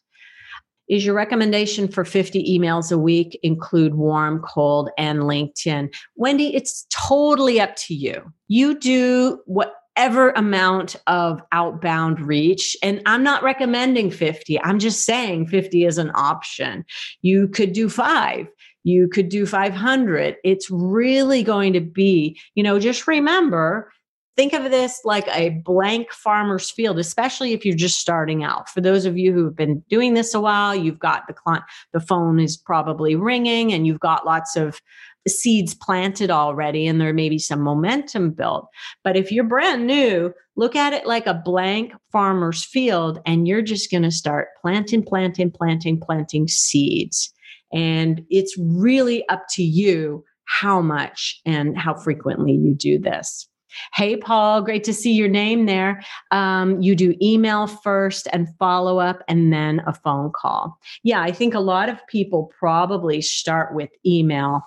Is 0.88 1.06
your 1.06 1.14
recommendation 1.14 1.88
for 1.88 2.04
50 2.04 2.58
emails 2.58 2.92
a 2.92 2.98
week 2.98 3.38
include 3.42 3.94
warm, 3.94 4.42
cold, 4.42 4.90
and 4.98 5.20
LinkedIn? 5.20 5.88
Wendy, 6.16 6.54
it's 6.54 6.86
totally 6.90 7.60
up 7.60 7.74
to 7.76 7.94
you. 7.94 8.30
You 8.48 8.78
do 8.78 9.40
what 9.46 9.74
whatever 9.96 10.30
amount 10.30 10.96
of 11.06 11.40
outbound 11.52 12.20
reach. 12.20 12.76
And 12.82 13.02
I'm 13.06 13.22
not 13.22 13.42
recommending 13.42 14.10
50. 14.10 14.60
I'm 14.62 14.78
just 14.78 15.04
saying 15.04 15.48
50 15.48 15.84
is 15.84 15.98
an 15.98 16.10
option. 16.14 16.84
You 17.20 17.48
could 17.48 17.72
do 17.72 17.88
five. 17.88 18.46
You 18.84 19.08
could 19.08 19.28
do 19.28 19.46
500. 19.46 20.36
It's 20.44 20.70
really 20.70 21.42
going 21.42 21.72
to 21.74 21.80
be, 21.80 22.40
you 22.54 22.62
know, 22.62 22.78
just 22.78 23.06
remember 23.06 23.92
think 24.34 24.54
of 24.54 24.70
this 24.70 25.00
like 25.04 25.28
a 25.28 25.50
blank 25.62 26.10
farmer's 26.10 26.70
field 26.70 26.98
especially 26.98 27.52
if 27.52 27.66
you're 27.66 27.76
just 27.76 27.98
starting 27.98 28.42
out 28.42 28.66
for 28.66 28.80
those 28.80 29.04
of 29.04 29.18
you 29.18 29.30
who've 29.30 29.54
been 29.54 29.80
doing 29.90 30.14
this 30.14 30.32
a 30.32 30.40
while 30.40 30.74
you've 30.74 30.98
got 30.98 31.26
the 31.26 31.34
client 31.34 31.62
the 31.92 32.00
phone 32.00 32.40
is 32.40 32.56
probably 32.56 33.14
ringing 33.14 33.74
and 33.74 33.86
you've 33.86 34.00
got 34.00 34.24
lots 34.24 34.56
of 34.56 34.80
seeds 35.28 35.74
planted 35.74 36.30
already 36.30 36.86
and 36.86 37.00
there 37.00 37.12
may 37.12 37.28
be 37.28 37.38
some 37.38 37.60
momentum 37.60 38.30
built. 38.30 38.68
But 39.04 39.16
if 39.16 39.30
you're 39.30 39.44
brand 39.44 39.86
new, 39.86 40.32
look 40.56 40.76
at 40.76 40.92
it 40.92 41.06
like 41.06 41.26
a 41.26 41.40
blank 41.44 41.92
farmer's 42.10 42.64
field 42.64 43.20
and 43.26 43.46
you're 43.46 43.62
just 43.62 43.90
going 43.90 44.02
to 44.02 44.10
start 44.10 44.48
planting, 44.60 45.02
planting, 45.02 45.50
planting, 45.50 46.00
planting 46.00 46.48
seeds. 46.48 47.32
And 47.72 48.22
it's 48.28 48.54
really 48.58 49.26
up 49.28 49.44
to 49.50 49.62
you 49.62 50.24
how 50.44 50.82
much 50.82 51.40
and 51.46 51.78
how 51.78 51.94
frequently 51.94 52.52
you 52.52 52.74
do 52.74 52.98
this. 52.98 53.48
Hey, 53.94 54.16
Paul, 54.16 54.62
great 54.62 54.84
to 54.84 54.92
see 54.92 55.12
your 55.12 55.28
name 55.28 55.66
there. 55.66 56.02
Um, 56.30 56.80
you 56.82 56.94
do 56.94 57.14
email 57.22 57.66
first 57.66 58.28
and 58.32 58.48
follow 58.58 58.98
up 58.98 59.22
and 59.28 59.52
then 59.52 59.80
a 59.86 59.94
phone 59.94 60.30
call. 60.34 60.78
Yeah, 61.02 61.22
I 61.22 61.32
think 61.32 61.54
a 61.54 61.60
lot 61.60 61.88
of 61.88 62.06
people 62.06 62.52
probably 62.58 63.22
start 63.22 63.74
with 63.74 63.90
email 64.04 64.62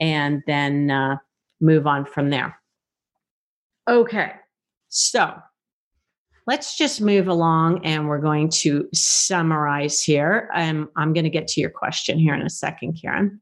and 0.00 0.42
then 0.46 0.90
uh, 0.90 1.16
move 1.60 1.86
on 1.86 2.04
from 2.04 2.30
there. 2.30 2.58
Okay, 3.88 4.32
so 4.88 5.34
let's 6.46 6.76
just 6.76 7.00
move 7.00 7.28
along 7.28 7.84
and 7.84 8.08
we're 8.08 8.20
going 8.20 8.48
to 8.48 8.88
summarize 8.94 10.02
here. 10.02 10.48
Um, 10.54 10.88
I'm 10.96 11.12
going 11.12 11.24
to 11.24 11.30
get 11.30 11.48
to 11.48 11.60
your 11.60 11.70
question 11.70 12.18
here 12.18 12.34
in 12.34 12.42
a 12.42 12.50
second, 12.50 12.98
Karen. 13.00 13.40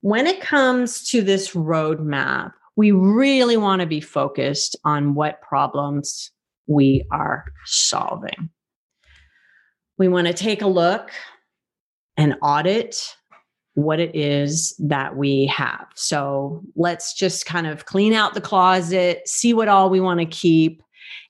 When 0.00 0.26
it 0.26 0.40
comes 0.40 1.08
to 1.10 1.22
this 1.22 1.54
roadmap, 1.54 2.52
we 2.76 2.90
really 2.90 3.56
want 3.56 3.80
to 3.80 3.86
be 3.86 4.00
focused 4.00 4.76
on 4.84 5.14
what 5.14 5.40
problems 5.42 6.30
we 6.66 7.04
are 7.10 7.44
solving. 7.64 8.50
We 9.96 10.08
want 10.08 10.26
to 10.26 10.34
take 10.34 10.62
a 10.62 10.66
look 10.66 11.10
and 12.16 12.36
audit 12.42 12.96
what 13.74 13.98
it 13.98 14.14
is 14.14 14.74
that 14.78 15.16
we 15.16 15.46
have. 15.46 15.86
So 15.94 16.62
let's 16.76 17.12
just 17.12 17.44
kind 17.44 17.66
of 17.66 17.86
clean 17.86 18.12
out 18.12 18.34
the 18.34 18.40
closet, 18.40 19.28
see 19.28 19.52
what 19.52 19.68
all 19.68 19.90
we 19.90 20.00
want 20.00 20.20
to 20.20 20.26
keep, 20.26 20.82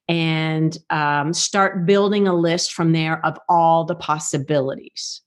and 0.09 0.77
um, 0.91 1.33
start 1.33 1.87
building 1.87 2.29
a 2.29 2.35
list 2.35 2.75
from 2.75 2.93
there 2.93 3.25
of 3.25 3.39
all 3.49 3.85
the 3.85 3.95
possibilities. 3.95 5.23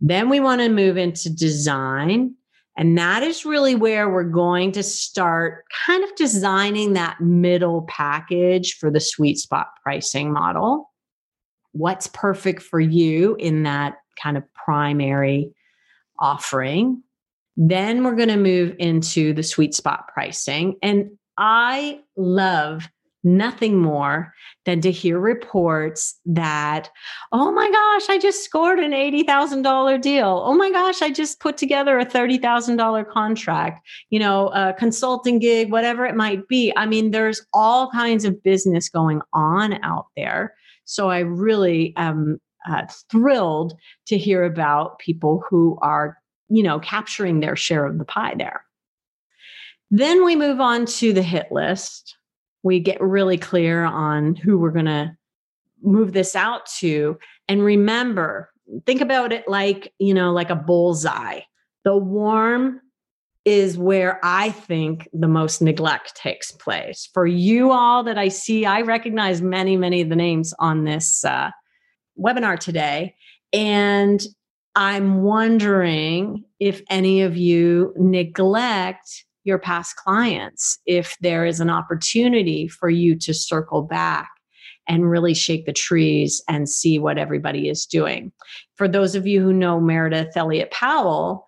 Then 0.00 0.28
we 0.28 0.40
want 0.40 0.60
to 0.60 0.68
move 0.68 0.98
into 0.98 1.30
design. 1.30 2.34
And 2.76 2.96
that 2.98 3.22
is 3.22 3.44
really 3.44 3.74
where 3.74 4.08
we're 4.08 4.22
going 4.24 4.72
to 4.72 4.82
start 4.82 5.64
kind 5.86 6.04
of 6.04 6.14
designing 6.16 6.92
that 6.92 7.20
middle 7.20 7.82
package 7.82 8.76
for 8.78 8.90
the 8.90 9.00
sweet 9.00 9.38
spot 9.38 9.68
pricing 9.82 10.32
model. 10.32 10.90
What's 11.72 12.06
perfect 12.08 12.62
for 12.62 12.80
you 12.80 13.36
in 13.36 13.64
that 13.64 13.96
kind 14.22 14.36
of 14.36 14.44
primary 14.54 15.52
offering. 16.20 17.02
Then 17.56 18.04
we're 18.04 18.14
going 18.14 18.28
to 18.28 18.36
move 18.36 18.74
into 18.78 19.32
the 19.32 19.42
sweet 19.42 19.74
spot 19.74 20.08
pricing. 20.12 20.76
And 20.82 21.10
I 21.36 22.00
love 22.16 22.88
nothing 23.22 23.76
more 23.76 24.32
than 24.64 24.80
to 24.80 24.90
hear 24.90 25.18
reports 25.18 26.18
that, 26.24 26.88
oh 27.32 27.52
my 27.52 27.70
gosh, 27.70 28.08
I 28.08 28.18
just 28.18 28.44
scored 28.44 28.78
an 28.78 28.92
$80,000 28.92 30.00
deal. 30.00 30.42
Oh 30.44 30.54
my 30.54 30.70
gosh, 30.70 31.02
I 31.02 31.10
just 31.10 31.38
put 31.38 31.58
together 31.58 31.98
a 31.98 32.06
$30,000 32.06 33.08
contract, 33.10 33.86
you 34.08 34.18
know, 34.18 34.48
a 34.48 34.72
consulting 34.72 35.38
gig, 35.38 35.70
whatever 35.70 36.06
it 36.06 36.16
might 36.16 36.48
be. 36.48 36.72
I 36.76 36.86
mean, 36.86 37.10
there's 37.10 37.44
all 37.52 37.90
kinds 37.90 38.24
of 38.24 38.42
business 38.42 38.88
going 38.88 39.20
on 39.34 39.82
out 39.84 40.06
there. 40.16 40.54
So 40.86 41.10
I 41.10 41.18
really 41.18 41.92
am 41.96 42.40
uh, 42.68 42.86
thrilled 43.10 43.74
to 44.06 44.18
hear 44.18 44.44
about 44.44 44.98
people 44.98 45.42
who 45.48 45.78
are, 45.80 46.18
you 46.48 46.62
know, 46.62 46.78
capturing 46.80 47.40
their 47.40 47.56
share 47.56 47.86
of 47.86 47.98
the 47.98 48.04
pie 48.04 48.34
there. 48.36 48.64
Then 49.90 50.24
we 50.24 50.36
move 50.36 50.60
on 50.60 50.86
to 50.86 51.12
the 51.12 51.22
hit 51.22 51.48
list. 51.50 52.16
We 52.62 52.80
get 52.80 53.00
really 53.00 53.38
clear 53.38 53.84
on 53.84 54.36
who 54.36 54.58
we're 54.58 54.70
going 54.70 54.84
to 54.84 55.16
move 55.82 56.12
this 56.12 56.36
out 56.36 56.66
to. 56.78 57.18
And 57.48 57.64
remember, 57.64 58.50
think 58.86 59.00
about 59.00 59.32
it 59.32 59.48
like, 59.48 59.92
you 59.98 60.14
know, 60.14 60.32
like 60.32 60.50
a 60.50 60.56
bullseye. 60.56 61.40
The 61.84 61.96
warm 61.96 62.80
is 63.44 63.78
where 63.78 64.20
I 64.22 64.50
think 64.50 65.08
the 65.12 65.26
most 65.26 65.62
neglect 65.62 66.14
takes 66.14 66.52
place. 66.52 67.08
For 67.12 67.26
you 67.26 67.72
all 67.72 68.04
that 68.04 68.18
I 68.18 68.28
see, 68.28 68.66
I 68.66 68.82
recognize 68.82 69.40
many, 69.40 69.76
many 69.76 70.02
of 70.02 70.10
the 70.10 70.16
names 70.16 70.52
on 70.58 70.84
this 70.84 71.24
uh, 71.24 71.50
webinar 72.20 72.58
today. 72.58 73.14
And 73.52 74.20
I'm 74.76 75.22
wondering 75.22 76.44
if 76.60 76.82
any 76.90 77.22
of 77.22 77.36
you 77.36 77.92
neglect 77.96 79.24
your 79.44 79.58
past 79.58 79.96
clients, 79.96 80.78
if 80.86 81.16
there 81.20 81.44
is 81.44 81.60
an 81.60 81.70
opportunity 81.70 82.68
for 82.68 82.90
you 82.90 83.16
to 83.18 83.34
circle 83.34 83.82
back 83.82 84.30
and 84.86 85.10
really 85.10 85.34
shake 85.34 85.66
the 85.66 85.72
trees 85.72 86.42
and 86.48 86.68
see 86.68 86.98
what 86.98 87.18
everybody 87.18 87.68
is 87.68 87.86
doing. 87.86 88.32
For 88.76 88.88
those 88.88 89.14
of 89.14 89.26
you 89.26 89.40
who 89.40 89.52
know 89.52 89.80
Meridith 89.80 90.36
Elliott 90.36 90.70
Powell, 90.70 91.46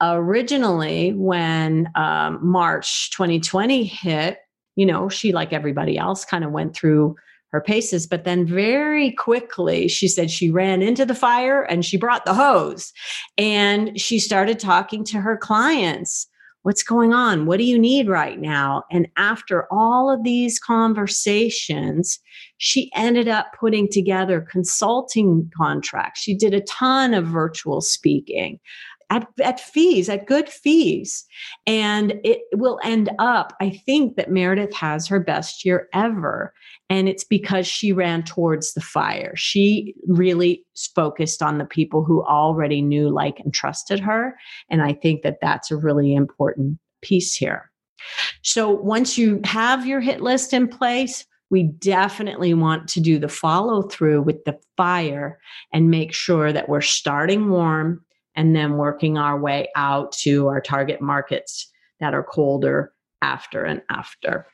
originally 0.00 1.12
when 1.14 1.88
um, 1.94 2.38
March 2.42 3.10
2020 3.12 3.84
hit, 3.84 4.38
you 4.76 4.86
know, 4.86 5.08
she, 5.08 5.32
like 5.32 5.52
everybody 5.52 5.96
else, 5.96 6.24
kind 6.24 6.44
of 6.44 6.50
went 6.50 6.74
through 6.74 7.16
her 7.54 7.60
paces. 7.60 8.04
But 8.04 8.24
then 8.24 8.44
very 8.46 9.12
quickly, 9.12 9.86
she 9.86 10.08
said 10.08 10.28
she 10.28 10.50
ran 10.50 10.82
into 10.82 11.06
the 11.06 11.14
fire 11.14 11.62
and 11.62 11.84
she 11.84 11.96
brought 11.96 12.24
the 12.24 12.34
hose 12.34 12.92
and 13.38 13.98
she 13.98 14.18
started 14.18 14.58
talking 14.58 15.04
to 15.04 15.20
her 15.20 15.36
clients. 15.36 16.26
What's 16.62 16.82
going 16.82 17.12
on? 17.12 17.46
What 17.46 17.58
do 17.58 17.64
you 17.64 17.78
need 17.78 18.08
right 18.08 18.40
now? 18.40 18.82
And 18.90 19.06
after 19.16 19.68
all 19.70 20.10
of 20.10 20.24
these 20.24 20.58
conversations, 20.58 22.18
she 22.56 22.90
ended 22.96 23.28
up 23.28 23.48
putting 23.60 23.86
together 23.88 24.40
consulting 24.40 25.48
contracts. 25.56 26.22
She 26.22 26.34
did 26.34 26.54
a 26.54 26.62
ton 26.62 27.14
of 27.14 27.26
virtual 27.26 27.82
speaking 27.82 28.58
at, 29.10 29.26
at 29.42 29.60
fees, 29.60 30.08
at 30.08 30.26
good 30.26 30.48
fees. 30.48 31.24
And 31.66 32.14
it 32.24 32.40
will 32.54 32.78
end 32.82 33.10
up, 33.18 33.54
I 33.60 33.70
think 33.70 34.16
that 34.16 34.30
Meridith 34.30 34.72
has 34.74 35.06
her 35.06 35.20
best 35.20 35.64
year 35.64 35.88
ever. 35.92 36.52
And 36.90 37.08
it's 37.08 37.24
because 37.24 37.66
she 37.66 37.92
ran 37.92 38.22
towards 38.22 38.74
the 38.74 38.80
fire. 38.80 39.34
She 39.36 39.94
really 40.06 40.64
focused 40.94 41.42
on 41.42 41.58
the 41.58 41.64
people 41.64 42.04
who 42.04 42.22
already 42.24 42.82
knew, 42.82 43.08
like, 43.08 43.40
and 43.40 43.52
trusted 43.52 44.00
her. 44.00 44.36
And 44.70 44.82
I 44.82 44.92
think 44.92 45.22
that 45.22 45.38
that's 45.40 45.70
a 45.70 45.76
really 45.76 46.14
important 46.14 46.78
piece 47.02 47.34
here. 47.34 47.70
So 48.42 48.68
once 48.70 49.16
you 49.16 49.40
have 49.44 49.86
your 49.86 50.00
hit 50.00 50.20
list 50.20 50.52
in 50.52 50.68
place, 50.68 51.24
we 51.50 51.62
definitely 51.62 52.52
want 52.52 52.88
to 52.88 53.00
do 53.00 53.18
the 53.18 53.28
follow 53.28 53.82
through 53.82 54.22
with 54.22 54.44
the 54.44 54.58
fire 54.76 55.38
and 55.72 55.90
make 55.90 56.12
sure 56.12 56.52
that 56.52 56.68
we're 56.68 56.80
starting 56.80 57.48
warm 57.48 58.04
and 58.36 58.54
then 58.54 58.76
working 58.76 59.18
our 59.18 59.38
way 59.38 59.68
out 59.76 60.12
to 60.12 60.48
our 60.48 60.60
target 60.60 61.00
markets 61.00 61.70
that 62.00 62.14
are 62.14 62.22
colder 62.22 62.92
after 63.22 63.64
and 63.64 63.82
after. 63.90 64.46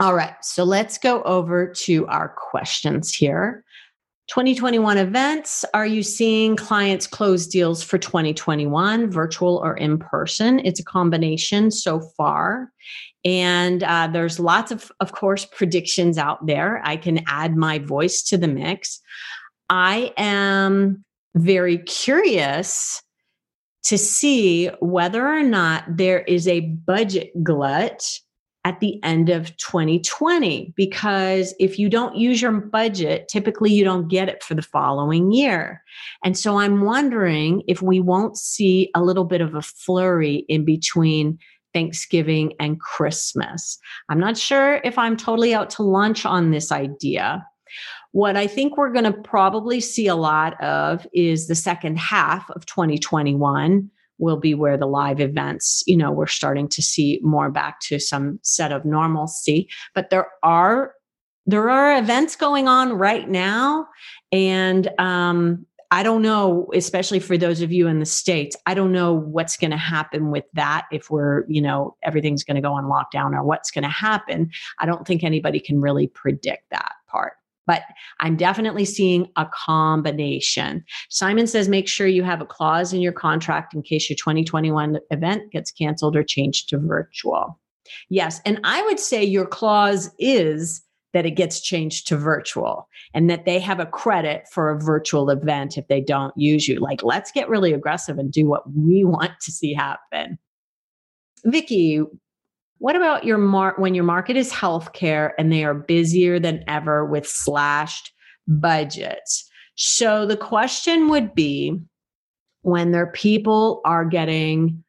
All 0.00 0.14
right, 0.14 0.34
so 0.42 0.64
let's 0.64 0.98
go 0.98 1.22
over 1.22 1.68
to 1.68 2.06
our 2.08 2.28
questions 2.28 3.14
here. 3.14 3.64
2021 4.28 4.98
events. 4.98 5.64
Are 5.74 5.86
you 5.86 6.02
seeing 6.02 6.56
clients 6.56 7.06
close 7.06 7.46
deals 7.46 7.82
for 7.82 7.98
2021, 7.98 9.10
virtual 9.10 9.60
or 9.62 9.76
in 9.76 9.98
person? 9.98 10.60
It's 10.64 10.80
a 10.80 10.84
combination 10.84 11.70
so 11.70 12.00
far. 12.16 12.72
And 13.24 13.82
uh, 13.82 14.08
there's 14.12 14.40
lots 14.40 14.72
of, 14.72 14.90
of 15.00 15.12
course, 15.12 15.44
predictions 15.44 16.18
out 16.18 16.46
there. 16.46 16.80
I 16.84 16.96
can 16.96 17.20
add 17.26 17.56
my 17.56 17.78
voice 17.78 18.22
to 18.24 18.38
the 18.38 18.48
mix. 18.48 19.00
I 19.68 20.12
am 20.16 21.04
very 21.34 21.78
curious 21.78 23.02
to 23.84 23.98
see 23.98 24.68
whether 24.80 25.26
or 25.26 25.42
not 25.42 25.84
there 25.88 26.20
is 26.20 26.46
a 26.46 26.60
budget 26.60 27.30
glut 27.42 28.18
at 28.64 28.78
the 28.78 29.02
end 29.02 29.28
of 29.28 29.56
2020 29.56 30.72
because 30.76 31.52
if 31.58 31.80
you 31.80 31.88
don't 31.88 32.14
use 32.14 32.40
your 32.40 32.52
budget 32.52 33.26
typically 33.28 33.72
you 33.72 33.82
don't 33.82 34.08
get 34.08 34.28
it 34.28 34.42
for 34.42 34.54
the 34.54 34.62
following 34.62 35.32
year 35.32 35.82
and 36.24 36.38
so 36.38 36.58
i'm 36.58 36.82
wondering 36.82 37.62
if 37.66 37.82
we 37.82 37.98
won't 37.98 38.36
see 38.36 38.88
a 38.94 39.02
little 39.02 39.24
bit 39.24 39.40
of 39.40 39.54
a 39.54 39.62
flurry 39.62 40.44
in 40.48 40.64
between 40.64 41.38
Thanksgiving, 41.74 42.52
and 42.60 42.78
Christmas. 42.80 43.78
I'm 44.08 44.20
not 44.20 44.36
sure 44.36 44.80
if 44.84 44.98
I'm 44.98 45.16
totally 45.16 45.54
out 45.54 45.70
to 45.70 45.82
lunch 45.82 46.26
on 46.26 46.50
this 46.50 46.70
idea. 46.70 47.46
What 48.12 48.36
I 48.36 48.46
think 48.46 48.76
we're 48.76 48.92
going 48.92 49.04
to 49.04 49.12
probably 49.12 49.80
see 49.80 50.06
a 50.06 50.14
lot 50.14 50.62
of 50.62 51.06
is 51.12 51.46
the 51.46 51.54
second 51.54 51.98
half 51.98 52.48
of 52.50 52.66
2021 52.66 53.90
will 54.18 54.36
be 54.36 54.54
where 54.54 54.76
the 54.76 54.86
live 54.86 55.20
events, 55.20 55.82
you 55.86 55.96
know, 55.96 56.12
we're 56.12 56.26
starting 56.26 56.68
to 56.68 56.82
see 56.82 57.18
more 57.22 57.50
back 57.50 57.80
to 57.80 57.98
some 57.98 58.38
set 58.42 58.70
of 58.70 58.84
normalcy. 58.84 59.68
But 59.94 60.10
there 60.10 60.28
are 60.42 60.94
there 61.44 61.70
are 61.70 61.98
events 61.98 62.36
going 62.36 62.68
on 62.68 62.92
right 62.92 63.28
now, 63.28 63.88
and 64.30 64.88
um, 65.00 65.66
I 65.90 66.02
don't 66.02 66.22
know, 66.22 66.68
especially 66.72 67.18
for 67.18 67.36
those 67.36 67.60
of 67.60 67.72
you 67.72 67.88
in 67.88 67.98
the 67.98 68.06
States, 68.06 68.56
I 68.64 68.74
don't 68.74 68.92
know 68.92 69.12
what's 69.12 69.56
going 69.56 69.72
to 69.72 69.76
happen 69.76 70.30
with 70.30 70.44
that 70.54 70.86
if 70.90 71.10
we're, 71.10 71.44
you 71.48 71.60
know, 71.60 71.96
everything's 72.02 72.44
going 72.44 72.54
to 72.54 72.62
go 72.62 72.72
on 72.72 72.84
lockdown 72.84 73.34
or 73.34 73.42
what's 73.44 73.70
going 73.70 73.82
to 73.82 73.90
happen. 73.90 74.50
I 74.78 74.86
don't 74.86 75.06
think 75.06 75.24
anybody 75.24 75.60
can 75.60 75.80
really 75.80 76.06
predict 76.06 76.70
that 76.70 76.92
part. 77.08 77.34
But 77.66 77.82
I'm 78.20 78.36
definitely 78.36 78.84
seeing 78.84 79.28
a 79.36 79.46
combination. 79.46 80.84
Simon 81.10 81.46
says 81.46 81.68
make 81.68 81.88
sure 81.88 82.06
you 82.06 82.24
have 82.24 82.40
a 82.40 82.46
clause 82.46 82.92
in 82.92 83.00
your 83.00 83.12
contract 83.12 83.74
in 83.74 83.82
case 83.82 84.10
your 84.10 84.16
2021 84.16 84.98
event 85.10 85.52
gets 85.52 85.70
canceled 85.70 86.16
or 86.16 86.24
changed 86.24 86.68
to 86.70 86.78
virtual. 86.78 87.58
Yes. 88.08 88.40
And 88.44 88.60
I 88.64 88.82
would 88.82 88.98
say 88.98 89.22
your 89.22 89.46
clause 89.46 90.10
is 90.18 90.82
that 91.12 91.26
it 91.26 91.32
gets 91.32 91.60
changed 91.60 92.08
to 92.08 92.16
virtual 92.16 92.88
and 93.14 93.28
that 93.28 93.44
they 93.44 93.58
have 93.58 93.80
a 93.80 93.86
credit 93.86 94.48
for 94.50 94.70
a 94.70 94.80
virtual 94.80 95.30
event 95.30 95.76
if 95.76 95.86
they 95.88 96.00
don't 96.00 96.32
use 96.36 96.66
you. 96.66 96.80
Like, 96.80 97.02
let's 97.02 97.30
get 97.30 97.48
really 97.48 97.72
aggressive 97.72 98.18
and 98.18 98.32
do 98.32 98.48
what 98.48 98.62
we 98.74 99.04
want 99.04 99.32
to 99.42 99.52
see 99.52 99.74
happen. 99.74 100.38
Vicki, 101.44 102.02
what 102.82 102.96
about 102.96 103.22
your 103.22 103.38
mar- 103.38 103.76
when 103.76 103.94
your 103.94 104.02
market 104.02 104.36
is 104.36 104.52
healthcare 104.52 105.30
and 105.38 105.52
they 105.52 105.62
are 105.62 105.72
busier 105.72 106.40
than 106.40 106.64
ever 106.66 107.06
with 107.06 107.28
slashed 107.28 108.10
budgets? 108.48 109.48
So 109.76 110.26
the 110.26 110.36
question 110.36 111.08
would 111.08 111.32
be 111.32 111.80
when 112.62 112.90
their 112.90 113.06
people 113.12 113.82
are 113.84 114.04
getting 114.04 114.82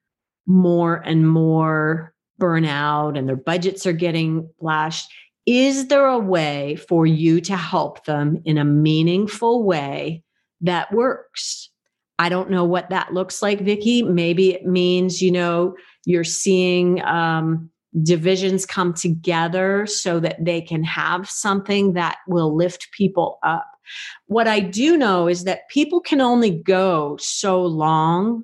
more 0.48 1.04
and 1.06 1.30
more 1.30 2.16
burnout 2.42 3.16
and 3.16 3.30
their 3.30 3.36
budgets 3.36 3.86
are 3.86 3.94
getting 3.94 4.50
slashed 4.60 5.08
is 5.46 5.88
there 5.90 6.08
a 6.08 6.18
way 6.18 6.78
for 6.88 7.06
you 7.06 7.42
to 7.42 7.56
help 7.56 8.06
them 8.06 8.42
in 8.44 8.58
a 8.58 8.66
meaningful 8.66 9.64
way 9.64 10.24
that 10.62 10.92
works? 10.92 11.70
I 12.18 12.30
don't 12.30 12.50
know 12.50 12.64
what 12.64 12.90
that 12.90 13.14
looks 13.14 13.44
like, 13.44 13.62
Vicki. 13.62 14.02
Maybe 14.02 14.52
it 14.52 14.66
means, 14.66 15.22
you 15.22 15.32
know, 15.32 15.76
you're 16.06 16.24
seeing 16.24 17.04
um, 17.04 17.70
divisions 18.02 18.66
come 18.66 18.94
together 18.94 19.86
so 19.86 20.20
that 20.20 20.44
they 20.44 20.62
can 20.62 20.84
have 20.84 21.30
something 21.30 21.94
that 21.94 22.18
will 22.28 22.56
lift 22.56 22.92
people 22.92 23.40
up. 23.44 23.68
What 24.28 24.48
I 24.48 24.60
do 24.60 24.98
know 24.98 25.28
is 25.28 25.44
that 25.44 25.70
people 25.70 26.00
can 26.00 26.22
only 26.22 26.50
go 26.50 27.18
so 27.20 27.62
long 27.62 28.44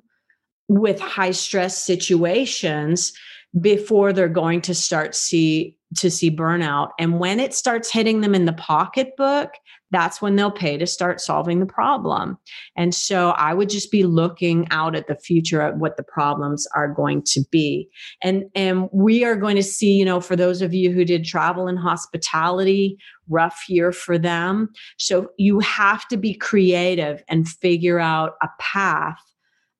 with 0.68 1.00
high 1.00 1.32
stress 1.32 1.82
situations 1.82 3.12
before 3.58 4.12
they're 4.12 4.28
going 4.28 4.60
to 4.62 4.74
start 4.74 5.14
see 5.14 5.76
to 5.98 6.10
see 6.10 6.30
burnout. 6.30 6.90
And 7.00 7.18
when 7.18 7.40
it 7.40 7.52
starts 7.52 7.90
hitting 7.90 8.20
them 8.20 8.34
in 8.34 8.44
the 8.44 8.52
pocketbook, 8.52 9.50
that's 9.90 10.22
when 10.22 10.36
they'll 10.36 10.52
pay 10.52 10.78
to 10.78 10.86
start 10.86 11.20
solving 11.20 11.58
the 11.58 11.66
problem. 11.66 12.38
And 12.76 12.94
so 12.94 13.30
I 13.30 13.54
would 13.54 13.68
just 13.68 13.90
be 13.90 14.04
looking 14.04 14.68
out 14.70 14.94
at 14.94 15.08
the 15.08 15.16
future 15.16 15.60
at 15.60 15.78
what 15.78 15.96
the 15.96 16.04
problems 16.04 16.66
are 16.76 16.86
going 16.86 17.22
to 17.26 17.42
be. 17.50 17.88
And 18.22 18.44
and 18.54 18.88
we 18.92 19.24
are 19.24 19.34
going 19.34 19.56
to 19.56 19.64
see, 19.64 19.92
you 19.94 20.04
know, 20.04 20.20
for 20.20 20.36
those 20.36 20.62
of 20.62 20.72
you 20.72 20.92
who 20.92 21.04
did 21.04 21.24
travel 21.24 21.66
and 21.66 21.78
hospitality, 21.78 22.96
rough 23.28 23.64
year 23.68 23.90
for 23.90 24.16
them. 24.16 24.68
So 24.96 25.30
you 25.38 25.58
have 25.60 26.06
to 26.08 26.16
be 26.16 26.34
creative 26.34 27.24
and 27.28 27.48
figure 27.48 27.98
out 27.98 28.34
a 28.42 28.48
path 28.60 29.18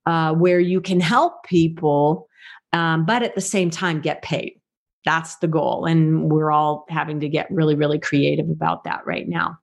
uh, 0.06 0.32
where 0.34 0.60
you 0.60 0.80
can 0.80 0.98
help 0.98 1.44
people, 1.44 2.26
um, 2.72 3.04
but 3.04 3.22
at 3.22 3.34
the 3.34 3.40
same 3.40 3.70
time 3.70 4.00
get 4.00 4.22
paid 4.22 4.60
that's 5.04 5.36
the 5.36 5.48
goal. 5.48 5.86
And 5.86 6.30
we're 6.30 6.50
all 6.50 6.86
having 6.88 7.20
to 7.20 7.28
get 7.28 7.50
really, 7.50 7.74
really 7.74 7.98
creative 7.98 8.48
about 8.48 8.84
that 8.84 9.04
right 9.06 9.28
now. 9.28 9.58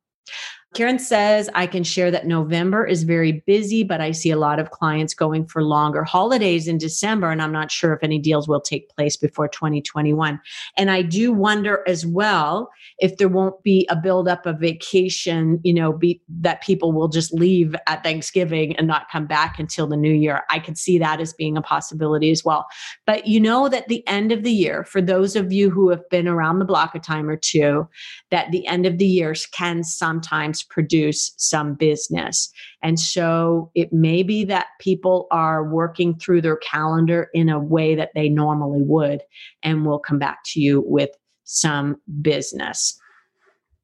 Karen 0.77 0.99
says, 0.99 1.49
I 1.55 1.65
can 1.65 1.83
share 1.83 2.11
that 2.11 2.27
November 2.27 2.85
is 2.85 3.01
very 3.01 3.43
busy, 3.47 3.83
but 3.83 3.99
I 3.99 4.11
see 4.11 4.29
a 4.29 4.37
lot 4.37 4.59
of 4.59 4.69
clients 4.69 5.15
going 5.15 5.47
for 5.47 5.63
longer 5.63 6.03
holidays 6.03 6.67
in 6.67 6.77
December, 6.77 7.31
and 7.31 7.41
I'm 7.41 7.51
not 7.51 7.71
sure 7.71 7.93
if 7.93 8.03
any 8.03 8.19
deals 8.19 8.47
will 8.47 8.61
take 8.61 8.87
place 8.89 9.17
before 9.17 9.47
2021. 9.47 10.39
And 10.77 10.91
I 10.91 11.01
do 11.01 11.33
wonder 11.33 11.83
as 11.87 12.05
well 12.05 12.69
if 12.99 13.17
there 13.17 13.27
won't 13.27 13.63
be 13.63 13.87
a 13.89 13.95
buildup 13.95 14.45
of 14.45 14.59
vacation, 14.59 15.59
you 15.63 15.73
know, 15.73 15.93
be, 15.93 16.21
that 16.29 16.61
people 16.61 16.91
will 16.91 17.07
just 17.07 17.33
leave 17.33 17.75
at 17.87 18.03
Thanksgiving 18.03 18.75
and 18.75 18.85
not 18.85 19.09
come 19.11 19.25
back 19.25 19.57
until 19.57 19.87
the 19.87 19.97
new 19.97 20.13
year. 20.13 20.43
I 20.51 20.59
could 20.59 20.77
see 20.77 20.99
that 20.99 21.19
as 21.19 21.33
being 21.33 21.57
a 21.57 21.61
possibility 21.63 22.29
as 22.29 22.45
well. 22.45 22.67
But 23.07 23.25
you 23.25 23.39
know 23.39 23.67
that 23.67 23.87
the 23.87 24.07
end 24.07 24.31
of 24.31 24.43
the 24.43 24.51
year, 24.51 24.83
for 24.83 25.01
those 25.01 25.35
of 25.35 25.51
you 25.51 25.71
who 25.71 25.89
have 25.89 26.07
been 26.11 26.27
around 26.27 26.59
the 26.59 26.65
block 26.65 26.93
a 26.93 26.99
time 26.99 27.27
or 27.27 27.35
two, 27.35 27.87
that 28.29 28.51
the 28.51 28.67
end 28.67 28.85
of 28.85 28.99
the 28.99 29.07
years 29.07 29.47
can 29.47 29.83
sometimes 29.83 30.66
produce 30.69 31.33
some 31.37 31.73
business. 31.73 32.51
And 32.81 32.99
so 32.99 33.71
it 33.75 33.91
may 33.91 34.23
be 34.23 34.43
that 34.45 34.67
people 34.79 35.27
are 35.31 35.63
working 35.63 36.17
through 36.17 36.41
their 36.41 36.57
calendar 36.57 37.29
in 37.33 37.49
a 37.49 37.59
way 37.59 37.95
that 37.95 38.11
they 38.15 38.29
normally 38.29 38.81
would, 38.83 39.21
and 39.63 39.85
we'll 39.85 39.99
come 39.99 40.19
back 40.19 40.39
to 40.45 40.59
you 40.59 40.83
with 40.85 41.09
some 41.43 41.99
business. 42.21 42.99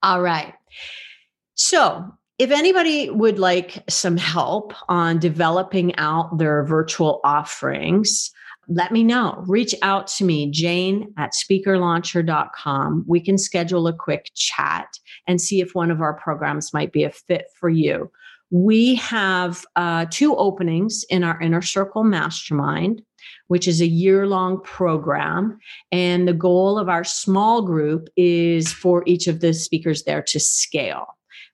All 0.02 0.22
right. 0.22 0.54
So, 1.56 2.06
if 2.40 2.50
anybody 2.52 3.10
would 3.10 3.38
like 3.38 3.84
some 3.88 4.18
help 4.18 4.74
on 4.90 5.20
developing 5.20 5.96
out 5.98 6.38
their 6.40 6.64
virtual 6.64 7.22
offerings, 7.24 8.32
let 8.68 8.92
me 8.92 9.04
know. 9.04 9.44
Reach 9.48 9.76
out 9.82 10.08
to 10.08 10.24
me, 10.24 10.50
jane 10.50 11.14
at 11.18 11.34
speakerlauncher.com. 11.34 13.06
We 13.08 13.20
can 13.20 13.38
schedule 13.38 13.88
a 13.88 13.94
quick 13.94 14.32
chat 14.36 14.88
and 15.28 15.42
see 15.42 15.62
if 15.62 15.76
one 15.76 15.92
of 15.92 16.02
our 16.02 16.14
programs 16.14 16.74
might 16.74 16.92
be 16.92 17.04
a 17.04 17.12
fit 17.12 17.48
for 17.60 17.70
you. 17.70 18.12
We 18.52 18.96
have 18.96 19.66
uh, 19.76 20.06
two 20.12 20.36
openings 20.36 21.04
in 21.10 21.24
our 21.24 21.42
Inner 21.42 21.62
Circle 21.62 22.04
Mastermind, 22.04 23.02
which 23.48 23.68
is 23.68 23.82
a 23.82 23.88
year 23.88 24.28
long 24.28 24.62
program. 24.62 25.58
And 25.92 26.28
the 26.28 26.34
goal 26.34 26.78
of 26.78 26.88
our 26.88 27.04
small 27.04 27.64
group 27.64 28.10
is 28.16 28.72
for 28.72 29.04
each 29.08 29.28
of 29.28 29.40
the 29.40 29.54
speakers 29.54 30.04
there 30.04 30.22
to 30.22 30.40
scale 30.40 31.08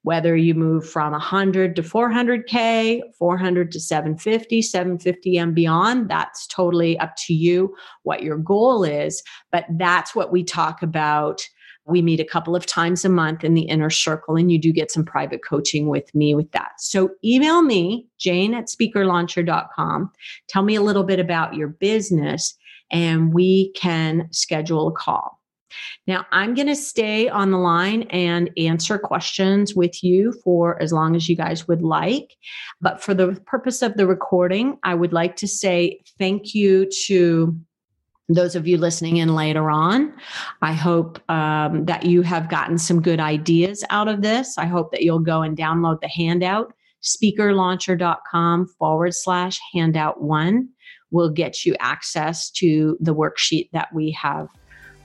whether 0.03 0.35
you 0.35 0.53
move 0.53 0.89
from 0.89 1.11
100 1.11 1.75
to 1.75 1.81
400k 1.81 3.01
400 3.17 3.71
to 3.71 3.79
750 3.79 4.61
750 4.61 5.37
and 5.37 5.55
beyond 5.55 6.09
that's 6.09 6.47
totally 6.47 6.97
up 6.99 7.15
to 7.17 7.33
you 7.33 7.75
what 8.03 8.23
your 8.23 8.37
goal 8.37 8.83
is. 8.83 9.21
But 9.51 9.65
that's 9.71 10.15
what 10.15 10.31
we 10.31 10.43
talk 10.43 10.81
about. 10.81 11.41
We 11.85 12.01
meet 12.01 12.19
a 12.19 12.25
couple 12.25 12.55
of 12.55 12.65
times 12.65 13.03
a 13.03 13.09
month 13.09 13.43
in 13.43 13.55
the 13.55 13.63
inner 13.63 13.89
circle 13.89 14.35
and 14.35 14.51
you 14.51 14.59
do 14.59 14.71
get 14.71 14.91
some 14.91 15.03
private 15.03 15.41
coaching 15.43 15.89
with 15.89 16.13
me 16.13 16.35
with 16.35 16.51
that. 16.51 16.71
So 16.79 17.09
email 17.25 17.61
me 17.61 18.07
jane 18.19 18.53
at 18.53 18.67
speakerlauncher.com 18.67 20.11
tell 20.47 20.63
me 20.63 20.75
a 20.75 20.81
little 20.81 21.03
bit 21.03 21.19
about 21.19 21.55
your 21.55 21.67
business 21.67 22.55
and 22.91 23.33
we 23.33 23.71
can 23.73 24.27
schedule 24.31 24.87
a 24.87 24.91
call 24.91 25.38
now, 26.07 26.25
I'm 26.31 26.53
going 26.55 26.67
to 26.67 26.75
stay 26.75 27.29
on 27.29 27.51
the 27.51 27.57
line 27.57 28.03
and 28.03 28.49
answer 28.57 28.97
questions 28.97 29.75
with 29.75 30.03
you 30.03 30.33
for 30.43 30.81
as 30.81 30.91
long 30.91 31.15
as 31.15 31.29
you 31.29 31.35
guys 31.35 31.67
would 31.67 31.81
like. 31.81 32.35
But 32.81 33.01
for 33.01 33.13
the 33.13 33.39
purpose 33.45 33.81
of 33.81 33.95
the 33.95 34.07
recording, 34.07 34.77
I 34.83 34.95
would 34.95 35.13
like 35.13 35.35
to 35.37 35.47
say 35.47 36.01
thank 36.17 36.53
you 36.55 36.89
to 37.05 37.55
those 38.29 38.55
of 38.55 38.67
you 38.67 38.77
listening 38.77 39.17
in 39.17 39.35
later 39.35 39.69
on. 39.69 40.13
I 40.61 40.73
hope 40.73 41.19
um, 41.29 41.85
that 41.85 42.05
you 42.05 42.21
have 42.21 42.49
gotten 42.49 42.77
some 42.77 43.01
good 43.01 43.19
ideas 43.19 43.83
out 43.89 44.07
of 44.07 44.21
this. 44.21 44.57
I 44.57 44.65
hope 44.65 44.91
that 44.91 45.01
you'll 45.01 45.19
go 45.19 45.41
and 45.41 45.57
download 45.57 45.99
the 46.01 46.07
handout. 46.07 46.73
Speakerlauncher.com 47.01 48.67
forward 48.77 49.15
slash 49.15 49.59
handout 49.73 50.21
one 50.21 50.69
will 51.11 51.29
get 51.29 51.65
you 51.65 51.75
access 51.79 52.51
to 52.51 52.97
the 52.99 53.15
worksheet 53.15 53.69
that 53.73 53.89
we 53.93 54.11
have 54.11 54.47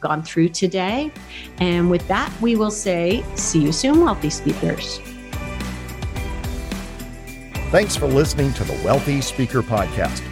gone 0.05 0.23
through 0.23 0.51
today. 0.51 1.11
And 1.59 1.91
with 1.91 2.07
that, 2.09 2.31
we 2.43 2.57
will 2.57 2.71
say, 2.71 3.25
see 3.35 3.63
you 3.63 3.73
soon, 3.73 4.03
Wealthy 4.03 4.31
Speakers. 4.31 5.01
Thanks 7.71 7.97
for 7.97 8.07
listening 8.07 8.53
to 8.53 8.65
the 8.65 8.75
Wealthy 8.85 9.21
Speaker 9.21 9.63
Podcast. 9.63 10.23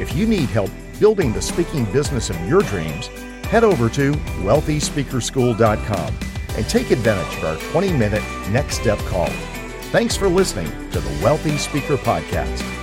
If 0.00 0.16
you 0.16 0.26
need 0.26 0.48
help 0.48 0.70
building 1.00 1.32
the 1.32 1.42
speaking 1.42 1.84
business 1.92 2.30
of 2.30 2.48
your 2.48 2.62
dreams, 2.62 3.08
head 3.48 3.64
over 3.64 3.88
to 3.90 4.12
wealthyspeakerschool.com 4.12 6.14
and 6.56 6.68
take 6.68 6.90
advantage 6.90 7.38
of 7.38 7.44
our 7.44 7.56
20 7.72 7.92
minute 7.92 8.22
next 8.50 8.80
step 8.80 8.98
call. 9.00 9.28
Thanks 9.90 10.16
for 10.16 10.28
listening 10.28 10.70
to 10.90 11.00
the 11.00 11.22
Wealthy 11.22 11.58
Speaker 11.58 11.96
Podcast. 11.96 12.75